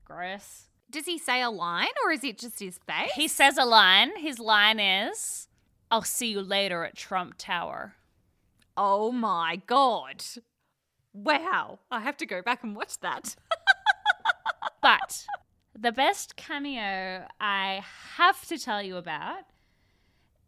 gross. 0.04 0.64
Does 0.90 1.06
he 1.06 1.16
say 1.16 1.40
a 1.42 1.50
line 1.50 1.88
or 2.04 2.12
is 2.12 2.22
it 2.22 2.38
just 2.38 2.60
his 2.60 2.78
face? 2.86 3.12
He 3.14 3.28
says 3.28 3.56
a 3.56 3.64
line. 3.64 4.16
His 4.18 4.38
line 4.38 4.78
is, 4.78 5.48
I'll 5.90 6.02
see 6.02 6.32
you 6.32 6.42
later 6.42 6.84
at 6.84 6.96
Trump 6.96 7.34
Tower. 7.38 7.94
oh 8.76 9.10
my 9.10 9.62
God. 9.66 10.22
Wow. 11.14 11.78
I 11.90 12.00
have 12.00 12.16
to 12.18 12.26
go 12.26 12.42
back 12.42 12.62
and 12.62 12.76
watch 12.76 12.98
that. 13.00 13.36
But 14.80 15.26
the 15.80 15.92
best 15.92 16.36
cameo 16.36 17.26
I 17.40 17.82
have 18.16 18.44
to 18.46 18.58
tell 18.58 18.82
you 18.82 18.96
about 18.96 19.44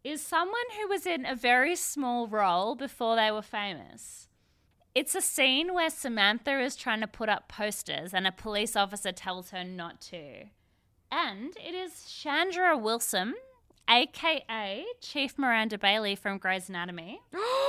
is 0.03 0.21
someone 0.21 0.55
who 0.79 0.87
was 0.87 1.05
in 1.05 1.25
a 1.25 1.35
very 1.35 1.75
small 1.75 2.27
role 2.27 2.75
before 2.75 3.15
they 3.15 3.31
were 3.31 3.41
famous. 3.41 4.27
It's 4.93 5.15
a 5.15 5.21
scene 5.21 5.73
where 5.73 5.89
Samantha 5.89 6.59
is 6.59 6.75
trying 6.75 7.01
to 7.01 7.07
put 7.07 7.29
up 7.29 7.47
posters 7.47 8.13
and 8.13 8.27
a 8.27 8.31
police 8.31 8.75
officer 8.75 9.11
tells 9.11 9.51
her 9.51 9.63
not 9.63 10.01
to. 10.01 10.45
And 11.11 11.53
it 11.57 11.75
is 11.75 12.05
Chandra 12.05 12.77
Wilson, 12.77 13.35
aka 13.89 14.85
Chief 14.99 15.37
Miranda 15.37 15.77
Bailey 15.77 16.15
from 16.15 16.39
Grey's 16.39 16.67
Anatomy, 16.67 17.21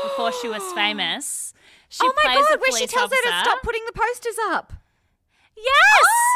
before 0.03 0.33
she 0.33 0.49
was 0.49 0.63
famous. 0.75 1.53
She 1.89 2.01
oh 2.03 2.13
my 2.25 2.35
God, 2.35 2.61
where 2.61 2.79
she 2.79 2.87
tells 2.87 3.11
her 3.11 3.17
to 3.17 3.41
stop 3.45 3.63
putting 3.63 3.83
the 3.87 3.93
posters 3.93 4.37
up. 4.51 4.73
Yes. 5.57 5.67
Oh! 6.05 6.32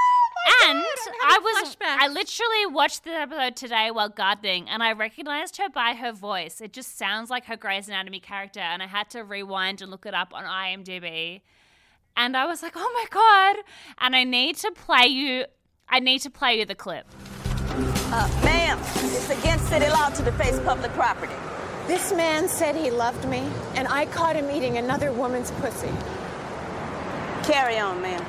I 0.48 1.40
was 1.42 1.76
flashbacks. 1.76 1.96
I 1.98 2.08
literally 2.08 2.66
watched 2.66 3.04
the 3.04 3.10
episode 3.10 3.56
today 3.56 3.90
while 3.90 4.08
gardening 4.08 4.68
and 4.68 4.82
I 4.82 4.92
recognized 4.92 5.56
her 5.56 5.68
by 5.68 5.94
her 5.94 6.12
voice. 6.12 6.60
It 6.60 6.72
just 6.72 6.96
sounds 6.96 7.30
like 7.30 7.46
her 7.46 7.56
Grey's 7.56 7.88
Anatomy 7.88 8.20
character 8.20 8.60
and 8.60 8.82
I 8.82 8.86
had 8.86 9.10
to 9.10 9.24
rewind 9.24 9.82
and 9.82 9.90
look 9.90 10.06
it 10.06 10.14
up 10.14 10.32
on 10.32 10.44
IMDb. 10.44 11.42
And 12.16 12.36
I 12.36 12.46
was 12.46 12.62
like, 12.62 12.72
"Oh 12.76 12.92
my 12.94 13.06
god." 13.10 13.64
And 13.98 14.16
I 14.16 14.24
need 14.24 14.56
to 14.56 14.72
play 14.72 15.06
you 15.06 15.44
I 15.88 16.00
need 16.00 16.20
to 16.22 16.30
play 16.30 16.58
you 16.58 16.64
the 16.64 16.74
clip. 16.74 17.06
Uh, 18.08 18.40
ma'am, 18.44 18.78
it's 18.80 19.30
against 19.30 19.68
city 19.68 19.88
law 19.88 20.08
to 20.10 20.22
deface 20.22 20.58
public 20.60 20.92
property. 20.92 21.34
This 21.86 22.12
man 22.12 22.48
said 22.48 22.74
he 22.74 22.90
loved 22.90 23.28
me, 23.28 23.48
and 23.74 23.86
I 23.86 24.06
caught 24.06 24.34
him 24.34 24.50
eating 24.50 24.78
another 24.78 25.12
woman's 25.12 25.52
pussy. 25.52 25.92
Carry 27.44 27.78
on, 27.78 28.02
ma'am. 28.02 28.24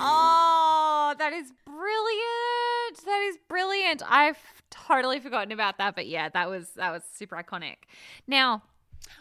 Oh, 0.00 1.14
that 1.18 1.32
is 1.32 1.52
brilliant. 1.64 3.04
That 3.04 3.26
is 3.28 3.38
brilliant. 3.48 4.02
I've 4.08 4.38
totally 4.70 5.20
forgotten 5.20 5.52
about 5.52 5.78
that, 5.78 5.94
but 5.94 6.06
yeah, 6.06 6.28
that 6.30 6.48
was 6.48 6.70
that 6.76 6.90
was 6.92 7.02
super 7.14 7.36
iconic. 7.36 7.76
Now, 8.26 8.62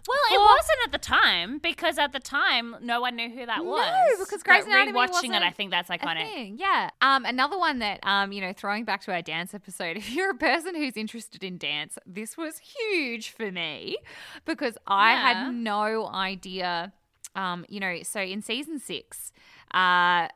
Well, 0.08 0.18
it 0.32 0.40
wasn't 0.40 0.78
at 0.86 0.92
the 0.92 0.98
time 0.98 1.60
because 1.60 1.98
at 1.98 2.12
the 2.14 2.20
time 2.20 2.76
no 2.82 3.02
one 3.02 3.16
knew 3.16 3.30
who 3.30 3.46
that 3.46 3.64
was. 3.66 3.86
No, 3.86 4.24
because 4.24 4.44
Grey's 4.44 4.66
But 4.66 4.72
Anatomy 4.74 4.98
rewatching 5.08 5.36
it, 5.36 5.42
I 5.44 5.52
think 5.52 5.72
that's 5.72 5.90
iconic. 5.90 6.54
Yeah. 6.58 6.90
Um, 7.02 7.26
another 7.26 7.58
one 7.58 7.80
that 7.80 8.00
um, 8.04 8.32
you 8.32 8.42
know, 8.42 8.54
throwing 8.54 8.86
back 8.86 9.02
to 9.04 9.14
our 9.14 9.22
dance 9.22 9.54
episode, 9.54 9.98
if 10.02 10.12
you're 10.14 10.32
a 10.32 10.36
person 10.36 10.76
who's 10.76 10.98
interested 10.98 11.44
in 11.44 11.58
dance, 11.58 11.98
this 12.06 12.38
was 12.38 12.60
huge 12.60 13.30
for 13.32 13.52
me 13.52 13.98
because 14.46 14.78
I 14.88 15.12
Yeah. 15.14 15.22
had 15.44 15.54
no 15.54 16.08
idea. 16.08 16.94
Um, 17.36 17.66
you 17.70 17.80
know, 17.80 18.00
so 18.02 18.20
in 18.20 18.42
season 18.42 18.80
six, 18.80 19.32
uh, 19.72 20.28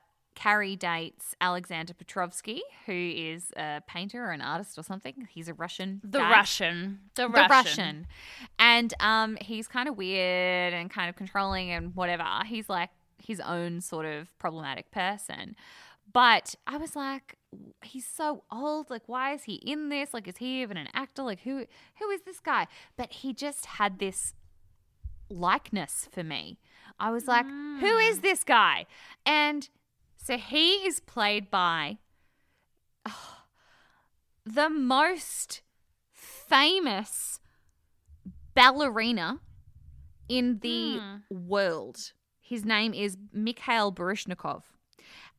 Carrie 0.42 0.76
dates 0.76 1.36
Alexander 1.40 1.94
Petrovsky, 1.94 2.64
who 2.88 2.94
is 2.94 3.52
a 3.56 3.84
painter 3.86 4.26
or 4.26 4.32
an 4.32 4.42
artist 4.42 4.76
or 4.76 4.82
something. 4.82 5.28
He's 5.30 5.48
a 5.48 5.54
Russian. 5.54 6.02
The 6.04 6.18
guy 6.18 6.32
Russian. 6.32 7.00
The, 7.14 7.28
the 7.28 7.30
Russian. 7.30 7.50
Russian. 7.52 8.08
And 8.58 8.94
um, 9.00 9.38
he's 9.40 9.68
kind 9.68 9.88
of 9.88 9.98
weird 9.98 10.74
and 10.74 10.90
kind 10.90 11.10
of 11.10 11.16
controlling 11.16 11.70
and 11.70 11.96
whatever. 11.96 12.26
He's 12.44 12.70
like 12.70 12.90
his 13.24 13.40
own 13.40 13.82
sort 13.82 14.08
of 14.08 14.36
problematic 14.40 14.90
person. 14.90 15.56
But 16.12 16.56
I 16.66 16.78
was 16.78 16.96
like, 16.96 17.36
he's 17.84 18.08
so 18.08 18.44
old. 18.52 18.90
Like, 18.90 19.04
why 19.06 19.36
is 19.36 19.44
he 19.44 19.56
in 19.56 19.90
this? 19.90 20.12
Like, 20.12 20.28
is 20.28 20.38
he 20.38 20.64
even 20.64 20.76
an 20.76 20.88
actor? 20.96 21.22
Like, 21.22 21.42
who 21.42 21.68
who 22.00 22.10
is 22.10 22.22
this 22.22 22.40
guy? 22.40 22.66
But 22.98 23.12
he 23.12 23.32
just 23.32 23.68
had 23.68 24.00
this 24.00 24.34
likeness 25.30 26.10
for 26.12 26.24
me. 26.24 26.58
I 27.00 27.12
was 27.12 27.28
like, 27.28 27.46
who 27.46 27.98
is 27.98 28.22
this 28.22 28.44
guy? 28.44 28.88
And 29.24 29.70
so 30.24 30.38
he 30.38 30.86
is 30.88 31.00
played 31.00 31.50
by 31.50 31.98
oh, 33.08 33.44
the 34.46 34.70
most 34.70 35.62
famous 36.14 37.40
ballerina 38.54 39.40
in 40.30 40.60
the 40.60 41.00
hmm. 41.00 41.48
world. 41.48 42.14
His 42.40 42.66
name 42.66 42.94
is 42.94 43.18
Mikhail 43.34 43.92
Baryshnikov. 43.92 44.64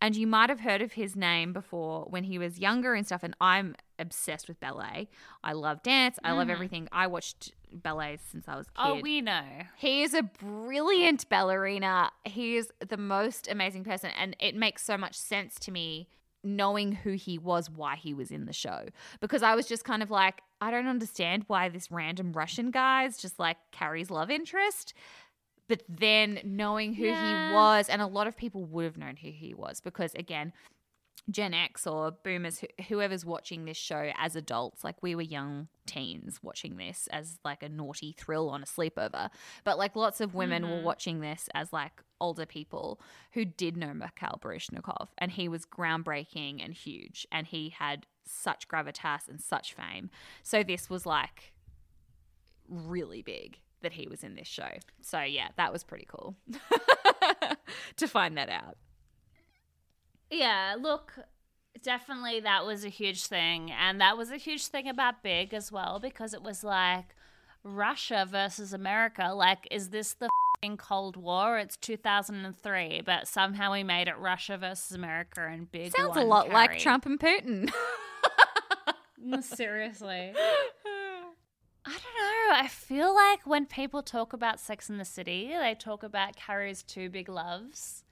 And 0.00 0.16
you 0.16 0.26
might 0.26 0.50
have 0.50 0.60
heard 0.60 0.82
of 0.82 0.94
his 0.94 1.14
name 1.14 1.52
before 1.52 2.06
when 2.10 2.24
he 2.24 2.36
was 2.36 2.58
younger 2.58 2.94
and 2.94 3.06
stuff. 3.06 3.22
And 3.22 3.36
I'm 3.40 3.76
obsessed 4.00 4.48
with 4.48 4.58
ballet. 4.58 5.08
I 5.44 5.52
love 5.52 5.82
dance. 5.84 6.18
I 6.24 6.32
love 6.32 6.48
hmm. 6.48 6.52
everything. 6.52 6.88
I 6.90 7.06
watched 7.06 7.52
ballet 7.74 8.18
since 8.30 8.48
I 8.48 8.56
was 8.56 8.66
a 8.66 8.70
oh, 8.76 8.94
kid. 8.94 8.98
Oh, 8.98 9.02
we 9.02 9.20
know. 9.20 9.44
He 9.76 10.02
is 10.02 10.14
a 10.14 10.22
brilliant 10.22 11.28
ballerina. 11.28 12.10
He 12.24 12.56
is 12.56 12.70
the 12.86 12.96
most 12.96 13.48
amazing 13.48 13.84
person. 13.84 14.10
And 14.18 14.36
it 14.40 14.54
makes 14.54 14.82
so 14.82 14.96
much 14.96 15.14
sense 15.14 15.56
to 15.60 15.70
me 15.70 16.08
knowing 16.44 16.92
who 16.92 17.12
he 17.12 17.38
was, 17.38 17.70
why 17.70 17.96
he 17.96 18.12
was 18.12 18.30
in 18.30 18.46
the 18.46 18.52
show. 18.52 18.86
Because 19.20 19.42
I 19.42 19.54
was 19.54 19.66
just 19.66 19.84
kind 19.84 20.02
of 20.02 20.10
like, 20.10 20.40
I 20.60 20.70
don't 20.70 20.88
understand 20.88 21.44
why 21.46 21.68
this 21.68 21.90
random 21.90 22.32
Russian 22.32 22.70
guy 22.70 23.04
is 23.04 23.16
just 23.18 23.38
like 23.38 23.56
Carrie's 23.70 24.10
love 24.10 24.30
interest. 24.30 24.94
But 25.68 25.84
then 25.88 26.40
knowing 26.44 26.94
who 26.94 27.04
Yeah. 27.04 27.48
he 27.50 27.54
was, 27.54 27.88
and 27.88 28.02
a 28.02 28.06
lot 28.06 28.26
of 28.26 28.36
people 28.36 28.64
would 28.64 28.84
have 28.84 28.98
known 28.98 29.16
who 29.16 29.30
he 29.30 29.54
was 29.54 29.80
because, 29.80 30.12
again, 30.14 30.52
Gen 31.30 31.54
X 31.54 31.86
or 31.86 32.10
boomers, 32.10 32.64
whoever's 32.88 33.24
watching 33.24 33.64
this 33.64 33.76
show 33.76 34.10
as 34.16 34.34
adults, 34.34 34.82
like 34.82 35.02
we 35.02 35.14
were 35.14 35.22
young 35.22 35.68
teens 35.86 36.40
watching 36.42 36.76
this 36.76 37.08
as 37.12 37.38
like 37.44 37.62
a 37.62 37.68
naughty 37.68 38.12
thrill 38.12 38.48
on 38.48 38.62
a 38.62 38.66
sleepover. 38.66 39.30
But 39.64 39.78
like 39.78 39.94
lots 39.94 40.20
of 40.20 40.34
women 40.34 40.64
were 40.64 40.76
mm-hmm. 40.76 40.84
watching 40.84 41.20
this 41.20 41.48
as 41.54 41.72
like 41.72 42.02
older 42.20 42.46
people 42.46 43.00
who 43.32 43.44
did 43.44 43.76
know 43.76 43.94
Mikhail 43.94 44.40
Baryshnikov 44.42 45.08
and 45.18 45.30
he 45.30 45.48
was 45.48 45.64
groundbreaking 45.64 46.64
and 46.64 46.74
huge 46.74 47.26
and 47.30 47.46
he 47.46 47.70
had 47.70 48.06
such 48.24 48.66
gravitas 48.68 49.28
and 49.28 49.40
such 49.40 49.74
fame. 49.74 50.10
So 50.42 50.62
this 50.62 50.90
was 50.90 51.06
like 51.06 51.52
really 52.68 53.22
big 53.22 53.58
that 53.82 53.92
he 53.92 54.08
was 54.08 54.24
in 54.24 54.34
this 54.34 54.48
show. 54.48 54.70
So 55.02 55.20
yeah, 55.20 55.48
that 55.56 55.72
was 55.72 55.84
pretty 55.84 56.06
cool 56.08 56.36
to 57.96 58.08
find 58.08 58.36
that 58.38 58.48
out. 58.48 58.76
Yeah, 60.32 60.76
look, 60.80 61.12
definitely 61.82 62.40
that 62.40 62.64
was 62.64 62.84
a 62.84 62.88
huge 62.88 63.26
thing. 63.26 63.70
And 63.70 64.00
that 64.00 64.16
was 64.16 64.30
a 64.30 64.38
huge 64.38 64.66
thing 64.66 64.88
about 64.88 65.22
Big 65.22 65.52
as 65.52 65.70
well, 65.70 65.98
because 66.00 66.32
it 66.32 66.42
was 66.42 66.64
like 66.64 67.14
Russia 67.62 68.26
versus 68.28 68.72
America. 68.72 69.32
Like, 69.34 69.68
is 69.70 69.90
this 69.90 70.14
the 70.14 70.30
fing 70.62 70.78
Cold 70.78 71.18
War? 71.18 71.58
It's 71.58 71.76
2003, 71.76 73.02
but 73.04 73.28
somehow 73.28 73.72
we 73.72 73.84
made 73.84 74.08
it 74.08 74.18
Russia 74.18 74.56
versus 74.56 74.92
America 74.92 75.46
and 75.46 75.70
Big. 75.70 75.94
Sounds 75.94 76.16
a 76.16 76.22
lot 76.22 76.48
like. 76.48 76.78
Trump 76.78 77.04
and 77.04 77.20
Putin. 77.20 77.70
Mm, 79.24 79.42
Seriously. 79.42 80.32
I 81.84 81.90
don't 81.90 81.94
know. 81.94 82.54
I 82.56 82.68
feel 82.68 83.14
like 83.14 83.46
when 83.46 83.66
people 83.66 84.02
talk 84.02 84.32
about 84.32 84.60
Sex 84.60 84.88
in 84.88 84.98
the 84.98 85.04
City, 85.04 85.52
they 85.60 85.74
talk 85.74 86.02
about 86.02 86.36
Carrie's 86.36 86.82
two 86.82 87.10
big 87.10 87.28
loves 87.28 88.02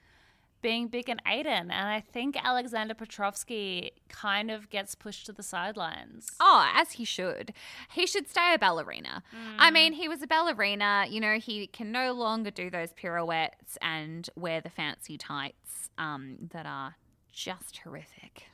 being 0.60 0.88
Big 0.88 1.08
and 1.08 1.22
Aiden. 1.24 1.70
And 1.70 1.72
I 1.72 2.00
think 2.00 2.36
Alexander 2.42 2.94
Petrovsky 2.94 3.92
kind 4.08 4.50
of 4.50 4.70
gets 4.70 4.94
pushed 4.94 5.26
to 5.26 5.32
the 5.32 5.42
sidelines. 5.42 6.30
Oh, 6.40 6.70
as 6.74 6.92
he 6.92 7.04
should. 7.04 7.52
He 7.92 8.06
should 8.06 8.28
stay 8.28 8.54
a 8.54 8.58
ballerina. 8.58 9.22
I 9.58 9.70
mean, 9.70 9.92
he 9.92 10.08
was 10.08 10.22
a 10.22 10.26
ballerina. 10.26 11.06
You 11.08 11.20
know, 11.20 11.38
he 11.38 11.66
can 11.66 11.92
no 11.92 12.12
longer 12.12 12.50
do 12.50 12.70
those 12.70 12.92
pirouettes 12.92 13.78
and 13.80 14.28
wear 14.36 14.60
the 14.60 14.70
fancy 14.70 15.16
tights 15.18 15.90
um, 15.98 16.36
that 16.52 16.66
are 16.66 16.96
just 17.32 17.78
horrific. 17.78 18.44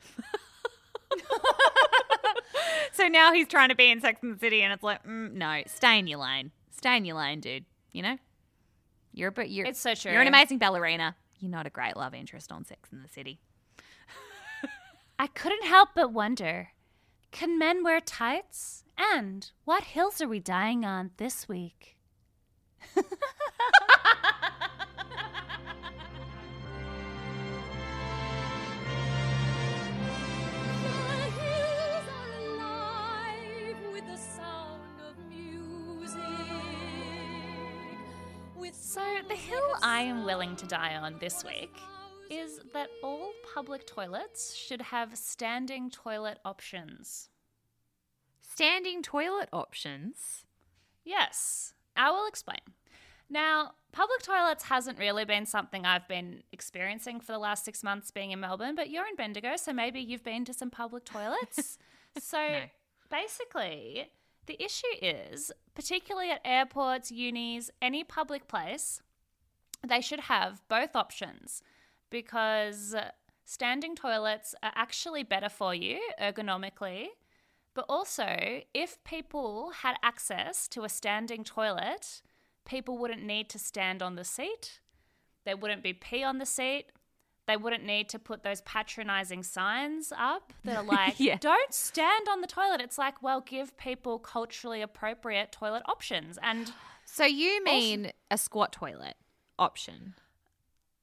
so 2.91 3.07
now 3.07 3.33
he's 3.33 3.47
trying 3.47 3.69
to 3.69 3.75
be 3.75 3.89
in 3.89 4.01
Sex 4.01 4.19
and 4.21 4.35
the 4.35 4.39
City, 4.39 4.61
and 4.61 4.73
it's 4.73 4.83
like, 4.83 5.03
mm, 5.05 5.31
no, 5.33 5.61
stay 5.67 5.99
in 5.99 6.07
your 6.07 6.19
lane. 6.19 6.51
Stay 6.71 6.97
in 6.97 7.05
your 7.05 7.15
lane, 7.17 7.39
dude. 7.39 7.65
You 7.91 8.03
know, 8.03 8.17
you're 9.13 9.31
but 9.31 9.49
you're 9.49 9.65
It's 9.65 9.79
so 9.79 9.95
true. 9.95 10.11
You're 10.11 10.21
an 10.21 10.27
amazing 10.27 10.57
ballerina. 10.59 11.15
You're 11.39 11.51
not 11.51 11.67
a 11.67 11.71
great 11.71 11.95
love 11.95 12.13
interest 12.13 12.51
on 12.51 12.65
Sex 12.65 12.91
in 12.91 13.01
the 13.01 13.09
City. 13.09 13.39
I 15.19 15.27
couldn't 15.27 15.65
help 15.65 15.89
but 15.95 16.11
wonder 16.11 16.69
can 17.31 17.59
men 17.59 17.83
wear 17.83 17.99
tights? 17.99 18.83
And 18.97 19.51
what 19.65 19.83
hills 19.83 20.21
are 20.21 20.27
we 20.27 20.39
dying 20.39 20.85
on 20.85 21.11
this 21.17 21.47
week? 21.47 21.97
So, 38.73 39.01
the 39.27 39.35
hill 39.35 39.75
I 39.81 40.01
am 40.01 40.25
willing 40.25 40.55
to 40.57 40.65
die 40.65 40.95
on 40.95 41.17
this 41.19 41.43
week 41.43 41.75
is 42.29 42.59
that 42.73 42.89
all 43.03 43.31
public 43.53 43.85
toilets 43.85 44.53
should 44.55 44.81
have 44.81 45.17
standing 45.17 45.89
toilet 45.89 46.39
options. 46.43 47.29
Standing 48.41 49.01
toilet 49.01 49.49
options. 49.53 50.45
Yes, 51.05 51.73
I 51.95 52.11
will 52.11 52.27
explain. 52.27 52.59
Now, 53.29 53.73
public 53.91 54.21
toilets 54.21 54.65
hasn't 54.65 54.99
really 54.99 55.25
been 55.25 55.45
something 55.45 55.85
I've 55.85 56.07
been 56.07 56.43
experiencing 56.51 57.19
for 57.19 57.31
the 57.31 57.39
last 57.39 57.65
six 57.65 57.83
months 57.83 58.11
being 58.11 58.31
in 58.31 58.39
Melbourne, 58.39 58.75
but 58.75 58.89
you're 58.89 59.07
in 59.07 59.15
Bendigo, 59.15 59.55
so 59.57 59.73
maybe 59.73 59.99
you've 59.99 60.23
been 60.23 60.45
to 60.45 60.53
some 60.53 60.69
public 60.69 61.05
toilets. 61.05 61.77
so 62.19 62.61
basically, 63.09 64.11
the 64.47 64.61
issue 64.63 64.87
is, 65.01 65.51
particularly 65.75 66.31
at 66.31 66.41
airports, 66.43 67.11
unis, 67.11 67.69
any 67.81 68.03
public 68.03 68.47
place, 68.47 69.01
they 69.85 70.01
should 70.01 70.21
have 70.21 70.61
both 70.67 70.95
options 70.95 71.61
because 72.09 72.95
standing 73.45 73.95
toilets 73.95 74.55
are 74.63 74.71
actually 74.75 75.23
better 75.23 75.49
for 75.49 75.75
you 75.75 75.99
ergonomically. 76.21 77.07
But 77.73 77.85
also, 77.87 78.61
if 78.73 79.03
people 79.03 79.71
had 79.83 79.97
access 80.01 80.67
to 80.69 80.83
a 80.83 80.89
standing 80.89 81.43
toilet, 81.43 82.21
people 82.65 82.97
wouldn't 82.97 83.23
need 83.23 83.49
to 83.49 83.59
stand 83.59 84.01
on 84.01 84.15
the 84.15 84.23
seat. 84.23 84.79
There 85.45 85.55
wouldn't 85.55 85.83
be 85.83 85.93
pee 85.93 86.23
on 86.23 86.39
the 86.39 86.45
seat. 86.45 86.91
They 87.47 87.57
wouldn't 87.57 87.85
need 87.85 88.09
to 88.09 88.19
put 88.19 88.43
those 88.43 88.61
patronizing 88.61 89.41
signs 89.43 90.11
up 90.17 90.53
that 90.65 90.77
are 90.77 90.83
like, 90.97 91.19
Yeah. 91.19 91.37
don't 91.39 91.73
stand 91.73 92.27
on 92.29 92.41
the 92.41 92.47
toilet. 92.47 92.81
It's 92.81 92.97
like, 92.97 93.23
well, 93.23 93.41
give 93.41 93.77
people 93.77 94.19
culturally 94.19 94.81
appropriate 94.81 95.51
toilet 95.51 95.83
options. 95.85 96.37
And 96.43 96.71
So 97.05 97.23
you 97.25 97.63
mean 97.63 98.11
a 98.29 98.37
squat 98.37 98.71
toilet 98.73 99.15
option? 99.57 100.13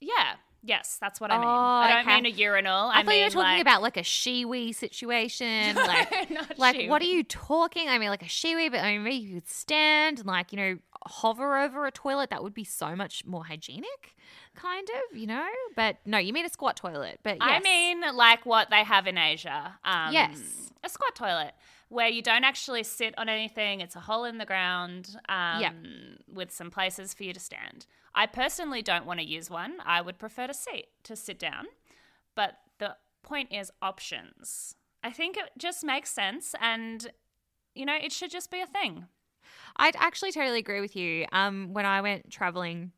yeah, 0.01 0.35
yes, 0.63 0.99
that's 1.01 1.21
what 1.21 1.31
I 1.31 1.39
mean. 1.39 1.47
Oh, 1.47 1.51
I 1.51 1.89
don't 1.89 2.01
okay. 2.07 2.15
mean 2.21 2.27
a 2.27 2.37
urinal. 2.37 2.89
I, 2.89 3.01
I, 3.01 3.03
thought 3.03 3.07
mean 3.07 3.19
you 3.19 3.25
were 3.25 3.31
talking 3.31 3.43
like, 3.53 3.61
about 3.63 3.83
like 3.83 3.97
a 3.97 4.01
Shewee 4.03 4.75
situation. 4.75 5.77
Like, 5.85 6.31
not 6.31 6.59
like 6.59 6.89
what 6.89 7.01
are 7.03 7.07
you 7.07 7.25
talking? 7.25 7.89
I 7.89 7.99
mean, 7.99 8.11
like 8.11 8.23
a 8.23 8.27
Shewee, 8.27 8.71
but 8.71 8.81
I 8.81 8.93
mean, 8.93 9.05
maybe 9.05 9.17
you 9.17 9.35
could 9.35 9.49
stand 9.49 10.19
and 10.19 10.27
like 10.27 10.53
you 10.53 10.59
know 10.59 10.79
hover 11.07 11.59
over 11.59 11.87
a 11.87 11.91
toilet. 11.91 12.31
That 12.31 12.43
would 12.43 12.55
be 12.55 12.65
so 12.65 12.95
much 12.97 13.25
more 13.25 13.45
hygienic, 13.45 14.15
kind 14.55 14.89
of, 14.89 15.17
you 15.17 15.27
know. 15.27 15.47
But 15.77 15.97
no, 16.07 16.19
you 16.19 16.33
mean 16.33 16.45
a 16.47 16.49
squat 16.49 16.77
toilet. 16.77 17.21
But 17.23 17.39
I 17.41 17.61
mean, 17.61 18.01
like 18.15 18.45
what 18.47 18.71
they 18.71 18.85
have 18.85 19.07
in 19.07 19.19
Asia. 19.19 19.79
Um, 19.85 20.13
Yes. 20.13 20.41
A 20.83 20.89
squat 20.89 21.15
toilet 21.15 21.53
where 21.89 22.09
you 22.09 22.21
don't 22.23 22.45
actually 22.45 22.83
sit 22.83 23.17
on 23.19 23.29
anything. 23.29 23.81
It's 23.81 23.97
a 23.97 24.01
hole 24.01 24.25
in 24.25 24.39
the 24.39 24.45
ground 24.45 25.17
um, 25.29 25.61
Yep. 25.61 25.75
with 26.35 26.51
some 26.53 26.71
places 26.71 27.15
for 27.15 27.25
you 27.25 27.33
to 27.33 27.41
stand. 27.41 27.87
I 28.15 28.27
personally 28.27 28.83
don't 28.83 29.07
want 29.07 29.21
to 29.21 29.27
use 29.27 29.49
one. 29.51 29.77
I 29.85 30.01
would 30.01 30.19
prefer 30.19 30.47
to 30.47 30.55
sit, 30.55 30.89
to 31.05 31.17
sit 31.17 31.39
down. 31.39 31.67
But 32.35 32.59
the 32.79 32.97
point 33.23 33.53
is 33.53 33.71
options. 33.81 34.75
I 35.03 35.11
think 35.11 35.37
it 35.37 35.51
just 35.59 35.85
makes 35.85 36.11
sense 36.11 36.55
and, 36.61 37.11
you 37.75 37.87
know, 37.87 37.97
it 38.01 38.13
should 38.13 38.31
just 38.31 38.51
be 38.51 38.61
a 38.61 38.67
thing. 38.67 39.07
I'd 39.77 39.97
actually 39.97 40.33
totally 40.33 40.59
agree 40.61 40.81
with 40.81 40.97
you. 40.97 41.27
Um, 41.33 41.73
when 41.73 41.87
I 41.87 42.01
went 42.01 42.31
traveling 42.31 42.93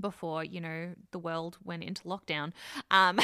before, 0.00 0.44
you 0.44 0.60
know, 0.60 0.94
the 1.10 1.18
world 1.18 1.58
went 1.64 1.82
into 1.84 2.02
lockdown, 2.04 2.52
um, 2.90 3.18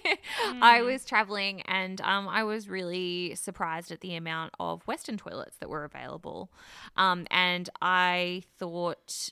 I 0.62 0.82
was 0.82 1.04
traveling 1.04 1.62
and 1.62 2.00
um, 2.02 2.28
I 2.28 2.44
was 2.44 2.68
really 2.68 3.34
surprised 3.34 3.90
at 3.90 4.00
the 4.00 4.14
amount 4.14 4.52
of 4.60 4.82
Western 4.86 5.16
toilets 5.16 5.56
that 5.58 5.68
were 5.68 5.84
available. 5.84 6.50
Um, 6.96 7.26
and 7.30 7.68
I 7.80 8.42
thought, 8.58 9.30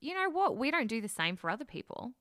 you 0.00 0.14
know 0.14 0.30
what? 0.30 0.56
We 0.56 0.70
don't 0.70 0.86
do 0.86 1.00
the 1.00 1.08
same 1.08 1.36
for 1.36 1.50
other 1.50 1.64
people. 1.64 2.12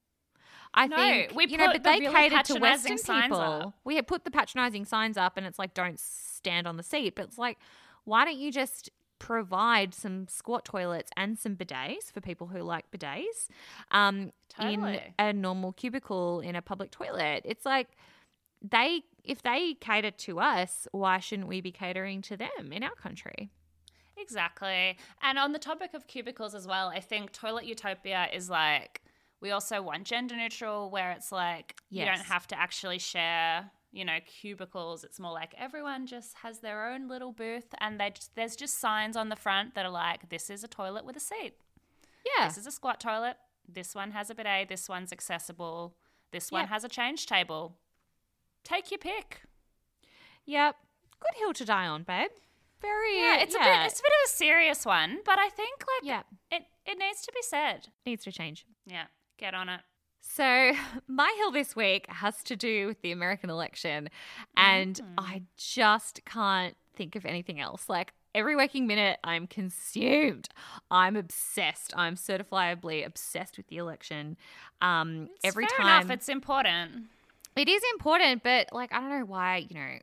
I 0.73 0.87
No, 0.87 0.97
think 0.97 1.35
we 1.35 1.47
you 1.47 1.57
know, 1.57 1.67
put 1.67 1.73
but 1.75 1.83
the 1.83 1.89
they 1.91 1.99
really 1.99 2.13
catered 2.13 2.45
to 2.45 2.53
Western 2.59 2.97
people. 2.97 3.39
up. 3.39 3.73
We 3.83 3.95
had 3.95 4.07
put 4.07 4.25
the 4.25 4.31
patronizing 4.31 4.85
signs 4.85 5.17
up, 5.17 5.37
and 5.37 5.45
it's 5.45 5.57
like, 5.57 5.73
don't 5.73 5.99
stand 5.99 6.67
on 6.67 6.77
the 6.77 6.83
seat. 6.83 7.15
But 7.15 7.25
it's 7.25 7.37
like, 7.37 7.57
why 8.03 8.25
don't 8.25 8.37
you 8.37 8.51
just 8.51 8.89
provide 9.19 9.93
some 9.93 10.27
squat 10.27 10.65
toilets 10.65 11.11
and 11.17 11.37
some 11.37 11.55
bidets 11.55 12.11
for 12.11 12.21
people 12.21 12.47
who 12.47 12.59
like 12.59 12.89
bidets 12.91 13.47
um, 13.91 14.31
in 14.59 14.99
a 15.19 15.33
normal 15.33 15.73
cubicle 15.73 16.39
in 16.41 16.55
a 16.55 16.61
public 16.61 16.91
toilet? 16.91 17.41
It's 17.45 17.65
like 17.65 17.87
they, 18.61 19.01
if 19.23 19.41
they 19.41 19.75
cater 19.79 20.11
to 20.11 20.39
us, 20.39 20.87
why 20.91 21.19
shouldn't 21.19 21.47
we 21.47 21.61
be 21.61 21.71
catering 21.71 22.21
to 22.23 22.37
them 22.37 22.71
in 22.71 22.83
our 22.83 22.95
country? 22.95 23.49
Exactly. 24.17 24.97
And 25.21 25.37
on 25.37 25.51
the 25.51 25.59
topic 25.59 25.93
of 25.93 26.07
cubicles 26.07 26.55
as 26.55 26.67
well, 26.67 26.87
I 26.87 26.99
think 26.99 27.31
Toilet 27.31 27.65
Utopia 27.65 28.27
is 28.33 28.49
like, 28.49 29.01
we 29.41 29.51
also 29.51 29.81
want 29.81 30.05
gender 30.05 30.35
neutral, 30.35 30.89
where 30.89 31.11
it's 31.11 31.31
like, 31.31 31.75
you 31.89 32.03
don't 32.03 32.17
have 32.25 32.47
to 32.47 32.59
actually 32.59 32.97
share, 32.97 33.69
you 33.97 34.05
know, 34.05 34.19
cubicles. 34.25 35.03
It's 35.03 35.19
more 35.19 35.31
like 35.33 35.53
everyone 35.57 36.05
just 36.05 36.35
has 36.43 36.59
their 36.59 36.89
own 36.89 37.07
little 37.07 37.31
booth 37.31 37.73
and 37.81 37.99
they 37.99 38.11
just, 38.11 38.35
there's 38.35 38.55
just 38.55 38.79
signs 38.79 39.17
on 39.17 39.29
the 39.29 39.35
front 39.35 39.73
that 39.75 39.85
are 39.85 39.91
like, 39.91 40.29
this 40.29 40.49
is 40.49 40.63
a 40.63 40.67
toilet 40.67 41.03
with 41.03 41.15
a 41.17 41.19
seat. 41.19 41.53
Yeah. 42.37 42.47
This 42.47 42.57
is 42.57 42.67
a 42.67 42.71
squat 42.71 42.99
toilet. 42.99 43.37
This 43.67 43.95
one 43.95 44.11
has 44.11 44.29
a 44.29 44.35
bidet. 44.35 44.69
This 44.69 44.87
one's 44.87 45.11
accessible. 45.11 45.95
This 46.31 46.51
one 46.51 46.61
Yep. 46.63 46.69
has 46.69 46.83
a 46.83 46.89
change 46.89 47.25
table. 47.25 47.77
Take 48.63 48.91
your 48.91 48.99
pick. 48.99 49.41
Yep. 50.45 50.75
Good 51.19 51.39
hill 51.39 51.53
to 51.53 51.65
die 51.65 51.87
on, 51.87 52.03
babe. 52.03 52.29
Very. 52.81 53.17
Yeah, 53.19 53.37
it's 53.39 53.55
a 53.55 53.57
bit 53.59 53.67
it's 53.85 53.99
a 53.99 54.03
bit 54.03 54.11
of 54.23 54.29
a 54.29 54.29
serious 54.29 54.85
one, 54.85 55.19
but 55.25 55.39
I 55.39 55.49
think 55.49 55.79
like 55.81 56.07
Yeah. 56.07 56.21
it 56.51 56.63
it 56.85 56.99
needs 56.99 57.21
to 57.25 57.31
be 57.33 57.41
said. 57.41 57.87
needs 58.05 58.23
to 58.25 58.31
change. 58.31 58.65
Yeah, 58.85 59.05
get 59.37 59.55
on 59.55 59.67
it. 59.67 59.81
So, 60.27 60.73
my 61.07 61.33
hill 61.37 61.51
this 61.51 61.75
week 61.75 62.07
has 62.09 62.43
to 62.43 62.55
do 62.55 62.87
with 62.87 63.01
the 63.01 63.11
American 63.11 63.49
election, 63.49 64.09
and 64.55 64.99
I 65.17 65.43
just 65.57 66.21
can't 66.25 66.75
think 66.95 67.15
of 67.15 67.25
anything 67.25 67.59
else. 67.59 67.87
Like, 67.89 68.13
every 68.35 68.55
waking 68.55 68.87
minute, 68.87 69.19
I'm 69.23 69.47
consumed. 69.47 70.49
I'm 70.91 71.15
obsessed. 71.15 71.93
I'm 71.95 72.15
certifiably 72.15 73.05
obsessed 73.05 73.57
with 73.57 73.67
the 73.67 73.77
election. 73.77 74.37
Um, 74.81 75.29
every 75.43 75.65
Fair 75.67 75.77
time. 75.77 76.03
enough, 76.03 76.11
it's 76.11 76.29
important. 76.29 77.07
It 77.55 77.67
is 77.67 77.81
important, 77.93 78.43
but 78.43 78.69
like 78.71 78.93
I 78.93 78.99
don't 78.99 79.09
know 79.09 79.25
why, 79.25 79.65
you 79.67 79.75
know, 79.75 79.97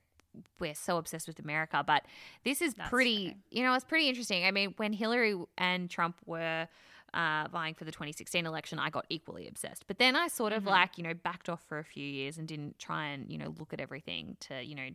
we're 0.59 0.75
so 0.75 0.97
obsessed 0.97 1.29
with 1.29 1.39
America, 1.39 1.85
but 1.87 2.05
this 2.45 2.61
is 2.61 2.75
That's 2.75 2.91
pretty, 2.91 3.27
true. 3.27 3.35
you 3.51 3.63
know, 3.63 3.75
it's 3.75 3.85
pretty 3.85 4.09
interesting. 4.09 4.45
I 4.45 4.51
mean, 4.51 4.75
when 4.79 4.93
Hillary 4.93 5.37
and 5.57 5.89
Trump 5.89 6.17
were 6.27 6.67
uh, 7.15 7.49
vying 7.51 7.75
for 7.75 7.85
the 7.85 7.93
2016 7.93 8.45
election, 8.45 8.79
I 8.79 8.91
got 8.91 9.07
equally 9.09 9.47
obsessed. 9.47 9.87
But 9.87 9.99
then 9.99 10.17
I 10.17 10.29
sort 10.29 10.53
of 10.53 10.65
like, 10.65 10.99
you 10.99 11.05
know, 11.05 11.15
backed 11.15 11.49
off 11.49 11.63
for 11.69 11.79
a 11.79 11.85
few 11.85 12.05
years 12.05 12.39
and 12.39 12.47
didn't 12.49 12.79
try 12.79 13.07
and, 13.09 13.31
you 13.31 13.39
know, 13.39 13.55
look 13.59 13.73
at 13.73 13.81
everything 13.81 14.37
to, 14.41 14.63
you 14.63 14.75
know, 14.75 14.89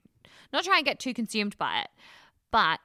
not 0.54 0.64
try 0.64 0.78
and 0.78 0.86
get 0.86 1.00
too 1.00 1.14
consumed 1.14 1.58
by 1.58 1.82
it. 1.82 1.88
But 2.52 2.80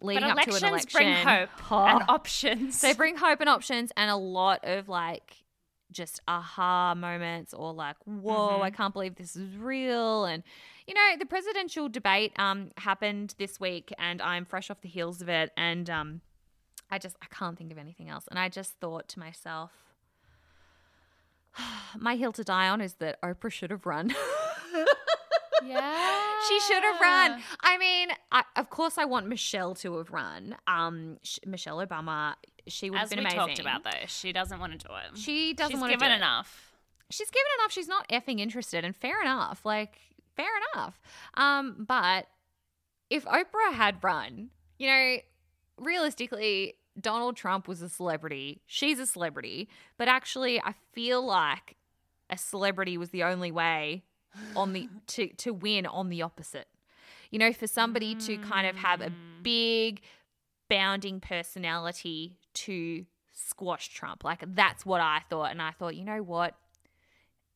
leading 0.00 0.22
But 0.22 0.38
up 0.38 0.44
to 0.44 0.56
an 0.56 0.64
election, 0.64 0.98
bring 0.98 1.14
hope 1.14 1.50
oh, 1.70 1.84
and 1.84 2.02
options. 2.08 2.80
they 2.80 2.94
bring 2.94 3.16
hope 3.16 3.40
and 3.40 3.48
options 3.48 3.92
and 3.96 4.10
a 4.10 4.16
lot 4.16 4.60
of 4.64 4.88
like 4.88 5.44
just 5.92 6.20
aha 6.26 6.94
moments 6.94 7.54
or 7.54 7.72
like, 7.72 7.96
whoa, 8.04 8.60
I 8.60 8.70
can't 8.70 8.92
believe 8.92 9.14
this 9.14 9.36
is 9.36 9.56
real. 9.56 10.24
And, 10.24 10.42
you 10.86 10.94
know, 10.94 11.16
the 11.18 11.26
presidential 11.26 11.88
debate 11.88 12.32
um, 12.38 12.70
happened 12.76 13.34
this 13.38 13.58
week 13.60 13.92
and 13.98 14.20
I'm 14.20 14.44
fresh 14.44 14.70
off 14.70 14.80
the 14.80 14.88
heels 14.88 15.22
of 15.22 15.28
it. 15.28 15.52
And 15.56 15.88
um, 15.88 16.20
I 16.94 16.98
just, 16.98 17.16
I 17.20 17.26
can't 17.34 17.58
think 17.58 17.72
of 17.72 17.78
anything 17.78 18.08
else. 18.08 18.24
And 18.30 18.38
I 18.38 18.48
just 18.48 18.74
thought 18.80 19.08
to 19.10 19.18
myself, 19.18 19.72
my 21.98 22.16
hill 22.16 22.32
to 22.32 22.44
die 22.44 22.68
on 22.68 22.80
is 22.80 22.94
that 22.94 23.20
Oprah 23.22 23.50
should 23.50 23.70
have 23.70 23.86
run. 23.86 24.14
yeah. 25.64 26.20
She 26.46 26.60
should 26.60 26.82
have 26.82 27.00
run. 27.00 27.40
I 27.62 27.78
mean, 27.78 28.08
I, 28.30 28.42
of 28.56 28.68
course, 28.68 28.98
I 28.98 29.06
want 29.06 29.26
Michelle 29.28 29.74
to 29.76 29.96
have 29.96 30.10
run. 30.10 30.56
Um, 30.66 31.16
sh- 31.22 31.38
Michelle 31.46 31.78
Obama, 31.78 32.34
she 32.68 32.90
would 32.90 32.98
As 33.00 33.08
have 33.08 33.10
we 33.12 33.16
been 33.24 33.32
amazing. 33.32 33.38
talked 33.38 33.58
about, 33.60 33.82
though, 33.84 34.06
she 34.08 34.30
doesn't 34.34 34.60
want 34.60 34.78
to 34.78 34.86
do 34.86 34.92
it. 34.92 35.18
She 35.18 35.54
doesn't 35.54 35.72
She's 35.72 35.80
want 35.80 35.90
to 35.92 35.96
given 35.96 36.08
do 36.10 36.12
it. 36.12 36.16
enough. 36.18 36.74
She's 37.10 37.30
given 37.30 37.46
enough. 37.58 37.72
She's 37.72 37.88
not 37.88 38.06
effing 38.10 38.40
interested, 38.40 38.84
and 38.84 38.94
fair 38.94 39.22
enough. 39.22 39.64
Like, 39.64 39.96
fair 40.36 40.50
enough. 40.74 41.00
Um, 41.32 41.86
but 41.88 42.26
if 43.08 43.24
Oprah 43.24 43.72
had 43.72 44.04
run, 44.04 44.50
you 44.78 44.86
know, 44.88 45.16
realistically, 45.78 46.74
Donald 47.00 47.36
Trump 47.36 47.66
was 47.66 47.82
a 47.82 47.88
celebrity. 47.88 48.62
She's 48.66 48.98
a 48.98 49.06
celebrity, 49.06 49.68
but 49.98 50.08
actually, 50.08 50.60
I 50.60 50.74
feel 50.92 51.24
like 51.24 51.76
a 52.30 52.38
celebrity 52.38 52.96
was 52.96 53.10
the 53.10 53.24
only 53.24 53.50
way 53.50 54.04
on 54.56 54.72
the 54.72 54.88
to 55.08 55.28
to 55.28 55.52
win 55.52 55.86
on 55.86 56.08
the 56.08 56.22
opposite. 56.22 56.68
You 57.30 57.38
know, 57.38 57.52
for 57.52 57.66
somebody 57.66 58.14
to 58.14 58.36
kind 58.38 58.66
of 58.66 58.76
have 58.76 59.00
a 59.00 59.08
mm. 59.08 59.42
big 59.42 60.02
bounding 60.68 61.20
personality 61.20 62.38
to 62.54 63.04
squash 63.32 63.88
Trump. 63.88 64.24
Like 64.24 64.42
that's 64.54 64.86
what 64.86 65.00
I 65.00 65.20
thought 65.28 65.50
and 65.50 65.60
I 65.60 65.72
thought, 65.72 65.96
you 65.96 66.04
know 66.04 66.22
what? 66.22 66.54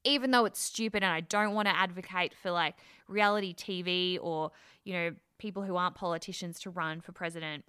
Even 0.05 0.31
though 0.31 0.45
it's 0.45 0.61
stupid 0.61 1.03
and 1.03 1.13
I 1.13 1.21
don't 1.21 1.55
want 1.55 1.69
to 1.69 1.77
advocate 1.77 2.35
for 2.35 2.51
like 2.51 2.75
reality 3.07 3.55
TV 3.55 4.19
or, 4.21 4.51
you 4.85 4.93
know, 4.93 5.11
people 5.39 5.63
who 5.63 5.77
aren't 5.77 5.95
politicians 5.95 6.61
to 6.61 6.71
run 6.71 7.01
for 7.01 7.13
president, 7.13 7.65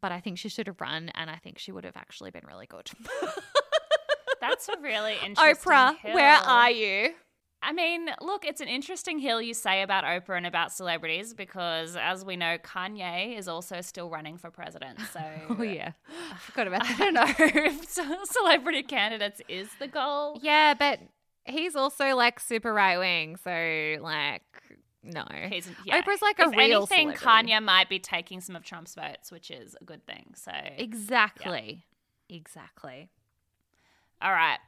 but 0.00 0.12
I 0.12 0.20
think 0.20 0.38
she 0.38 0.48
should 0.48 0.66
have 0.66 0.80
run 0.80 1.10
and 1.14 1.30
I 1.30 1.36
think 1.36 1.58
she 1.58 1.72
would 1.72 1.84
have 1.84 1.96
actually 1.96 2.30
been 2.30 2.44
really 2.46 2.66
good. 2.66 2.90
That's 4.40 4.68
a 4.68 4.80
really 4.80 5.16
interesting 5.24 5.72
Oprah, 5.72 5.96
where 6.14 6.36
are 6.36 6.70
you? 6.70 7.10
I 7.62 7.72
mean, 7.72 8.08
look, 8.22 8.46
it's 8.46 8.62
an 8.62 8.68
interesting 8.68 9.18
hill 9.18 9.42
you 9.42 9.52
say 9.52 9.82
about 9.82 10.04
Oprah 10.04 10.38
and 10.38 10.46
about 10.46 10.72
celebrities 10.72 11.34
because, 11.34 11.94
as 11.94 12.24
we 12.24 12.36
know, 12.36 12.56
Kanye 12.56 13.36
is 13.36 13.48
also 13.48 13.82
still 13.82 14.08
running 14.08 14.38
for 14.38 14.50
president. 14.50 14.98
So, 15.12 15.20
Oh 15.58 15.62
yeah. 15.62 15.92
I 16.32 16.38
forgot 16.38 16.68
about 16.68 16.84
that. 16.84 16.96
I 16.98 17.04
don't 17.04 17.14
know 17.14 17.34
if 17.38 17.86
celebrity 18.24 18.82
candidates 18.82 19.42
is 19.48 19.68
the 19.78 19.88
goal. 19.88 20.38
Yeah, 20.40 20.72
but 20.72 21.00
he's 21.44 21.76
also 21.76 22.14
like 22.16 22.40
super 22.40 22.72
right 22.72 22.96
wing, 22.96 23.36
so 23.36 23.96
like 24.02 24.42
no. 25.02 25.24
He's, 25.48 25.68
yeah. 25.84 26.00
Oprah's 26.02 26.22
like 26.22 26.38
a 26.38 26.42
if 26.42 26.50
real 26.50 26.78
anything, 26.78 27.14
celebrity. 27.16 27.52
Kanye 27.52 27.62
might 27.62 27.88
be 27.88 27.98
taking 27.98 28.40
some 28.40 28.56
of 28.56 28.64
Trump's 28.64 28.94
votes, 28.94 29.30
which 29.32 29.50
is 29.50 29.76
a 29.80 29.84
good 29.84 30.06
thing. 30.06 30.32
So, 30.34 30.52
Exactly. 30.76 31.84
Exactly. 32.28 33.08
all 34.22 34.32
right. 34.32 34.58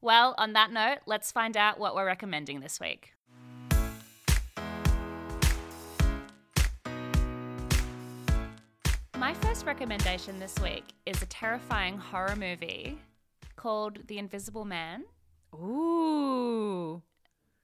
Well, 0.00 0.34
on 0.38 0.52
that 0.52 0.70
note, 0.72 0.98
let's 1.06 1.32
find 1.32 1.56
out 1.56 1.80
what 1.80 1.96
we're 1.96 2.06
recommending 2.06 2.60
this 2.60 2.78
week. 2.78 3.12
My 9.16 9.34
first 9.34 9.66
recommendation 9.66 10.38
this 10.38 10.54
week 10.62 10.84
is 11.04 11.20
a 11.22 11.26
terrifying 11.26 11.98
horror 11.98 12.36
movie 12.36 12.98
called 13.56 13.98
The 14.06 14.18
Invisible 14.18 14.64
Man. 14.64 15.04
Ooh. 15.54 17.02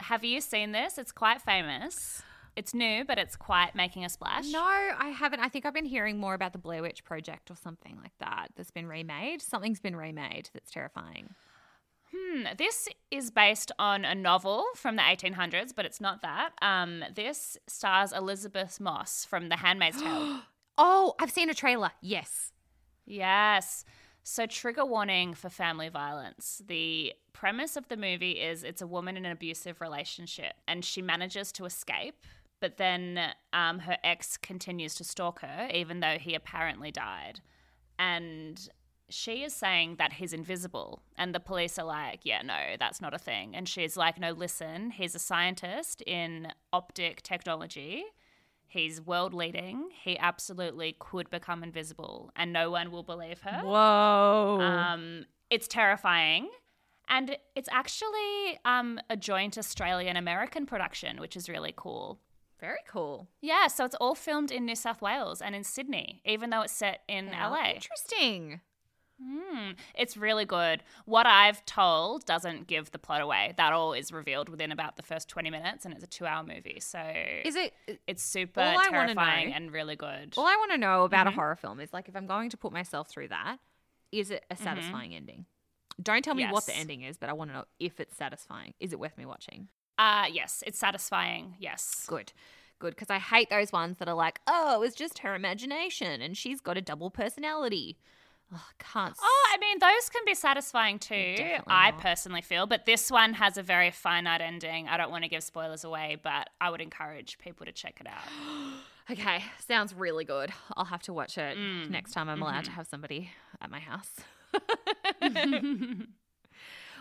Have 0.01 0.25
you 0.25 0.41
seen 0.41 0.73
this? 0.73 0.99
It's 0.99 1.13
quite 1.13 1.41
famous. 1.41 2.23
It's 2.57 2.73
new, 2.73 3.05
but 3.05 3.19
it's 3.19 3.35
quite 3.35 3.75
making 3.75 4.05
a 4.05 4.09
splash. 4.09 4.47
No, 4.51 4.63
I 4.63 5.09
haven't. 5.17 5.41
I 5.41 5.49
think 5.49 5.67
I've 5.67 5.75
been 5.75 5.85
hearing 5.85 6.19
more 6.19 6.35
about 6.35 6.53
the 6.53 6.59
Blair 6.59 6.83
Witch 6.83 7.05
Project 7.05 7.51
or 7.51 7.57
something 7.57 7.97
like 8.01 8.13
that 8.21 8.49
that's 8.57 8.71
been 8.71 8.87
remade. 8.87 9.43
Something's 9.43 9.81
been 9.81 9.97
remade 9.97 10.51
that's 10.53 10.71
terrifying. 10.71 11.35
Hmm, 12.15 12.45
this 12.57 12.89
is 13.11 13.31
based 13.33 13.73
on 13.79 14.05
a 14.05 14.15
novel 14.15 14.65
from 14.77 14.95
the 14.95 15.03
1800s, 15.03 15.73
but 15.75 15.85
it's 15.85 16.01
not 16.01 16.23
that. 16.23 16.51
Um, 16.63 17.03
this 17.13 17.59
stars 17.67 18.13
Elisabeth 18.13 18.79
Moss 18.79 19.25
from 19.25 19.49
The 19.49 19.57
Handmaid's 19.57 20.01
Tale. 20.01 20.41
Oh, 20.77 21.15
I've 21.21 21.31
seen 21.31 21.49
a 21.49 21.55
trailer. 21.55 21.93
Yes. 22.01 22.51
Yes. 23.07 23.85
So, 24.27 24.47
trigger 24.47 24.87
warning 24.87 25.35
for 25.35 25.51
family 25.51 25.91
violence. 25.91 26.63
The 26.67 27.13
premise 27.35 27.77
of 27.77 27.89
the 27.89 27.97
movie 27.99 28.41
is 28.41 28.65
it's 28.65 28.81
a 28.81 28.87
woman 28.87 29.19
in 29.19 29.27
an 29.27 29.33
abusive 29.33 29.83
relationship 29.83 30.55
and 30.67 30.83
she 30.83 31.03
manages 31.03 31.53
to 31.53 31.67
escape, 31.67 32.17
but 32.59 32.79
then 32.79 33.21
um, 33.53 33.81
her 33.81 33.99
ex 34.03 34.39
continues 34.39 34.95
to 34.95 35.05
stalk 35.05 35.41
her, 35.41 35.69
even 35.75 36.01
though 36.01 36.17
he 36.19 36.35
apparently 36.35 36.91
died. 36.91 37.41
And 37.99 38.67
she 39.11 39.43
is 39.45 39.53
saying 39.55 39.97
that 39.97 40.15
he's 40.15 40.33
invisible. 40.33 41.03
And 41.19 41.35
the 41.35 41.41
police 41.41 41.79
are 41.79 41.85
like, 41.85 42.21
yeah, 42.23 42.41
no, 42.41 42.77
that's 42.79 43.03
not 43.03 43.13
a 43.13 43.19
thing. 43.19 43.55
And 43.55 43.69
she's 43.69 43.95
like, 43.95 44.19
no, 44.19 44.33
listen, 44.33 44.91
he's 44.91 45.15
a 45.15 45.19
scientist 45.19 46.01
in 46.07 46.49
optic 46.73 47.21
technology. 47.21 48.05
He's 48.67 49.01
world 49.01 49.35
leading. 49.35 49.91
He 50.03 50.19
absolutely 50.19 50.97
could 50.99 51.31
become 51.31 51.63
invisible, 51.63 52.31
and 52.35 52.53
no 52.53 52.71
one 52.71 52.91
will 52.91 53.03
believe 53.03 53.41
her. 53.43 53.61
Whoa. 53.63 54.59
Um, 54.61 55.27
it's 55.51 55.69
terrifying. 55.69 56.49
And 57.09 57.37
it's 57.55 57.69
actually 57.71 58.59
um, 58.65 58.99
a 59.11 59.17
joint 59.17 59.59
Australian 59.59 60.17
American 60.17 60.67
production, 60.67 61.21
which 61.21 61.37
is 61.37 61.49
really 61.49 61.75
cool. 61.77 62.19
Very 62.59 62.79
cool. 62.89 63.29
Yeah, 63.43 63.67
so 63.67 63.85
it's 63.85 63.95
all 63.97 64.15
filmed 64.15 64.51
in 64.51 64.65
New 64.65 64.75
South 64.77 65.03
Wales 65.03 65.43
and 65.43 65.55
in 65.55 65.65
Sydney, 65.65 66.23
even 66.25 66.51
though 66.51 66.63
it's 66.63 66.73
set 66.73 67.03
in 67.09 67.29
How 67.29 67.51
LA. 67.51 67.73
Interesting. 67.73 68.61
Hmm, 69.23 69.71
it's 69.95 70.17
really 70.17 70.45
good. 70.45 70.83
What 71.05 71.27
I've 71.27 71.65
told 71.67 72.25
doesn't 72.27 72.67
give 72.67 72.91
the 72.91 72.99
plot 72.99 73.21
away. 73.21 73.55
That 73.57 73.73
all 73.73 73.93
is 73.93 74.13
revealed 74.13 74.49
within 74.49 74.73
about 74.73 74.97
the 74.97 75.03
first 75.03 75.29
20 75.29 75.51
minutes, 75.51 75.85
and 75.85 75.95
it's 75.95 76.03
a 76.03 76.07
two 76.09 76.27
hour 76.27 76.43
movie. 76.43 76.79
So 76.81 76.99
Is 77.45 77.55
it 77.55 77.75
it's 78.07 78.23
super 78.23 78.61
All 78.61 78.67
I 78.67 78.89
wanna 78.91 79.15
terrifying 79.15 79.51
know- 79.51 79.57
and 79.57 79.73
really 79.73 79.97
good. 79.97 80.35
all 80.37 80.47
I 80.47 80.57
want 80.57 80.73
to 80.73 80.79
know 80.79 81.05
about 81.05 81.27
Mm-hmm. 81.27 81.33
a 81.39 81.41
horror 81.41 81.57
film 81.57 81.79
is 81.81 81.93
like 81.93 82.09
if 82.09 82.17
I'm 82.17 82.27
going 82.27 82.51
to 82.51 82.57
put 82.57 82.73
myself 82.73 83.09
through 83.09 83.29
that, 83.29 83.59
is 84.11 84.31
it 84.31 84.45
a 84.51 84.57
satisfying 84.57 85.15
ending? 85.15 85.47
Don't 86.03 86.25
tell 86.25 86.35
me 86.35 86.47
what 86.51 86.67
the 86.67 86.73
Mm-hmm. 86.73 86.81
Ending 86.81 87.03
is, 87.03 87.17
but 87.17 87.29
I 87.29 87.35
want 87.35 87.51
to 87.51 87.55
know 87.57 87.65
if 87.79 88.01
it's 88.01 88.17
satisfying. 88.17 88.75
Is 88.81 88.93
it 88.93 88.99
worth 88.99 89.17
me 89.17 89.27
watching? 89.27 89.69
Uh, 89.97 90.27
yes, 90.31 90.65
it's 90.67 90.79
satisfying. 90.79 91.55
Yes. 91.61 92.05
Good. 92.09 92.33
Good. 92.81 92.97
Because 92.97 93.11
I 93.11 93.19
hate 93.21 93.49
those 93.49 93.71
ones 93.71 93.99
that 93.99 94.09
are 94.09 94.15
like, 94.15 94.41
oh, 94.49 94.75
it 94.75 94.81
was 94.81 94.97
just 94.97 95.21
her 95.21 95.37
imagination 95.37 96.21
and 96.21 96.37
she's 96.37 96.61
got 96.61 96.77
a 96.77 96.81
double 96.83 97.11
personality. 97.11 97.97
Oh, 98.53 98.67
can't. 98.79 99.15
Oh, 99.21 99.47
I 99.53 99.59
mean, 99.59 99.79
those 99.79 100.09
can 100.11 100.23
be 100.27 100.35
satisfying 100.35 100.99
too. 100.99 101.37
I 101.67 101.91
not. 101.91 102.01
personally 102.01 102.43
feel, 102.43 102.67
but 102.67 102.87
this 102.87 103.11
one 103.11 103.35
has 103.35 103.57
a 103.57 103.63
very 103.63 103.91
finite 103.91 104.41
ending. 104.41 104.89
I 104.89 104.97
don't 104.97 105.11
want 105.11 105.25
to 105.25 105.29
give 105.29 105.43
spoilers 105.43 105.85
away, 105.85 106.19
but 106.23 106.51
I 106.61 106.71
would 106.71 106.81
encourage 106.81 107.39
people 107.39 107.67
to 107.67 107.73
check 107.73 107.99
it 108.01 108.07
out. 108.07 108.25
Okay. 109.11 109.45
Sounds 109.69 109.93
really 109.93 110.25
good. 110.25 110.51
I'll 110.79 110.87
have 110.87 111.03
to 111.03 111.13
watch 111.13 111.37
it 111.37 111.59
Mm, 111.59 111.91
next 111.91 112.13
time 112.13 112.31
I'm 112.31 112.41
allowed 112.41 112.65
to 112.65 112.71
mm-hmm. 112.71 112.77
have 112.77 112.87
somebody 112.87 113.31
at 113.61 113.71
my 113.71 113.79
house. 113.79 114.09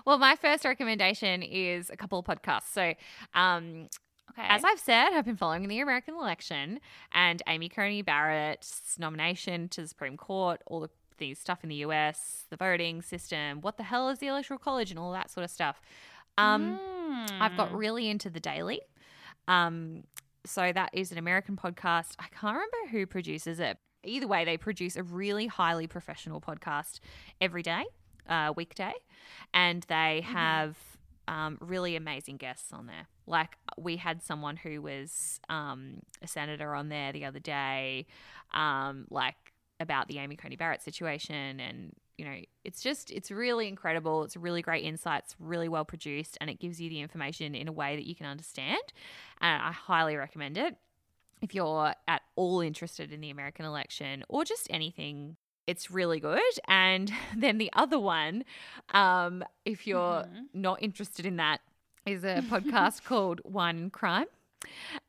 well, 0.06 0.18
my 0.18 0.36
first 0.36 0.66
recommendation 0.66 1.42
is 1.42 1.90
a 1.90 1.96
couple 1.96 2.20
of 2.20 2.26
podcasts. 2.26 2.74
So, 2.74 2.94
um, 3.34 3.88
Okay. 4.32 4.48
As 4.50 4.64
I've 4.64 4.80
said, 4.80 5.10
I've 5.14 5.26
been 5.26 5.38
following 5.38 5.68
the 5.68 5.80
American 5.80 6.16
election 6.16 6.80
and 7.12 7.42
Amy 7.48 7.70
Coney 7.70 8.02
Barrett's 8.02 8.96
nomination 8.98 9.70
to 9.70 9.82
the 9.82 9.88
Supreme 9.88 10.18
Court, 10.18 10.62
all 10.66 10.80
the 10.80 10.90
the 11.18 11.34
stuff 11.34 11.60
in 11.64 11.70
the 11.70 11.76
US, 11.78 12.46
the 12.50 12.58
voting 12.58 13.02
system, 13.02 13.62
what 13.62 13.78
the 13.78 13.84
hell 13.84 14.10
is 14.10 14.20
the 14.20 14.28
electoral 14.28 14.60
college, 14.60 14.90
and 14.90 15.00
all 15.00 15.12
that 15.12 15.30
sort 15.30 15.44
of 15.44 15.52
stuff. 15.52 15.82
Um, 16.38 16.80
I've 17.40 17.56
got 17.58 17.74
really 17.74 18.10
into 18.10 18.30
the 18.30 18.40
Daily. 18.40 18.82
Um, 19.48 20.04
so 20.46 20.72
that 20.74 20.90
is 20.94 21.12
an 21.12 21.18
American 21.18 21.56
podcast. 21.56 22.16
I 22.20 22.26
can't 22.30 22.56
remember 22.56 22.92
who 22.92 23.06
produces 23.06 23.60
it. 23.60 23.78
Either 24.04 24.28
way, 24.28 24.44
they 24.44 24.58
produce 24.58 24.96
a 24.98 25.04
really 25.04 25.48
highly 25.48 25.88
professional 25.88 26.42
podcast 26.42 27.00
every 27.40 27.62
day, 27.62 27.86
uh, 28.28 28.52
weekday, 28.56 28.94
and 29.54 29.84
they 29.88 30.22
have 30.26 30.78
um, 31.28 31.58
really 31.62 31.96
amazing 31.96 32.38
guests 32.38 32.74
on 32.74 32.88
there. 32.88 33.08
Like 33.26 33.58
we 33.78 33.98
had 33.98 34.22
someone 34.22 34.58
who 34.58 34.82
was 34.82 35.40
um, 35.48 36.00
a 36.22 36.28
senator 36.28 36.76
on 36.76 36.90
there 36.90 37.14
the 37.14 37.24
other 37.24 37.40
day, 37.40 38.08
um, 38.54 39.06
like 39.10 39.53
about 39.80 40.08
the 40.08 40.20
Amy 40.20 40.36
Coney 40.36 40.56
Barrett 40.56 40.82
situation, 40.82 41.60
and 41.60 41.94
you 42.18 42.26
know, 42.26 42.38
it's 42.64 42.82
just 42.82 43.12
it's 43.12 43.32
really 43.32 43.68
incredible. 43.68 44.24
It's 44.24 44.38
really 44.38 44.62
great 44.62 44.84
insights, 44.84 45.36
really 45.40 45.68
well 45.68 45.86
produced, 45.86 46.38
and 46.40 46.50
it 46.50 46.60
gives 46.60 46.80
you 46.80 46.90
the 46.90 47.02
information 47.02 47.56
in 47.56 47.68
a 47.68 47.72
way 47.72 47.96
that 47.96 48.06
you 48.06 48.16
can 48.16 48.26
understand. 48.26 48.82
And 49.42 49.62
I 49.62 49.72
highly 49.72 50.16
recommend 50.16 50.58
it 50.58 50.76
if 51.42 51.54
you're 51.54 51.94
at 52.08 52.22
all 52.36 52.62
interested 52.62 53.12
in 53.12 53.20
the 53.20 53.30
American 53.30 53.66
election 53.66 54.24
or 54.30 54.46
just 54.46 54.68
anything 54.70 55.36
it's 55.68 55.90
really 55.90 56.20
good. 56.20 56.42
And 56.68 57.12
then 57.38 57.58
the 57.58 57.72
other 57.74 58.00
one, 58.00 58.44
um, 58.94 59.44
if 59.66 59.88
you're 59.88 60.26
not 60.54 60.82
interested 60.82 61.26
in 61.26 61.38
that, 61.38 61.62
is 62.06 62.24
a 62.24 62.44
podcast 62.50 63.04
called 63.04 63.42
One 63.44 63.90
Crime. 63.90 64.28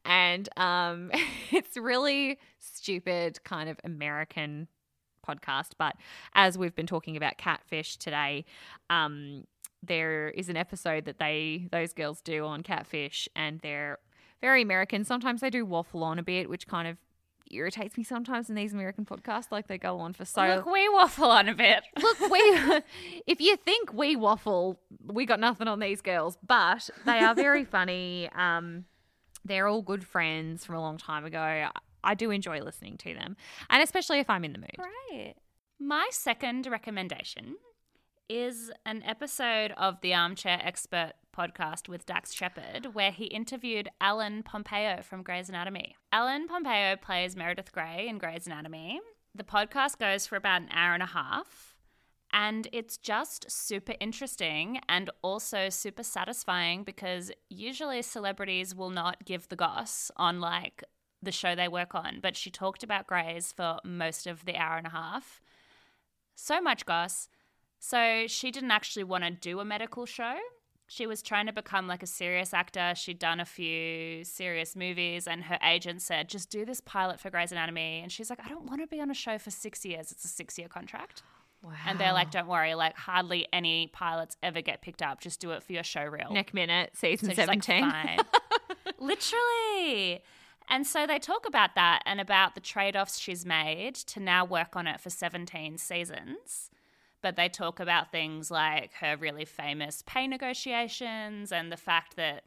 And 0.05 0.49
um, 0.57 1.11
it's 1.51 1.77
really 1.77 2.39
stupid, 2.59 3.43
kind 3.45 3.69
of 3.69 3.79
American 3.85 4.69
podcast. 5.27 5.73
But 5.79 5.97
as 6.35 6.59
we've 6.59 6.75
been 6.75 6.87
talking 6.87 7.17
about 7.17 7.39
catfish 7.39 7.97
today, 7.97 8.45
um, 8.91 9.45
there 9.83 10.29
is 10.29 10.49
an 10.49 10.57
episode 10.57 11.05
that 11.05 11.19
they 11.19 11.69
those 11.71 11.93
girls 11.93 12.21
do 12.21 12.45
on 12.45 12.63
catfish, 12.63 13.29
and 13.37 13.61
they're 13.61 13.99
very 14.41 14.63
American. 14.63 15.05
Sometimes 15.05 15.41
they 15.41 15.51
do 15.51 15.65
waffle 15.65 16.03
on 16.03 16.19
a 16.19 16.23
bit, 16.23 16.49
which 16.49 16.67
kind 16.67 16.89
of 16.89 16.97
irritates 17.51 17.97
me 17.97 18.05
sometimes 18.05 18.49
in 18.49 18.57
these 18.57 18.73
American 18.73 19.05
podcasts. 19.05 19.51
Like 19.51 19.69
they 19.69 19.79
go 19.79 19.99
on 20.01 20.13
for 20.13 20.25
so 20.25 20.43
Look, 20.43 20.67
we 20.67 20.89
waffle 20.89 21.31
on 21.31 21.49
a 21.49 21.55
bit. 21.55 21.83
Look, 22.03 22.21
we 22.31 22.41
if 23.27 23.41
you 23.41 23.57
think 23.57 23.93
we 23.93 24.17
waffle, 24.17 24.81
we 25.05 25.27
got 25.27 25.41
nothing 25.41 25.69
on 25.69 25.81
these 25.81 26.01
girls, 26.01 26.39
but 26.47 26.89
they 27.05 27.19
are 27.21 27.35
very 27.35 27.65
funny. 27.65 28.29
Um, 28.35 28.85
they're 29.45 29.69
all 29.69 29.83
good 29.83 30.07
friends 30.07 30.65
from 30.65 30.77
a 30.77 30.81
long 30.81 30.99
time 30.99 31.25
ago. 31.25 31.69
I 32.03 32.15
do 32.15 32.31
enjoy 32.31 32.61
listening 32.61 32.97
to 32.99 33.15
them, 33.15 33.37
and 33.71 33.83
especially 33.83 34.19
if 34.19 34.29
I'm 34.29 34.45
in 34.45 34.53
the 34.53 34.59
mood. 34.59 34.77
Right. 34.79 35.35
My 35.79 36.09
second 36.11 36.67
recommendation 36.67 37.57
is 38.29 38.71
an 38.87 39.03
episode 39.05 39.73
of 39.73 40.01
the 40.01 40.15
Armchair 40.15 40.59
Expert 40.63 41.13
podcast 41.37 41.89
with 41.89 42.07
Dax 42.07 42.33
Shepard, 42.33 42.95
where 42.95 43.11
he 43.11 43.25
interviewed 43.25 43.89
Ellen 44.01 44.43
Pompeo 44.43 45.03
from 45.03 45.23
Grey's 45.23 45.49
Anatomy. 45.49 45.97
Ellen 46.13 46.47
Pompeo 46.47 46.97
plays 46.97 47.37
Meredith 47.37 47.73
Grey 47.73 48.07
in 48.09 48.19
Grey's 48.19 48.47
Anatomy. 48.47 49.01
The 49.35 49.45
podcast 49.45 49.99
goes 49.99 50.27
for 50.27 50.37
about 50.37 50.63
an 50.63 50.69
hour 50.73 50.95
and 50.95 51.03
a 51.03 51.07
half, 51.07 51.74
and 52.35 52.67
it's 52.73 52.97
just 52.97 53.49
super 53.49 53.95
interesting 54.01 54.81
and 54.89 55.09
also 55.23 55.69
super 55.69 56.03
satisfying 56.03 56.83
because 56.83 57.31
usually 57.49 58.03
celebrities 58.03 58.75
will 58.75 58.91
not 58.91 59.25
give 59.25 59.49
the 59.49 59.57
goss 59.57 60.11
on 60.17 60.41
like 60.41 60.83
the 61.23 61.31
show 61.31 61.55
they 61.55 61.69
work 61.69 61.95
on, 61.95 62.19
but 62.21 62.37
she 62.37 62.51
talked 62.51 62.83
about 62.83 63.07
Grey's 63.07 63.53
for 63.53 63.79
most 63.85 64.27
of 64.27 64.47
the 64.47 64.57
hour 64.57 64.77
and 64.77 64.89
a 64.89 64.91
half. 64.91 65.41
So 66.35 66.61
much 66.61 66.85
goss. 66.85 67.29
So 67.79 68.27
she 68.27 68.51
didn't 68.51 68.73
actually 68.73 69.05
want 69.05 69.23
to 69.23 69.31
do 69.31 69.61
a 69.61 69.65
medical 69.65 70.05
show. 70.05 70.35
She 70.89 71.07
was 71.07 71.23
trying 71.23 71.47
to 71.47 71.53
become 71.53 71.87
like 71.87 72.03
a 72.03 72.07
serious 72.07 72.53
actor. 72.53 72.95
She'd 72.97 73.21
done 73.21 73.39
a 73.39 73.45
few 73.45 74.25
serious 74.25 74.75
movies, 74.75 75.29
and 75.29 75.45
her 75.45 75.59
agent 75.63 76.03
said, 76.03 76.29
just 76.29 76.51
do 76.51 76.65
this 76.65 76.81
pilot 76.81 77.21
for 77.21 77.31
Grey's 77.31 77.53
Anatomy. 77.53 78.01
And 78.03 78.11
she's 78.11 78.29
like, 78.29 78.45
I 78.45 78.49
don't 78.49 78.67
want 78.67 78.81
to 78.81 78.87
be 78.89 79.01
on 79.01 79.11
a 79.11 79.15
show 79.15 79.39
for 79.39 79.51
six 79.51 79.85
years. 79.85 80.11
It's 80.11 80.25
a 80.25 80.29
six 80.29 80.59
year 80.59 80.69
contract. 80.69 81.23
Wow. 81.65 81.73
And 81.87 81.99
they're 81.99 82.13
like, 82.13 82.31
don't 82.31 82.47
worry, 82.47 82.75
like 82.75 82.97
hardly 82.97 83.49
any 83.53 83.87
pilots 83.87 84.37
ever 84.43 84.61
get 84.61 84.83
picked 84.83 85.03
up. 85.03 85.21
Just 85.21 85.41
do 85.41 85.53
it 85.53 85.63
for 85.63 85.73
your 85.73 85.83
show 85.83 86.05
reel. 86.05 86.31
Neck 86.33 86.53
minute, 86.53 86.91
season 86.95 87.31
So 87.31 87.35
she's 87.35 87.49
like, 87.49 87.63
seventeen. 87.63 87.91
"Fine." 87.91 88.19
Literally. 88.99 90.23
And 90.69 90.87
so 90.87 91.07
they 91.07 91.19
talk 91.19 91.47
about 91.47 91.75
that 91.75 92.03
and 92.07 92.21
about 92.21 92.55
the 92.55 92.61
trade 92.61 92.97
offs 92.97 93.19
she's 93.19 93.45
made 93.45 93.95
to 93.97 94.21
now 94.21 94.45
work 94.45 94.77
on 94.77 94.87
it 94.87 95.01
for 95.01 95.11
17 95.11 95.77
seasons. 95.79 96.71
But 97.21 97.37
they 97.37 97.49
talk 97.49 97.81
about 97.81 98.11
things 98.11 98.51
like 98.51 98.93
her 99.01 99.17
really 99.17 99.45
famous 99.45 100.03
pay 100.07 100.27
negotiations 100.27 101.53
and 101.53 101.71
the 101.73 101.77
fact 101.77 102.17
that, 102.17 102.45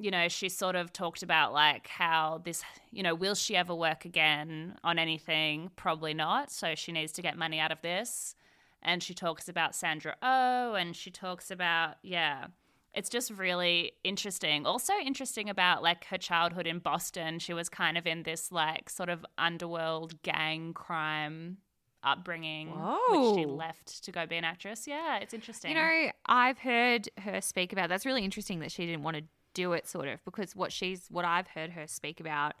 you 0.00 0.10
know, 0.10 0.28
she 0.28 0.48
sort 0.48 0.76
of 0.76 0.92
talked 0.92 1.22
about 1.22 1.52
like 1.52 1.86
how 1.86 2.40
this, 2.44 2.62
you 2.90 3.02
know, 3.02 3.14
will 3.14 3.34
she 3.34 3.54
ever 3.54 3.74
work 3.74 4.06
again 4.06 4.76
on 4.82 4.98
anything? 4.98 5.70
Probably 5.76 6.14
not. 6.14 6.50
So 6.50 6.74
she 6.74 6.90
needs 6.90 7.12
to 7.12 7.22
get 7.22 7.36
money 7.36 7.60
out 7.60 7.70
of 7.70 7.82
this. 7.82 8.34
And 8.82 9.02
she 9.02 9.12
talks 9.12 9.46
about 9.46 9.74
Sandra 9.74 10.16
Oh 10.22 10.74
and 10.74 10.96
she 10.96 11.10
talks 11.10 11.50
about, 11.50 11.96
yeah, 12.02 12.46
it's 12.94 13.10
just 13.10 13.30
really 13.30 13.92
interesting. 14.02 14.64
Also 14.64 14.94
interesting 15.04 15.50
about 15.50 15.82
like 15.82 16.06
her 16.06 16.16
childhood 16.16 16.66
in 16.66 16.78
Boston. 16.78 17.38
She 17.38 17.52
was 17.52 17.68
kind 17.68 17.98
of 17.98 18.06
in 18.06 18.22
this 18.22 18.50
like 18.50 18.88
sort 18.88 19.10
of 19.10 19.24
underworld 19.36 20.22
gang 20.22 20.72
crime 20.72 21.58
upbringing, 22.02 22.68
which 23.10 23.34
she 23.34 23.44
left 23.44 24.02
to 24.04 24.12
go 24.12 24.26
be 24.26 24.36
an 24.36 24.44
actress. 24.44 24.86
Yeah, 24.88 25.18
it's 25.18 25.34
interesting. 25.34 25.72
You 25.72 25.76
know, 25.76 26.10
I've 26.24 26.58
heard 26.58 27.10
her 27.18 27.42
speak 27.42 27.74
about. 27.74 27.90
That's 27.90 28.06
really 28.06 28.24
interesting 28.24 28.60
that 28.60 28.72
she 28.72 28.86
didn't 28.86 29.02
want 29.02 29.18
to 29.18 29.24
do 29.54 29.72
it, 29.72 29.86
sort 29.86 30.08
of, 30.08 30.24
because 30.24 30.54
what 30.56 30.72
she's 30.72 31.06
what 31.10 31.24
I've 31.24 31.48
heard 31.48 31.70
her 31.70 31.86
speak 31.86 32.20
about 32.20 32.54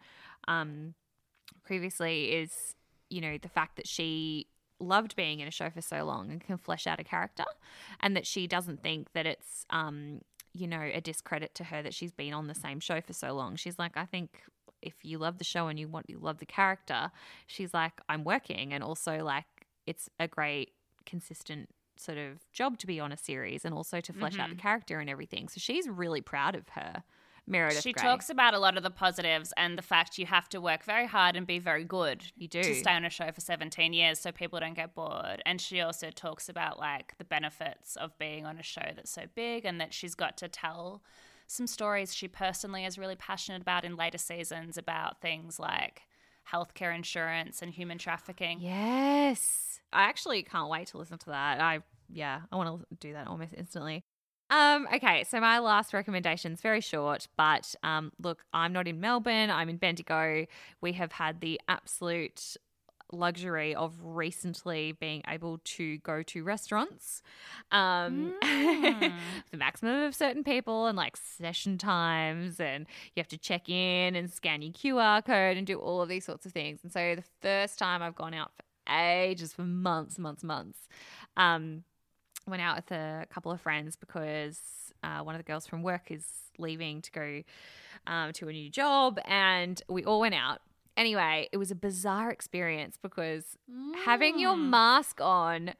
um, 0.48 0.94
previously 1.64 2.32
is, 2.32 2.74
you 3.08 3.20
know, 3.20 3.38
the 3.40 3.48
fact 3.48 3.76
that 3.76 3.86
she 3.86 4.46
loved 4.78 5.14
being 5.14 5.40
in 5.40 5.48
a 5.48 5.50
show 5.50 5.68
for 5.70 5.82
so 5.82 6.04
long 6.04 6.30
and 6.30 6.40
can 6.40 6.56
flesh 6.56 6.86
out 6.86 6.98
a 7.00 7.04
character, 7.04 7.44
and 8.00 8.16
that 8.16 8.26
she 8.26 8.46
doesn't 8.46 8.82
think 8.82 9.12
that 9.12 9.26
it's, 9.26 9.66
um, 9.70 10.20
you 10.52 10.66
know, 10.66 10.90
a 10.92 11.00
discredit 11.00 11.54
to 11.54 11.64
her 11.64 11.82
that 11.82 11.94
she's 11.94 12.12
been 12.12 12.32
on 12.32 12.46
the 12.46 12.54
same 12.54 12.80
show 12.80 13.00
for 13.00 13.12
so 13.12 13.32
long. 13.32 13.56
She's 13.56 13.78
like, 13.78 13.96
I 13.96 14.04
think 14.04 14.42
if 14.82 14.94
you 15.02 15.18
love 15.18 15.38
the 15.38 15.44
show 15.44 15.68
and 15.68 15.78
you 15.78 15.86
want 15.88 16.08
you 16.08 16.18
love 16.18 16.38
the 16.38 16.46
character, 16.46 17.10
she's 17.46 17.74
like, 17.74 18.00
I'm 18.08 18.24
working, 18.24 18.72
and 18.72 18.82
also 18.82 19.22
like 19.22 19.44
it's 19.86 20.08
a 20.18 20.26
great 20.26 20.72
consistent 21.06 21.68
sort 22.00 22.18
of 22.18 22.50
job 22.52 22.78
to 22.78 22.86
be 22.86 22.98
on 23.00 23.12
a 23.12 23.16
series 23.16 23.64
and 23.64 23.74
also 23.74 24.00
to 24.00 24.12
flesh 24.12 24.38
out 24.38 24.48
the 24.48 24.54
mm-hmm. 24.54 24.62
character 24.62 24.98
and 24.98 25.10
everything. 25.10 25.48
So 25.48 25.58
she's 25.58 25.88
really 25.88 26.20
proud 26.20 26.54
of 26.54 26.68
her. 26.70 27.02
Meredith 27.46 27.82
she 27.82 27.92
Grey. 27.92 28.02
talks 28.02 28.30
about 28.30 28.54
a 28.54 28.58
lot 28.58 28.76
of 28.76 28.82
the 28.82 28.90
positives 28.90 29.52
and 29.56 29.76
the 29.76 29.82
fact 29.82 30.18
you 30.18 30.26
have 30.26 30.48
to 30.50 30.60
work 30.60 30.84
very 30.84 31.06
hard 31.06 31.36
and 31.36 31.46
be 31.46 31.58
very 31.58 31.84
good 31.84 32.24
You 32.36 32.48
do. 32.48 32.62
to 32.62 32.74
stay 32.74 32.92
on 32.92 33.04
a 33.04 33.10
show 33.10 33.30
for 33.32 33.40
17 33.40 33.92
years 33.92 34.20
so 34.20 34.30
people 34.30 34.60
don't 34.60 34.74
get 34.74 34.94
bored. 34.94 35.42
And 35.44 35.60
she 35.60 35.80
also 35.80 36.10
talks 36.10 36.48
about 36.48 36.78
like 36.78 37.14
the 37.18 37.24
benefits 37.24 37.96
of 37.96 38.16
being 38.18 38.46
on 38.46 38.58
a 38.58 38.62
show 38.62 38.92
that's 38.94 39.10
so 39.10 39.22
big 39.34 39.64
and 39.64 39.80
that 39.80 39.92
she's 39.92 40.14
got 40.14 40.36
to 40.38 40.48
tell 40.48 41.02
some 41.46 41.66
stories 41.66 42.14
she 42.14 42.28
personally 42.28 42.84
is 42.84 42.96
really 42.96 43.16
passionate 43.16 43.62
about 43.62 43.84
in 43.84 43.96
later 43.96 44.18
seasons 44.18 44.78
about 44.78 45.20
things 45.20 45.58
like 45.58 46.02
healthcare 46.52 46.94
insurance 46.94 47.62
and 47.62 47.72
human 47.72 47.98
trafficking. 47.98 48.58
Yes. 48.60 49.80
I 49.92 50.02
actually 50.02 50.42
can't 50.42 50.70
wait 50.70 50.88
to 50.88 50.98
listen 50.98 51.18
to 51.18 51.30
that. 51.30 51.60
I 51.60 51.80
yeah, 52.12 52.40
I 52.50 52.56
want 52.56 52.80
to 52.80 52.96
do 52.96 53.12
that 53.12 53.28
almost 53.28 53.54
instantly. 53.56 54.02
Um, 54.50 54.88
okay, 54.92 55.22
so 55.24 55.40
my 55.40 55.60
last 55.60 55.94
recommendation 55.94 56.52
is 56.52 56.60
very 56.60 56.80
short, 56.80 57.28
but 57.36 57.72
um, 57.84 58.10
look, 58.20 58.42
I'm 58.52 58.72
not 58.72 58.88
in 58.88 59.00
Melbourne. 59.00 59.48
I'm 59.48 59.68
in 59.68 59.76
Bendigo. 59.76 60.46
We 60.80 60.92
have 60.94 61.12
had 61.12 61.40
the 61.40 61.60
absolute 61.68 62.56
luxury 63.12 63.74
of 63.74 63.94
recently 64.02 64.92
being 64.92 65.22
able 65.28 65.58
to 65.64 65.98
go 65.98 66.22
to 66.22 66.42
restaurants 66.44 67.22
um 67.72 68.34
the 68.42 69.56
maximum 69.56 70.02
of 70.02 70.14
certain 70.14 70.44
people 70.44 70.86
and 70.86 70.96
like 70.96 71.16
session 71.16 71.78
times 71.78 72.60
and 72.60 72.86
you 73.14 73.20
have 73.20 73.28
to 73.28 73.38
check 73.38 73.68
in 73.68 74.14
and 74.14 74.30
scan 74.30 74.62
your 74.62 74.72
QR 74.72 75.24
code 75.24 75.56
and 75.56 75.66
do 75.66 75.78
all 75.78 76.02
of 76.02 76.08
these 76.08 76.24
sorts 76.24 76.46
of 76.46 76.52
things. 76.52 76.80
And 76.82 76.92
so 76.92 77.14
the 77.16 77.24
first 77.40 77.78
time 77.78 78.02
I've 78.02 78.14
gone 78.14 78.34
out 78.34 78.52
for 78.56 78.92
ages 78.92 79.52
for 79.52 79.62
months 79.62 80.18
months 80.18 80.42
months 80.42 80.78
um 81.36 81.84
went 82.48 82.62
out 82.62 82.76
with 82.76 82.90
a 82.90 83.26
couple 83.30 83.52
of 83.52 83.60
friends 83.60 83.96
because 83.96 84.58
uh, 85.02 85.20
one 85.20 85.34
of 85.34 85.38
the 85.38 85.44
girls 85.44 85.66
from 85.66 85.82
work 85.82 86.10
is 86.10 86.26
leaving 86.58 87.00
to 87.02 87.10
go 87.12 87.42
um, 88.06 88.32
to 88.32 88.48
a 88.48 88.52
new 88.52 88.70
job 88.70 89.18
and 89.26 89.82
we 89.88 90.04
all 90.04 90.20
went 90.20 90.34
out 90.34 90.60
Anyway, 90.96 91.48
it 91.52 91.56
was 91.56 91.70
a 91.70 91.74
bizarre 91.74 92.30
experience 92.30 92.98
because 93.00 93.56
having 94.04 94.38
your 94.38 94.56
mask 94.56 95.20
on 95.20 95.72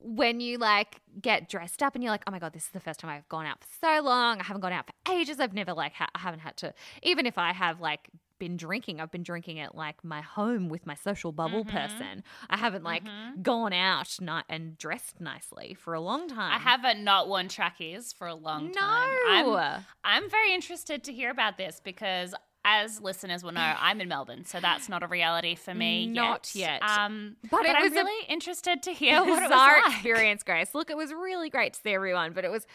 when 0.00 0.40
you 0.40 0.58
like 0.58 1.00
get 1.20 1.48
dressed 1.48 1.82
up 1.82 1.94
and 1.94 2.02
you're 2.04 2.12
like, 2.12 2.24
oh 2.26 2.30
my 2.30 2.38
god, 2.38 2.52
this 2.52 2.64
is 2.64 2.70
the 2.70 2.80
first 2.80 3.00
time 3.00 3.10
I've 3.10 3.28
gone 3.28 3.46
out 3.46 3.60
for 3.60 3.66
so 3.80 4.02
long. 4.02 4.40
I 4.40 4.44
haven't 4.44 4.60
gone 4.60 4.72
out 4.72 4.86
for 4.86 5.12
ages. 5.12 5.40
I've 5.40 5.54
never 5.54 5.72
like 5.72 5.94
ha- 5.94 6.10
I 6.14 6.18
haven't 6.18 6.40
had 6.40 6.56
to 6.58 6.74
even 7.02 7.26
if 7.26 7.38
I 7.38 7.52
have 7.52 7.80
like 7.80 8.10
been 8.38 8.56
drinking. 8.56 9.00
I've 9.00 9.10
been 9.12 9.22
drinking 9.22 9.60
at 9.60 9.74
like 9.74 10.02
my 10.04 10.20
home 10.20 10.68
with 10.68 10.84
my 10.86 10.94
social 10.96 11.32
bubble 11.32 11.64
Mm-hmm. 11.64 11.76
person. 11.76 12.24
I 12.50 12.56
haven't 12.58 12.82
like 12.84 13.04
gone 13.40 13.72
out 13.72 14.14
ni- 14.20 14.42
and 14.48 14.76
dressed 14.76 15.20
nicely 15.20 15.74
for 15.78 15.94
a 15.94 16.00
long 16.00 16.28
time. 16.28 16.52
I 16.52 16.58
haven't 16.58 17.02
not 17.04 17.28
worn 17.28 17.48
trackies 17.48 18.12
for 18.12 18.26
a 18.26 18.34
long 18.34 18.72
time. 18.72 19.08
No. 19.46 19.54
I'm, 19.56 19.84
I'm 20.04 20.28
very 20.30 20.52
interested 20.52 21.04
to 21.04 21.12
hear 21.12 21.30
about 21.30 21.56
this 21.56 21.80
because 21.82 22.34
as 22.64 23.00
listeners 23.00 23.42
will 23.42 23.52
know, 23.52 23.74
I'm 23.78 24.00
in 24.00 24.08
Melbourne, 24.08 24.44
so 24.44 24.58
that's 24.60 24.88
not 24.88 25.02
a 25.02 25.06
reality 25.06 25.54
for 25.54 25.74
me 25.74 26.06
Not 26.06 26.50
yet. 26.54 26.82
Um, 26.82 27.36
But 27.42 27.50
but 27.58 27.66
it 27.66 27.76
I'm 27.76 27.92
really 27.92 28.26
interested 28.28 28.82
to 28.84 28.92
hear 28.92 29.20
what 29.24 29.42
it 29.42 29.50
was 29.50 29.50
like. 29.50 29.86
experience, 29.94 30.42
Grace. 30.42 30.74
Look, 30.74 30.90
it 30.90 30.96
was 30.96 31.12
really 31.12 31.50
great 31.50 31.74
to 31.74 31.80
see 31.80 31.92
everyone, 31.94 32.32
but 32.32 32.44
it 32.44 32.50
was 32.50 32.66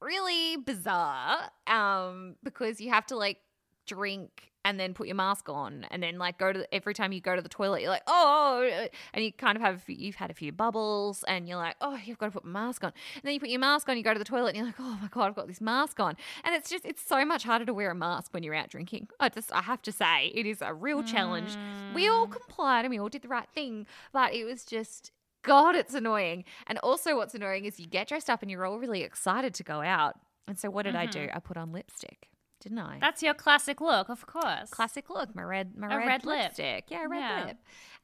really 0.00 0.56
bizarre 0.56 1.50
um, 1.66 2.36
because 2.42 2.80
you 2.80 2.90
have 2.90 3.06
to 3.06 3.16
like 3.16 3.38
drink 3.86 4.51
and 4.64 4.78
then 4.78 4.94
put 4.94 5.06
your 5.06 5.16
mask 5.16 5.48
on 5.48 5.86
and 5.90 6.02
then 6.02 6.18
like 6.18 6.38
go 6.38 6.52
to 6.52 6.74
every 6.74 6.94
time 6.94 7.12
you 7.12 7.20
go 7.20 7.34
to 7.34 7.42
the 7.42 7.48
toilet 7.48 7.80
you're 7.80 7.90
like 7.90 8.02
oh 8.06 8.60
oh,", 8.62 8.84
oh 8.84 8.88
and 9.12 9.24
you 9.24 9.32
kind 9.32 9.56
of 9.56 9.62
have 9.62 9.82
you've 9.86 10.14
had 10.14 10.30
a 10.30 10.34
few 10.34 10.52
bubbles 10.52 11.24
and 11.28 11.48
you're 11.48 11.56
like 11.56 11.76
oh 11.80 11.98
you've 12.04 12.18
got 12.18 12.26
to 12.26 12.32
put 12.32 12.44
my 12.44 12.60
mask 12.66 12.84
on. 12.84 12.92
And 13.16 13.22
then 13.24 13.34
you 13.34 13.40
put 13.40 13.48
your 13.48 13.60
mask 13.60 13.88
on 13.88 13.96
you 13.96 14.02
go 14.02 14.12
to 14.12 14.18
the 14.18 14.24
toilet 14.24 14.48
and 14.48 14.56
you're 14.56 14.66
like 14.66 14.80
oh 14.80 14.98
my 15.00 15.08
god 15.08 15.26
I've 15.26 15.34
got 15.34 15.48
this 15.48 15.60
mask 15.60 16.00
on. 16.00 16.16
And 16.44 16.54
it's 16.54 16.70
just 16.70 16.84
it's 16.84 17.02
so 17.02 17.24
much 17.24 17.44
harder 17.44 17.64
to 17.64 17.74
wear 17.74 17.90
a 17.90 17.94
mask 17.94 18.32
when 18.32 18.42
you're 18.42 18.54
out 18.54 18.68
drinking. 18.68 19.08
I 19.20 19.28
just 19.28 19.52
I 19.52 19.62
have 19.62 19.82
to 19.82 19.92
say 19.92 20.32
it 20.34 20.46
is 20.46 20.62
a 20.62 20.72
real 20.72 21.02
challenge. 21.02 21.56
We 21.94 22.08
all 22.08 22.26
mm. 22.26 22.32
complied 22.32 22.84
and 22.84 22.90
we 22.90 22.98
all 22.98 23.08
did 23.08 23.22
the 23.22 23.28
right 23.28 23.48
thing 23.54 23.86
but 24.12 24.34
it 24.34 24.44
was 24.44 24.64
just 24.64 25.12
God, 25.42 25.74
it's 25.74 25.94
annoying. 25.94 26.44
And 26.66 26.78
also, 26.78 27.16
what's 27.16 27.34
annoying 27.34 27.64
is 27.64 27.80
you 27.80 27.86
get 27.86 28.08
dressed 28.08 28.30
up 28.30 28.42
and 28.42 28.50
you're 28.50 28.64
all 28.64 28.78
really 28.78 29.02
excited 29.02 29.54
to 29.54 29.62
go 29.62 29.82
out. 29.82 30.14
And 30.46 30.58
so, 30.58 30.70
what 30.70 30.84
did 30.84 30.96
I 30.96 31.06
do? 31.06 31.20
Mm-hmm. 31.20 31.36
I 31.36 31.40
put 31.40 31.56
on 31.56 31.72
lipstick, 31.72 32.28
didn't 32.62 32.78
I? 32.78 32.98
That's 33.00 33.22
your 33.22 33.34
classic 33.34 33.80
look, 33.80 34.08
of 34.08 34.26
course. 34.26 34.70
classic 34.70 35.10
look, 35.10 35.34
my 35.34 35.42
red, 35.42 35.76
my 35.76 35.88
red, 35.96 36.06
red 36.06 36.24
lip. 36.24 36.38
lipstick. 36.44 36.84
Yeah, 36.88 37.04
red 37.08 37.18
Yeah. 37.18 37.44
lip. 37.46 37.56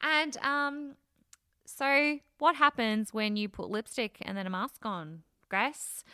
And 0.03 0.37
um, 0.39 0.95
so 1.65 2.19
what 2.39 2.57
happens 2.57 3.15
when 3.15 3.37
you 3.37 3.49
put 3.49 3.71
lipstick 3.71 4.19
and 4.23 4.37
then 4.37 4.47
a 4.47 4.51
mask 4.51 4.85
on, 4.85 5.23
Grace? 5.49 6.05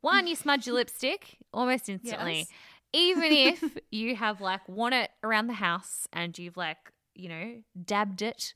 One, 0.00 0.26
you 0.26 0.36
smudge 0.36 0.66
your 0.66 0.76
lipstick 0.76 1.38
almost 1.52 1.88
instantly. 1.88 2.38
Yes. 2.38 2.48
Even 2.92 3.24
if 3.32 3.76
you 3.90 4.14
have 4.16 4.40
like 4.40 4.68
worn 4.68 4.92
it 4.92 5.10
around 5.24 5.46
the 5.48 5.54
house 5.54 6.06
and 6.12 6.38
you've 6.38 6.56
like 6.56 6.78
you 7.14 7.28
know 7.30 7.54
dabbed 7.82 8.20
it, 8.22 8.52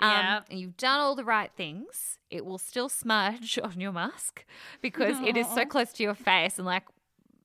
um, 0.00 0.10
Yeah. 0.10 0.40
and 0.50 0.60
you've 0.60 0.76
done 0.76 1.00
all 1.00 1.16
the 1.16 1.24
right 1.24 1.50
things, 1.56 2.18
it 2.30 2.44
will 2.44 2.58
still 2.58 2.88
smudge 2.90 3.58
on 3.62 3.80
your 3.80 3.92
mask 3.92 4.44
because 4.82 5.16
it 5.26 5.36
is 5.36 5.48
so 5.48 5.64
close 5.64 5.92
to 5.94 6.02
your 6.02 6.14
face 6.14 6.58
and 6.58 6.66
like 6.66 6.84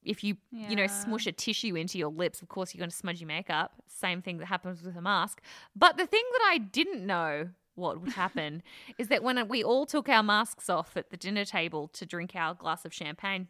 if 0.08 0.24
you 0.24 0.38
you 0.52 0.76
know 0.76 0.88
smush 0.88 1.28
a 1.28 1.32
tissue 1.32 1.76
into 1.76 1.98
your 1.98 2.10
lips 2.10 2.42
of 2.42 2.48
course 2.48 2.74
you're 2.74 2.80
going 2.80 2.90
to 2.90 2.96
smudge 2.96 3.20
your 3.20 3.28
makeup. 3.28 3.74
Same 3.88 4.22
thing 4.22 4.38
that 4.38 4.46
happens 4.46 4.82
with 4.82 4.96
a 4.96 5.02
mask. 5.02 5.42
But 5.76 5.98
the 5.98 6.06
thing 6.06 6.24
that 6.34 6.50
i 6.52 6.58
didn't 6.58 7.06
know 7.06 7.50
what 7.76 8.02
would 8.02 8.14
happen 8.24 8.64
is 8.98 9.08
that 9.10 9.24
when 9.24 9.48
we 9.48 9.64
all 9.64 9.86
took 9.86 10.10
our 10.10 10.24
masks 10.24 10.70
off 10.70 10.98
at 10.98 11.10
the 11.10 11.18
dinner 11.18 11.46
table 11.46 11.88
to 11.90 12.06
drink 12.06 12.32
our 12.36 12.54
glass 12.54 12.86
of 12.86 12.94
champagne 12.94 13.48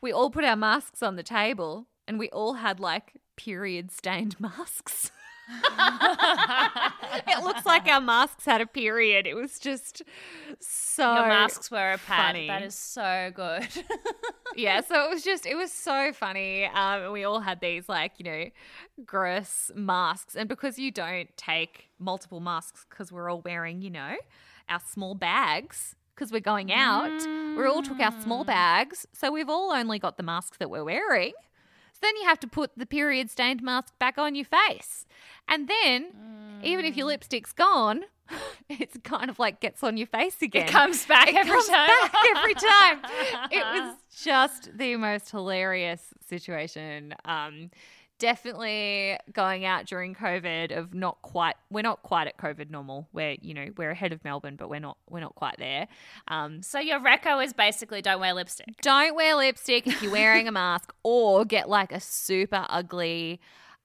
we 0.00 0.12
all 0.12 0.30
put 0.30 0.44
our 0.44 0.56
masks 0.56 1.02
on 1.02 1.16
the 1.16 1.22
table 1.22 1.88
and 2.06 2.18
we 2.18 2.28
all 2.30 2.54
had 2.54 2.80
like 2.80 3.14
period 3.36 3.90
stained 3.90 4.38
masks 4.40 5.10
it 7.26 7.42
looks 7.42 7.66
like 7.66 7.86
our 7.86 8.00
masks 8.00 8.44
had 8.44 8.60
a 8.60 8.66
period 8.66 9.26
it 9.26 9.34
was 9.34 9.58
just 9.58 10.02
so 10.60 11.14
Your 11.14 11.26
masks 11.26 11.70
were 11.70 11.92
a 11.92 11.98
pad. 11.98 12.26
funny. 12.34 12.46
That 12.46 12.62
is 12.62 12.74
so 12.74 13.30
good. 13.34 13.66
yeah, 14.56 14.80
so 14.82 15.04
it 15.04 15.10
was 15.10 15.22
just 15.22 15.46
it 15.46 15.54
was 15.54 15.72
so 15.72 16.12
funny. 16.12 16.66
Um, 16.66 17.12
we 17.12 17.24
all 17.24 17.40
had 17.40 17.60
these 17.60 17.88
like 17.88 18.12
you 18.18 18.24
know 18.24 18.44
gross 19.06 19.70
masks, 19.74 20.34
and 20.36 20.48
because 20.48 20.78
you 20.78 20.90
don't 20.90 21.34
take 21.36 21.88
multiple 21.98 22.40
masks 22.40 22.84
because 22.88 23.10
we're 23.10 23.30
all 23.30 23.40
wearing 23.40 23.80
you 23.82 23.90
know 23.90 24.16
our 24.68 24.80
small 24.80 25.14
bags 25.14 25.96
because 26.14 26.30
we're 26.30 26.40
going 26.40 26.70
out, 26.72 27.18
we 27.56 27.64
all 27.64 27.82
took 27.82 27.98
our 27.98 28.12
small 28.20 28.44
bags, 28.44 29.06
so 29.14 29.32
we've 29.32 29.48
all 29.48 29.72
only 29.72 29.98
got 29.98 30.18
the 30.18 30.22
masks 30.22 30.58
that 30.58 30.68
we're 30.68 30.84
wearing. 30.84 31.32
So 32.00 32.06
then 32.06 32.16
you 32.16 32.24
have 32.24 32.40
to 32.40 32.46
put 32.46 32.70
the 32.76 32.86
period 32.86 33.30
stained 33.30 33.62
mask 33.62 33.92
back 33.98 34.16
on 34.16 34.34
your 34.34 34.46
face, 34.46 35.04
and 35.46 35.68
then 35.68 36.60
even 36.62 36.84
if 36.86 36.96
your 36.96 37.06
lipstick's 37.06 37.52
gone. 37.52 38.02
It's 38.68 38.96
kind 39.02 39.28
of 39.28 39.40
like 39.40 39.58
gets 39.58 39.82
on 39.82 39.96
your 39.96 40.06
face 40.06 40.40
again 40.40 40.68
it 40.68 40.70
comes 40.70 41.04
back 41.04 41.26
it 41.26 41.34
every 41.34 41.50
comes 41.50 41.66
time. 41.66 41.88
back 41.88 42.14
every 42.36 42.54
time. 42.54 43.00
It 43.50 43.64
was 43.64 43.96
just 44.22 44.70
the 44.78 44.94
most 44.94 45.28
hilarious 45.32 46.14
situation. 46.28 47.12
Um, 47.24 47.70
definitely 48.20 49.18
going 49.32 49.64
out 49.64 49.86
during 49.86 50.14
COVID 50.14 50.76
of 50.76 50.94
not 50.94 51.20
quite. 51.22 51.56
We're 51.70 51.82
not 51.82 52.02
quite 52.04 52.28
at 52.28 52.36
COVID 52.38 52.70
normal. 52.70 53.08
We're 53.12 53.36
you 53.40 53.54
know 53.54 53.66
we're 53.76 53.90
ahead 53.90 54.12
of 54.12 54.22
Melbourne, 54.24 54.54
but 54.56 54.70
we're 54.70 54.78
not 54.78 54.96
we're 55.08 55.20
not 55.20 55.34
quite 55.34 55.56
there. 55.58 55.88
Um, 56.28 56.62
So 56.62 56.78
your 56.78 57.00
reco 57.00 57.44
is 57.44 57.52
basically 57.52 58.00
don't 58.02 58.20
wear 58.20 58.32
lipstick. 58.34 58.80
don't 58.82 59.16
wear 59.16 59.34
lipstick 59.34 59.88
if 59.88 60.00
you're 60.02 60.12
wearing 60.12 60.46
a 60.46 60.52
mask, 60.52 60.92
or 61.02 61.44
get 61.44 61.68
like 61.68 61.90
a 61.90 61.98
super 62.00 62.64
ugly. 62.68 63.40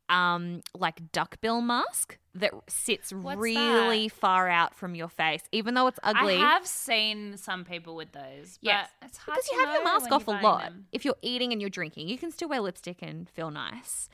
Um, 0.07 0.61
like 0.75 1.11
duckbill 1.11 1.61
mask 1.61 2.19
that 2.35 2.53
sits 2.67 3.11
What's 3.11 3.39
really 3.39 4.07
far 4.07 4.47
out 4.47 4.75
from 4.75 4.93
your 4.93 5.07
face, 5.07 5.41
even 5.51 5.73
though 5.73 5.87
it's 5.87 5.99
ugly. 6.03 6.35
I 6.35 6.39
have 6.39 6.67
seen 6.67 7.37
some 7.37 7.63
people 7.65 7.95
with 7.95 8.11
those. 8.11 8.59
Yes, 8.61 8.89
but 8.99 9.09
it's 9.09 9.17
hard 9.17 9.35
because 9.35 9.49
you 9.51 9.65
have 9.65 9.73
your 9.73 9.83
mask 9.83 10.11
off 10.11 10.27
a 10.27 10.31
lot. 10.31 10.63
them. 10.63 10.85
If 10.91 11.05
you're 11.05 11.15
eating 11.21 11.53
and 11.53 11.61
you're 11.61 11.69
drinking, 11.69 12.07
you 12.07 12.17
can 12.17 12.31
still 12.31 12.49
wear 12.49 12.61
lipstick 12.61 13.01
and 13.01 13.29
feel 13.29 13.49
nice, 13.49 14.09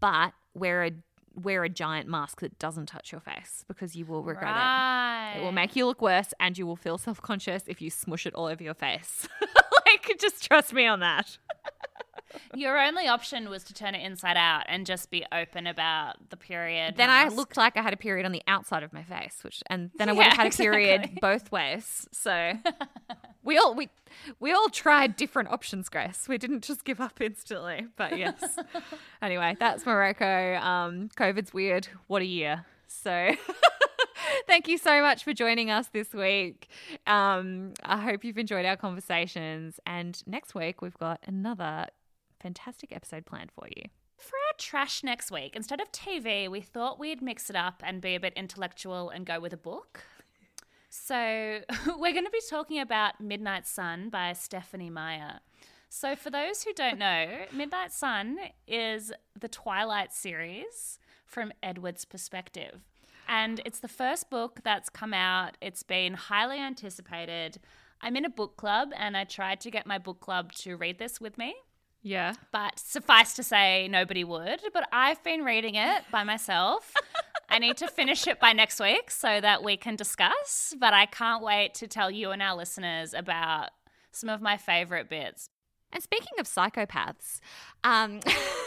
but 0.00 0.32
wear 0.54 0.84
a 0.84 0.92
wear 1.34 1.64
a 1.64 1.68
giant 1.68 2.08
mask 2.08 2.40
that 2.40 2.58
doesn't 2.58 2.86
touch 2.86 3.12
your 3.12 3.20
face 3.20 3.64
because 3.68 3.96
you 3.96 4.04
will 4.04 4.22
regret 4.22 4.52
right. 4.52 5.34
it. 5.34 5.40
It 5.40 5.42
will 5.42 5.52
make 5.52 5.74
you 5.76 5.86
look 5.86 6.02
worse, 6.02 6.34
and 6.40 6.56
you 6.56 6.66
will 6.66 6.76
feel 6.76 6.98
self 6.98 7.20
conscious 7.22 7.64
if 7.66 7.80
you 7.80 7.90
smush 7.90 8.26
it 8.26 8.34
all 8.34 8.46
over 8.46 8.62
your 8.62 8.74
face. 8.74 9.28
like, 9.86 10.18
just 10.20 10.44
trust 10.44 10.72
me 10.72 10.86
on 10.86 11.00
that. 11.00 11.38
Your 12.54 12.78
only 12.78 13.08
option 13.08 13.48
was 13.48 13.64
to 13.64 13.74
turn 13.74 13.94
it 13.94 14.04
inside 14.04 14.36
out 14.36 14.64
and 14.68 14.86
just 14.86 15.10
be 15.10 15.24
open 15.32 15.66
about 15.66 16.30
the 16.30 16.36
period. 16.36 16.96
Then 16.96 17.10
I 17.10 17.28
looked 17.28 17.56
like 17.56 17.76
I 17.76 17.82
had 17.82 17.92
a 17.92 17.96
period 17.96 18.26
on 18.26 18.32
the 18.32 18.42
outside 18.46 18.82
of 18.82 18.92
my 18.92 19.02
face, 19.02 19.38
which 19.42 19.62
and 19.68 19.90
then 19.96 20.08
I 20.08 20.12
would 20.12 20.24
have 20.24 20.36
had 20.36 20.52
a 20.52 20.56
period 20.56 21.02
exactly. 21.02 21.18
both 21.20 21.52
ways. 21.52 22.08
So 22.12 22.54
we 23.42 23.58
all 23.58 23.74
we 23.74 23.88
we 24.40 24.52
all 24.52 24.68
tried 24.68 25.16
different 25.16 25.50
options, 25.50 25.88
Grace. 25.88 26.26
We 26.28 26.38
didn't 26.38 26.62
just 26.64 26.84
give 26.84 27.00
up 27.00 27.20
instantly. 27.20 27.86
But 27.96 28.18
yes. 28.18 28.58
anyway, 29.20 29.56
that's 29.58 29.86
Morocco. 29.86 30.56
Um, 30.56 31.08
COVID's 31.16 31.52
weird. 31.52 31.88
What 32.06 32.22
a 32.22 32.26
year. 32.26 32.64
So 32.86 33.30
Thank 34.46 34.68
you 34.68 34.78
so 34.78 35.00
much 35.00 35.24
for 35.24 35.32
joining 35.32 35.70
us 35.70 35.88
this 35.88 36.12
week. 36.12 36.68
Um, 37.06 37.72
I 37.84 37.98
hope 37.98 38.24
you've 38.24 38.38
enjoyed 38.38 38.64
our 38.64 38.76
conversations. 38.76 39.80
And 39.86 40.22
next 40.26 40.54
week, 40.54 40.82
we've 40.82 40.96
got 40.98 41.20
another 41.26 41.86
fantastic 42.42 42.94
episode 42.94 43.24
planned 43.24 43.52
for 43.52 43.66
you. 43.76 43.84
For 44.18 44.36
our 44.36 44.54
trash 44.58 45.02
next 45.02 45.30
week, 45.30 45.56
instead 45.56 45.80
of 45.80 45.90
TV, 45.90 46.48
we 46.48 46.60
thought 46.60 46.98
we'd 46.98 47.22
mix 47.22 47.48
it 47.50 47.56
up 47.56 47.82
and 47.84 48.00
be 48.00 48.14
a 48.14 48.20
bit 48.20 48.32
intellectual 48.34 49.10
and 49.10 49.26
go 49.26 49.40
with 49.40 49.52
a 49.52 49.56
book. 49.56 50.04
So, 50.90 51.14
we're 51.86 52.12
going 52.12 52.24
to 52.24 52.30
be 52.30 52.40
talking 52.48 52.78
about 52.78 53.20
Midnight 53.20 53.66
Sun 53.66 54.10
by 54.10 54.32
Stephenie 54.32 54.90
Meyer. 54.90 55.40
So, 55.88 56.14
for 56.14 56.30
those 56.30 56.62
who 56.62 56.72
don't 56.72 56.98
know, 56.98 57.46
Midnight 57.52 57.92
Sun 57.92 58.38
is 58.68 59.12
the 59.38 59.48
Twilight 59.48 60.12
series 60.12 60.98
from 61.24 61.52
Edward's 61.62 62.04
perspective. 62.04 62.82
And 63.26 63.60
it's 63.64 63.80
the 63.80 63.88
first 63.88 64.30
book 64.30 64.60
that's 64.62 64.88
come 64.88 65.14
out. 65.14 65.56
It's 65.60 65.82
been 65.82 66.14
highly 66.14 66.58
anticipated. 66.58 67.58
I'm 68.00 68.16
in 68.16 68.24
a 68.24 68.30
book 68.30 68.56
club 68.56 68.90
and 68.96 69.16
I 69.16 69.24
tried 69.24 69.60
to 69.62 69.70
get 69.70 69.86
my 69.86 69.98
book 69.98 70.20
club 70.20 70.52
to 70.54 70.76
read 70.76 70.98
this 70.98 71.20
with 71.20 71.38
me 71.38 71.54
Yeah. 72.02 72.34
but 72.50 72.78
suffice 72.78 73.34
to 73.34 73.42
say, 73.42 73.88
nobody 73.88 74.24
would. 74.24 74.60
But 74.72 74.88
I've 74.92 75.22
been 75.22 75.42
reading 75.44 75.76
it 75.76 76.02
by 76.10 76.24
myself. 76.24 76.92
I 77.48 77.58
need 77.58 77.76
to 77.78 77.88
finish 77.88 78.26
it 78.26 78.40
by 78.40 78.52
next 78.52 78.80
week 78.80 79.10
so 79.10 79.40
that 79.40 79.62
we 79.62 79.76
can 79.76 79.94
discuss. 79.96 80.74
But 80.78 80.94
I 80.94 81.06
can't 81.06 81.42
wait 81.42 81.74
to 81.74 81.86
tell 81.86 82.10
you 82.10 82.30
and 82.30 82.42
our 82.42 82.56
listeners 82.56 83.14
about 83.14 83.70
some 84.10 84.28
of 84.28 84.40
my 84.40 84.56
favorite 84.56 85.08
bits. 85.08 85.48
And 85.92 86.02
speaking 86.02 86.38
of 86.38 86.46
psychopaths, 86.46 87.40
um, 87.84 88.20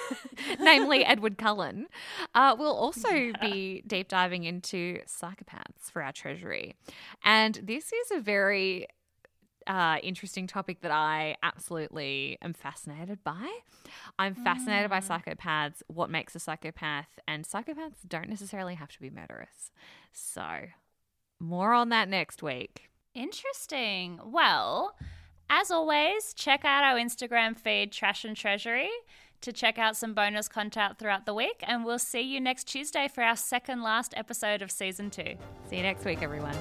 namely 0.59 1.03
Edward 1.03 1.37
Cullen, 1.39 1.87
uh, 2.35 2.55
we'll 2.57 2.75
also 2.75 3.31
be 3.41 3.83
deep 3.87 4.09
diving 4.09 4.43
into 4.43 4.99
psychopaths 5.07 5.89
for 5.91 6.03
our 6.03 6.11
treasury. 6.11 6.75
And 7.23 7.59
this 7.63 7.91
is 7.91 8.11
a 8.11 8.19
very 8.19 8.87
uh, 9.67 9.97
interesting 10.03 10.47
topic 10.47 10.81
that 10.81 10.91
I 10.91 11.35
absolutely 11.43 12.37
am 12.41 12.53
fascinated 12.53 13.23
by. 13.23 13.49
I'm 14.19 14.35
fascinated 14.35 14.89
by 14.89 14.99
psychopaths, 14.99 15.81
what 15.87 16.09
makes 16.09 16.35
a 16.35 16.39
psychopath, 16.39 17.19
and 17.27 17.45
psychopaths 17.45 18.07
don't 18.07 18.29
necessarily 18.29 18.75
have 18.75 18.89
to 18.89 18.99
be 18.99 19.09
murderous. 19.09 19.71
So, 20.11 20.45
more 21.39 21.73
on 21.73 21.89
that 21.89 22.09
next 22.09 22.41
week. 22.43 22.89
Interesting. 23.13 24.19
Well, 24.25 24.95
as 25.49 25.71
always, 25.71 26.33
check 26.33 26.65
out 26.65 26.83
our 26.83 26.97
Instagram 26.97 27.57
feed, 27.57 27.91
Trash 27.91 28.25
and 28.25 28.35
Treasury, 28.35 28.89
to 29.41 29.53
check 29.53 29.77
out 29.77 29.95
some 29.95 30.13
bonus 30.13 30.47
content 30.47 30.97
throughout 30.97 31.25
the 31.25 31.33
week, 31.33 31.63
and 31.63 31.85
we'll 31.85 31.99
see 31.99 32.21
you 32.21 32.41
next 32.41 32.65
Tuesday 32.65 33.07
for 33.07 33.23
our 33.23 33.35
second 33.35 33.83
last 33.83 34.13
episode 34.17 34.61
of 34.61 34.71
season 34.71 35.09
two. 35.09 35.35
See 35.69 35.77
you 35.77 35.83
next 35.83 36.03
week, 36.03 36.21
everyone. 36.21 36.55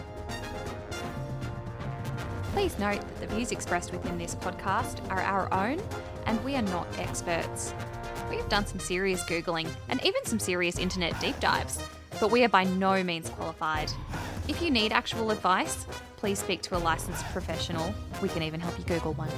Please 2.55 2.79
note 2.79 3.01
that 3.01 3.21
the 3.21 3.35
views 3.35 3.51
expressed 3.51 3.91
within 3.91 4.17
this 4.17 4.37
podcast 4.37 5.01
are 5.11 5.21
our 5.21 5.53
own, 5.53 5.83
and 6.27 6.43
we 6.45 6.55
are 6.55 6.63
not 6.63 6.87
experts. 7.01 7.75
We 8.31 8.37
have 8.37 8.49
done 8.49 8.65
some 8.65 8.79
serious 8.79 9.21
Googling 9.25 9.69
and 9.89 10.01
even 10.05 10.25
some 10.25 10.39
serious 10.39 10.79
internet 10.79 11.21
deep 11.21 11.39
dives, 11.41 11.83
but 12.21 12.31
we 12.31 12.45
are 12.45 12.49
by 12.49 12.63
no 12.63 13.03
means 13.03 13.29
qualified. 13.29 13.91
If 14.47 14.63
you 14.63 14.71
need 14.71 14.93
actual 14.93 15.33
advice, 15.33 15.85
please 16.17 16.39
speak 16.39 16.63
to 16.63 16.77
a 16.77 16.79
licensed 16.79 17.25
professional. 17.33 17.93
We 18.23 18.29
can 18.29 18.45
even 18.45 18.61
help 18.61 18.79
you 18.79 18.85
Google 18.85 19.15
one. 19.15 19.31